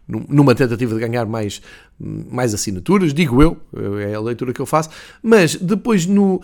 numa 0.07 0.55
tentativa 0.55 0.94
de 0.94 1.00
ganhar 1.00 1.24
mais, 1.24 1.62
mais 1.98 2.52
assinaturas, 2.52 3.14
digo 3.14 3.42
eu, 3.42 3.57
é 4.00 4.14
a 4.14 4.20
leitura 4.20 4.52
que 4.52 4.61
eu 4.61 4.66
faço, 4.66 4.90
mas 5.22 5.57
depois 5.57 6.05
no, 6.07 6.42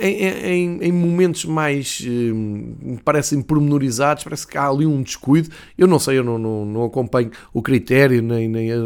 em, 0.00 0.24
em, 0.24 0.78
em 0.82 0.92
momentos 0.92 1.44
mais 1.44 2.02
hum, 2.06 2.96
parecem 3.04 3.42
pormenorizados, 3.42 4.24
parece 4.24 4.46
que 4.46 4.56
há 4.56 4.66
ali 4.66 4.86
um 4.86 5.02
descuido. 5.02 5.50
Eu 5.76 5.86
não 5.86 5.98
sei, 5.98 6.18
eu 6.18 6.24
não, 6.24 6.38
não, 6.38 6.64
não 6.64 6.84
acompanho 6.84 7.30
o 7.52 7.60
critério 7.60 8.22
nem, 8.22 8.48
nem 8.48 8.72
a, 8.72 8.76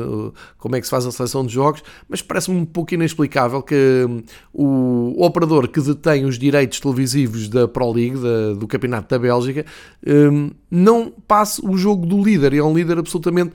como 0.58 0.74
é 0.74 0.80
que 0.80 0.86
se 0.86 0.90
faz 0.90 1.06
a 1.06 1.12
seleção 1.12 1.46
de 1.46 1.52
jogos, 1.52 1.82
mas 2.08 2.20
parece-me 2.20 2.56
um 2.58 2.64
pouco 2.64 2.94
inexplicável 2.94 3.62
que 3.62 4.06
hum, 4.08 4.22
o, 4.52 5.14
o, 5.16 5.24
operador 5.24 5.68
que 5.68 5.80
detém 5.80 6.24
os 6.24 6.38
direitos 6.38 6.80
televisivos 6.80 7.48
da 7.48 7.68
Pro 7.68 7.92
League, 7.92 8.16
da, 8.16 8.54
do 8.54 8.66
Campeonato 8.66 9.08
da 9.08 9.18
Bélgica, 9.18 9.64
hum, 10.04 10.50
não 10.70 11.12
passe 11.28 11.64
o 11.64 11.76
jogo 11.76 12.06
do 12.06 12.22
líder. 12.22 12.54
É 12.54 12.62
um 12.62 12.74
líder 12.74 12.98
absolutamente 12.98 13.52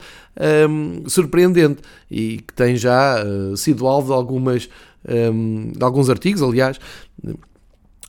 um, 0.69 1.07
surpreendente 1.07 1.81
e 2.09 2.37
que 2.37 2.53
tem 2.53 2.75
já 2.75 3.23
uh, 3.23 3.55
sido 3.55 3.87
alvo 3.87 4.07
de, 4.07 4.13
algumas, 4.13 4.69
um, 5.07 5.71
de 5.71 5.83
alguns 5.83 6.09
artigos, 6.09 6.41
aliás. 6.41 6.79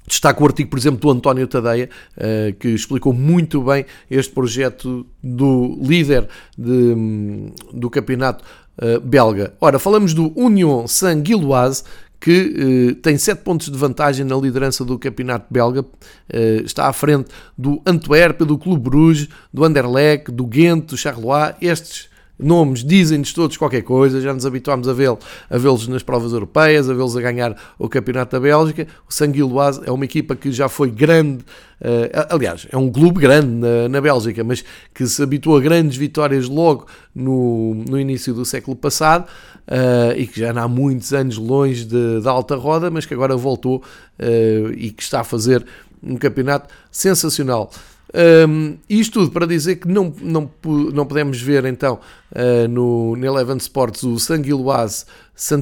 Destaco 0.06 0.42
o 0.42 0.46
artigo, 0.46 0.68
por 0.68 0.78
exemplo, 0.78 1.00
do 1.00 1.10
António 1.10 1.46
Tadeia, 1.46 1.88
uh, 2.16 2.52
que 2.58 2.68
explicou 2.68 3.12
muito 3.12 3.62
bem 3.62 3.86
este 4.10 4.32
projeto 4.32 5.06
do 5.22 5.78
líder 5.80 6.28
de, 6.58 7.52
do 7.72 7.88
campeonato 7.88 8.44
uh, 8.78 9.00
belga. 9.00 9.54
Ora, 9.60 9.78
falamos 9.78 10.12
do 10.12 10.32
Union 10.36 10.86
Saint-Gilloise, 10.86 11.84
que 12.22 12.92
eh, 12.92 12.94
tem 13.02 13.18
7 13.18 13.42
pontos 13.42 13.68
de 13.68 13.76
vantagem 13.76 14.24
na 14.24 14.36
liderança 14.36 14.84
do 14.84 14.96
campeonato 14.96 15.46
belga, 15.50 15.84
eh, 16.28 16.62
está 16.64 16.86
à 16.86 16.92
frente 16.92 17.28
do 17.58 17.82
Antwerp, 17.84 18.42
do 18.42 18.56
Clube 18.56 18.88
Bruges, 18.88 19.28
do 19.52 19.64
Anderlecht, 19.64 20.30
do 20.30 20.46
Ghent, 20.46 20.86
do 20.86 20.96
Charleroi, 20.96 21.54
estes 21.60 22.08
nomes 22.38 22.84
dizem-nos 22.84 23.32
todos 23.32 23.56
qualquer 23.56 23.82
coisa, 23.82 24.20
já 24.20 24.32
nos 24.32 24.44
habituámos 24.44 24.88
a 24.88 24.92
vê-los 24.92 25.86
vê 25.86 25.92
nas 25.92 26.02
provas 26.02 26.32
europeias, 26.32 26.88
a 26.88 26.94
vê-los 26.94 27.16
a 27.16 27.20
ganhar 27.20 27.56
o 27.78 27.88
Campeonato 27.88 28.32
da 28.32 28.40
Bélgica. 28.40 28.86
O 29.08 29.12
Sanguiloise 29.12 29.80
é 29.84 29.92
uma 29.92 30.04
equipa 30.04 30.34
que 30.34 30.50
já 30.50 30.68
foi 30.68 30.90
grande, 30.90 31.44
uh, 31.80 32.26
aliás, 32.30 32.66
é 32.70 32.76
um 32.76 32.90
clube 32.90 33.20
grande 33.20 33.48
na, 33.48 33.88
na, 33.88 34.00
Bélgica, 34.00 34.42
mas 34.42 34.64
que 34.92 35.06
se 35.06 35.22
habituou 35.22 35.56
a 35.56 35.60
grandes 35.60 35.96
vitórias 35.96 36.48
logo 36.48 36.86
no, 37.14 37.74
no 37.74 37.98
início 37.98 38.34
do 38.34 38.44
século 38.44 38.76
passado 38.76 39.26
uh, 39.68 40.16
e 40.16 40.26
que 40.26 40.40
já 40.40 40.50
há 40.50 40.68
muitos 40.68 41.12
anos 41.12 41.38
longe 41.38 41.86
da 42.22 42.30
alta 42.30 42.56
roda, 42.56 42.90
mas 42.90 43.06
que 43.06 43.14
agora 43.14 43.36
voltou 43.36 43.76
uh, 44.18 44.72
e 44.72 44.90
que 44.90 45.02
está 45.02 45.20
a 45.20 45.24
fazer 45.24 45.64
um 46.02 46.16
campeonato 46.16 46.68
sensacional. 46.90 47.70
Um, 48.14 48.76
isto 48.88 49.20
tudo 49.20 49.32
para 49.32 49.46
dizer 49.46 49.76
que 49.76 49.88
não, 49.88 50.12
não, 50.20 50.50
não 50.92 51.06
podemos 51.06 51.40
ver 51.40 51.64
então 51.64 51.98
uh, 52.32 52.68
no, 52.68 53.16
no 53.16 53.26
Eleven 53.26 53.56
Sports 53.56 54.02
o 54.02 54.18
Sanguiloise 54.18 55.06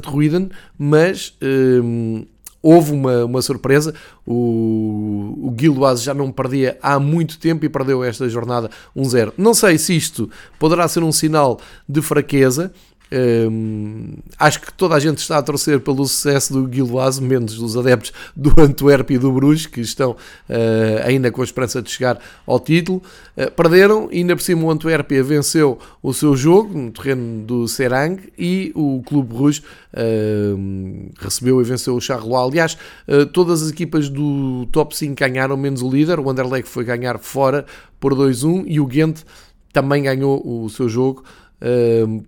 Ruiden, 0.09 0.51
mas 0.77 1.37
um, 1.41 2.27
houve 2.63 2.93
uma, 2.93 3.25
uma 3.25 3.43
surpresa. 3.43 3.95
O, 4.27 5.37
o 5.43 5.55
já 5.97 6.13
não 6.13 6.31
perdia 6.31 6.79
há 6.83 6.99
muito 6.99 7.39
tempo 7.39 7.65
e 7.65 7.69
perdeu 7.69 8.03
esta 8.03 8.29
jornada 8.29 8.71
1-0. 8.97 9.33
Não 9.37 9.55
sei 9.55 9.79
se 9.79 9.97
isto 9.97 10.29
poderá 10.59 10.87
ser 10.89 11.03
um 11.03 11.13
sinal 11.13 11.61
de 11.89 12.03
fraqueza 12.03 12.73
um, 13.13 14.15
acho 14.39 14.61
que 14.61 14.73
toda 14.73 14.95
a 14.95 15.01
gente 15.01 15.19
está 15.19 15.39
a 15.39 15.43
torcer 15.43 15.81
pelo 15.81 16.07
sucesso 16.07 16.53
do 16.53 16.73
Gilvaz, 16.73 17.19
menos 17.19 17.59
os 17.59 17.77
adeptos 17.77 18.13
do 18.37 18.53
Antwerp 18.61 19.11
e 19.11 19.19
do 19.19 19.33
Bruges, 19.33 19.67
que 19.67 19.81
estão 19.81 20.13
uh, 20.13 20.17
ainda 21.05 21.31
com 21.33 21.41
a 21.41 21.45
esperança 21.45 21.83
de 21.83 21.91
chegar 21.91 22.21
ao 22.47 22.61
título. 22.61 23.03
Uh, 23.37 23.51
perderam, 23.51 24.09
ainda 24.13 24.37
por 24.37 24.43
cima 24.43 24.65
o 24.65 24.71
Antwerp 24.71 25.11
venceu 25.25 25.79
o 26.03 26.15
seu 26.15 26.37
jogo 26.37 26.77
no 26.79 26.91
terreno 26.93 27.43
do 27.45 27.67
Serang 27.67 28.23
e 28.39 28.71
o 28.77 29.03
Clube 29.05 29.35
Bruges 29.35 29.63
uh, 29.93 31.11
recebeu 31.19 31.61
e 31.61 31.65
venceu 31.65 31.97
o 31.97 32.01
Charleroi. 32.01 32.51
Aliás, 32.51 32.79
todas 33.33 33.63
as 33.63 33.71
equipas 33.71 34.09
do 34.09 34.67
top 34.73 34.97
5 34.97 35.15
ganharam, 35.15 35.57
menos 35.57 35.83
o 35.83 35.91
líder. 35.91 36.19
O 36.21 36.31
Anderlecht 36.31 36.69
foi 36.69 36.85
ganhar 36.85 37.19
fora 37.19 37.65
por 37.99 38.15
2-1 38.15 38.65
e 38.67 38.81
o 38.81 38.87
Ghent 38.87 39.23
também 39.73 40.03
ganhou 40.03 40.43
o 40.45 40.69
seu 40.69 40.89
jogo 40.89 41.25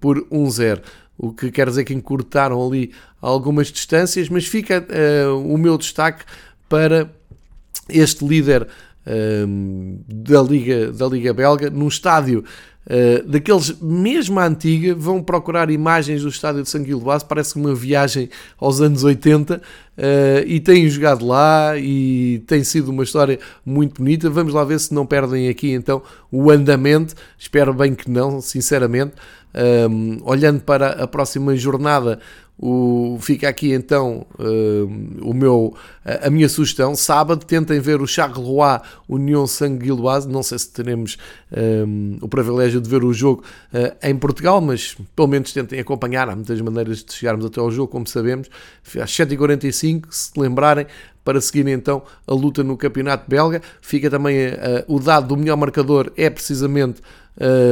por 0.00 0.20
1-0. 0.28 0.82
O 1.16 1.32
que 1.32 1.50
quer 1.50 1.68
dizer 1.68 1.84
que 1.84 1.94
encurtaram 1.94 2.66
ali 2.66 2.92
algumas 3.20 3.68
distâncias, 3.68 4.28
mas 4.28 4.46
fica 4.46 4.84
uh, 4.84 5.52
o 5.52 5.56
meu 5.56 5.78
destaque 5.78 6.24
para 6.68 7.10
este 7.88 8.24
líder 8.24 8.66
da, 10.08 10.42
Liga, 10.42 10.92
da 10.92 11.06
Liga 11.06 11.34
Belga, 11.34 11.68
num 11.70 11.88
estádio 11.88 12.44
uh, 12.86 13.28
daqueles 13.28 13.76
mesmo 13.80 14.38
à 14.38 14.46
antiga, 14.46 14.94
vão 14.94 15.22
procurar 15.22 15.70
imagens 15.70 16.22
do 16.22 16.28
estádio 16.28 16.62
de 16.62 16.68
Sanguiloase, 16.68 17.24
parece 17.24 17.56
uma 17.56 17.74
viagem 17.74 18.28
aos 18.58 18.80
anos 18.80 19.04
80 19.04 19.56
uh, 19.56 19.60
e 20.46 20.60
têm 20.60 20.88
jogado 20.88 21.26
lá 21.26 21.76
e 21.76 22.42
tem 22.46 22.64
sido 22.64 22.90
uma 22.90 23.04
história 23.04 23.38
muito 23.64 23.98
bonita. 24.02 24.30
Vamos 24.30 24.54
lá 24.54 24.64
ver 24.64 24.80
se 24.80 24.92
não 24.94 25.06
perdem 25.06 25.48
aqui 25.48 25.72
então 25.72 26.02
o 26.30 26.50
andamento, 26.50 27.14
espero 27.38 27.72
bem 27.72 27.94
que 27.94 28.10
não, 28.10 28.40
sinceramente. 28.40 29.12
Um, 29.54 30.18
olhando 30.24 30.60
para 30.60 31.02
a 31.02 31.06
próxima 31.06 31.54
jornada, 31.54 32.18
o, 32.58 33.18
fica 33.20 33.48
aqui 33.48 33.72
então 33.72 34.24
um, 34.38 35.18
o 35.22 35.34
meu, 35.34 35.74
a, 36.04 36.28
a, 36.28 36.30
minha 36.30 36.48
sugestão. 36.48 36.94
Sábado 36.94 37.44
tentem 37.44 37.80
ver 37.80 38.00
o 38.00 38.06
Charleroi 38.06 38.80
União 39.08 39.46
Sanguiloise. 39.46 40.28
Não 40.28 40.42
sei 40.42 40.58
se 40.58 40.70
teremos 40.70 41.18
um, 41.50 42.18
o 42.20 42.28
privilégio 42.28 42.80
de 42.80 42.88
ver 42.88 43.02
o 43.02 43.12
jogo 43.12 43.42
uh, 43.74 43.96
em 44.02 44.16
Portugal, 44.16 44.60
mas 44.60 44.96
pelo 45.16 45.28
menos 45.28 45.52
tentem 45.52 45.80
acompanhar. 45.80 46.28
Há 46.28 46.36
muitas 46.36 46.60
maneiras 46.60 47.02
de 47.02 47.12
chegarmos 47.12 47.44
até 47.44 47.60
ao 47.60 47.70
jogo, 47.70 47.90
como 47.90 48.06
sabemos. 48.06 48.48
Às 49.00 49.10
7h45, 49.10 50.04
se 50.10 50.30
lembrarem, 50.38 50.86
para 51.24 51.40
seguir 51.40 51.66
então 51.68 52.02
a 52.26 52.34
luta 52.34 52.62
no 52.62 52.76
campeonato 52.76 53.28
belga. 53.28 53.60
Fica 53.80 54.10
também 54.10 54.48
uh, 54.48 54.52
o 54.86 55.00
dado 55.00 55.28
do 55.28 55.36
melhor 55.36 55.56
marcador, 55.56 56.12
é 56.16 56.28
precisamente 56.30 57.00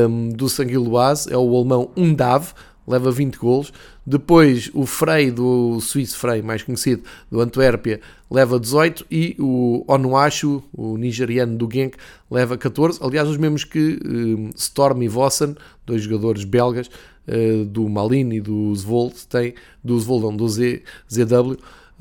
um, 0.08 0.30
do 0.30 0.48
Sanguiloise, 0.48 1.32
é 1.32 1.36
o 1.36 1.56
alemão 1.56 1.90
Undav, 1.96 2.52
leva 2.86 3.10
20 3.10 3.36
golos. 3.36 3.72
Depois 4.06 4.70
o 4.74 4.86
Frey, 4.86 5.30
do 5.30 5.80
suíço 5.80 6.18
Frey, 6.18 6.42
mais 6.42 6.62
conhecido, 6.62 7.02
do 7.30 7.40
Antuérpia, 7.40 8.00
leva 8.30 8.58
18 8.58 9.06
e 9.10 9.36
o 9.38 9.84
Onuachu, 9.86 10.62
o 10.72 10.96
nigeriano 10.96 11.56
do 11.56 11.68
Genk, 11.70 11.96
leva 12.30 12.56
14. 12.56 12.98
Aliás, 13.02 13.28
os 13.28 13.36
mesmos 13.36 13.64
que 13.64 13.98
um, 14.04 14.50
Storm 14.56 15.02
e 15.02 15.08
Vossen, 15.08 15.56
dois 15.86 16.02
jogadores 16.02 16.44
belgas, 16.44 16.88
uh, 17.28 17.64
do 17.64 17.88
Malin 17.88 18.32
e 18.32 18.40
do 18.40 18.74
Zvold, 18.74 19.14
têm, 19.28 19.54
do 19.82 19.98
não, 20.20 20.36
do 20.36 20.48
Z, 20.48 20.82
ZW, 21.10 21.56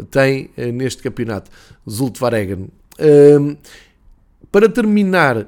têm 0.09 0.49
uh, 0.57 0.71
neste 0.71 1.03
campeonato. 1.03 1.51
Zult 1.89 2.19
Varegen. 2.19 2.69
Um, 2.99 3.55
para 4.51 4.67
terminar, 4.67 5.47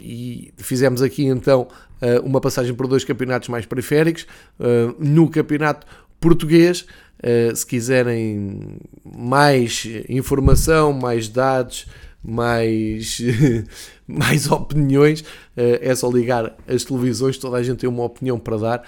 e 0.00 0.52
fizemos 0.56 1.02
aqui 1.02 1.24
então 1.24 1.68
eh, 1.70 1.91
uma 2.24 2.40
passagem 2.40 2.74
por 2.74 2.86
dois 2.86 3.04
campeonatos 3.04 3.48
mais 3.48 3.66
periféricos. 3.66 4.26
Eh, 4.58 4.94
no 4.98 5.28
campeonato 5.28 5.86
português, 6.20 6.86
eh, 7.22 7.52
se 7.54 7.66
quiserem 7.66 8.78
mais 9.04 9.86
informação, 10.08 10.92
mais 10.92 11.28
dados, 11.28 11.86
mais, 12.22 13.20
mais 14.06 14.50
opiniões, 14.50 15.24
é 15.56 15.94
só 15.94 16.10
ligar 16.10 16.56
as 16.68 16.84
televisões, 16.84 17.36
toda 17.36 17.56
a 17.56 17.62
gente 17.62 17.78
tem 17.78 17.88
uma 17.88 18.04
opinião 18.04 18.38
para 18.38 18.56
dar. 18.56 18.82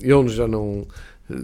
Eu 0.00 0.28
já 0.28 0.46
não 0.46 0.86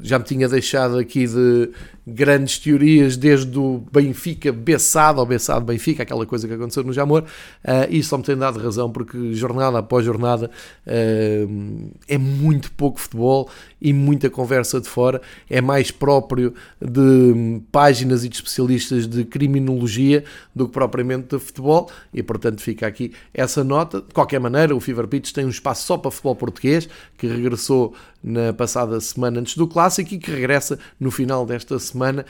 já 0.02 0.18
me 0.18 0.24
tinha 0.24 0.48
deixado 0.48 0.98
aqui 0.98 1.26
de 1.26 1.70
grandes 2.06 2.58
teorias 2.58 3.16
desde 3.16 3.58
o 3.58 3.82
Benfica 3.92 4.50
Bessado 4.50 5.20
ou 5.20 5.26
Bessado 5.26 5.64
Benfica, 5.64 6.02
aquela 6.02 6.24
coisa 6.24 6.48
que 6.48 6.54
aconteceu 6.54 6.82
no 6.82 6.92
Jamor, 6.92 7.22
uh, 7.22 7.86
e 7.90 8.02
só 8.02 8.16
me 8.16 8.24
tem 8.24 8.36
dado 8.36 8.58
razão 8.58 8.90
porque 8.90 9.34
jornada 9.34 9.78
após 9.78 10.04
jornada 10.04 10.50
uh, 10.86 11.90
é 12.08 12.16
muito 12.16 12.70
pouco 12.72 12.98
futebol 12.98 13.50
e 13.80 13.92
muita 13.92 14.28
conversa 14.28 14.80
de 14.80 14.88
fora, 14.88 15.20
é 15.48 15.60
mais 15.60 15.90
próprio 15.90 16.54
de 16.80 17.60
páginas 17.70 18.24
e 18.24 18.28
de 18.28 18.36
especialistas 18.36 19.06
de 19.06 19.24
criminologia 19.24 20.24
do 20.54 20.66
que 20.66 20.72
propriamente 20.72 21.36
de 21.36 21.38
futebol 21.38 21.90
e 22.12 22.22
portanto 22.22 22.60
fica 22.60 22.86
aqui 22.86 23.12
essa 23.32 23.62
nota. 23.62 24.00
De 24.00 24.12
qualquer 24.12 24.40
maneira, 24.40 24.74
o 24.74 24.80
Fever 24.80 25.06
Pitch 25.06 25.32
tem 25.32 25.44
um 25.44 25.50
espaço 25.50 25.86
só 25.86 25.96
para 25.96 26.10
futebol 26.10 26.36
português 26.36 26.88
que 27.16 27.26
regressou 27.26 27.94
na 28.22 28.52
passada 28.52 29.00
semana 29.00 29.40
antes 29.40 29.56
do 29.56 29.66
Clássico 29.66 30.14
e 30.14 30.18
que 30.18 30.30
regressa 30.30 30.78
no 30.98 31.10
final 31.10 31.46
desta 31.46 31.78
semana 31.78 32.26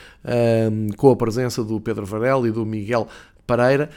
um, 0.70 0.88
com 0.96 1.10
a 1.10 1.16
presença 1.16 1.64
do 1.64 1.80
Pedro 1.80 2.04
Varela 2.04 2.46
e 2.46 2.50
do 2.50 2.64
Miguel 2.66 3.08
Pereira, 3.48 3.88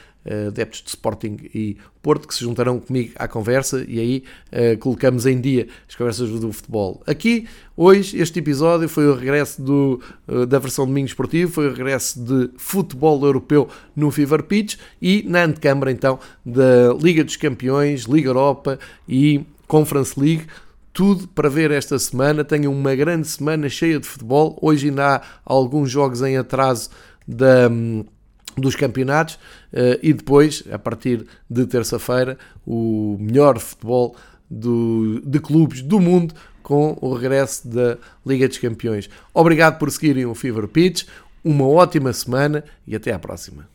adeptos 0.48 0.82
de 0.82 0.90
Sporting 0.90 1.38
e 1.54 1.78
Porto, 2.02 2.28
que 2.28 2.34
se 2.34 2.42
juntarão 2.42 2.80
comigo 2.80 3.12
à 3.16 3.28
conversa 3.28 3.84
e 3.88 4.00
aí 4.00 4.24
uh, 4.52 4.78
colocamos 4.78 5.26
em 5.26 5.40
dia 5.40 5.68
as 5.88 5.96
conversas 5.96 6.30
do 6.30 6.54
futebol. 6.54 7.02
Aqui, 7.06 7.48
hoje, 7.76 8.18
este 8.18 8.40
episódio 8.40 8.88
foi 8.88 9.08
o 9.08 9.16
regresso 9.16 9.62
do, 9.62 10.02
uh, 10.28 10.46
da 10.46 10.58
versão 10.58 10.86
domingo 10.86 11.08
esportivo, 11.08 11.52
foi 11.52 11.68
o 11.68 11.74
regresso 11.74 12.20
de 12.24 12.50
futebol 12.58 13.24
europeu 13.26 13.68
no 13.96 14.10
Fever 14.10 14.44
Pitch 14.44 14.78
e 15.02 15.24
na 15.28 15.44
antecâmara 15.44 15.92
então 15.92 16.18
da 16.46 16.94
Liga 17.00 17.24
dos 17.24 17.36
Campeões, 17.36 18.04
Liga 18.04 18.30
Europa 18.30 18.80
e 19.08 19.42
Conference 19.68 20.20
League 20.20 20.46
tudo 20.94 21.28
para 21.30 21.50
ver 21.50 21.72
esta 21.72 21.98
semana. 21.98 22.44
Tenham 22.44 22.74
uma 22.74 22.94
grande 22.96 23.26
semana 23.26 23.70
cheia 23.70 23.98
de 23.98 24.06
futebol. 24.06 24.58
Hoje 24.62 24.90
ainda 24.90 25.16
há 25.16 25.22
alguns 25.46 25.90
jogos 25.90 26.22
em 26.22 26.36
atraso 26.36 26.90
da, 27.26 27.70
dos 28.62 28.76
campeonatos 28.76 29.36
uh, 29.36 30.00
e 30.02 30.14
depois, 30.14 30.64
a 30.72 30.80
partir 30.80 31.26
de 31.50 31.66
terça-feira, 31.66 32.38
o 32.66 33.18
melhor 33.20 33.60
futebol 33.60 34.16
do, 34.50 35.22
de 35.26 35.40
clubes 35.40 35.82
do 35.82 36.00
mundo 36.00 36.34
com 36.62 36.98
o 37.02 37.14
regresso 37.14 37.68
da 37.68 37.98
Liga 38.26 38.48
dos 38.48 38.58
Campeões. 38.58 39.10
Obrigado 39.34 39.78
por 39.78 39.92
seguirem 39.92 40.26
o 40.26 40.36
Fever 40.36 40.68
Pitch. 40.68 41.06
Uma 41.44 41.68
ótima 41.68 42.14
semana 42.14 42.64
e 42.86 42.96
até 42.96 43.12
à 43.12 43.20
próxima. 43.20 43.71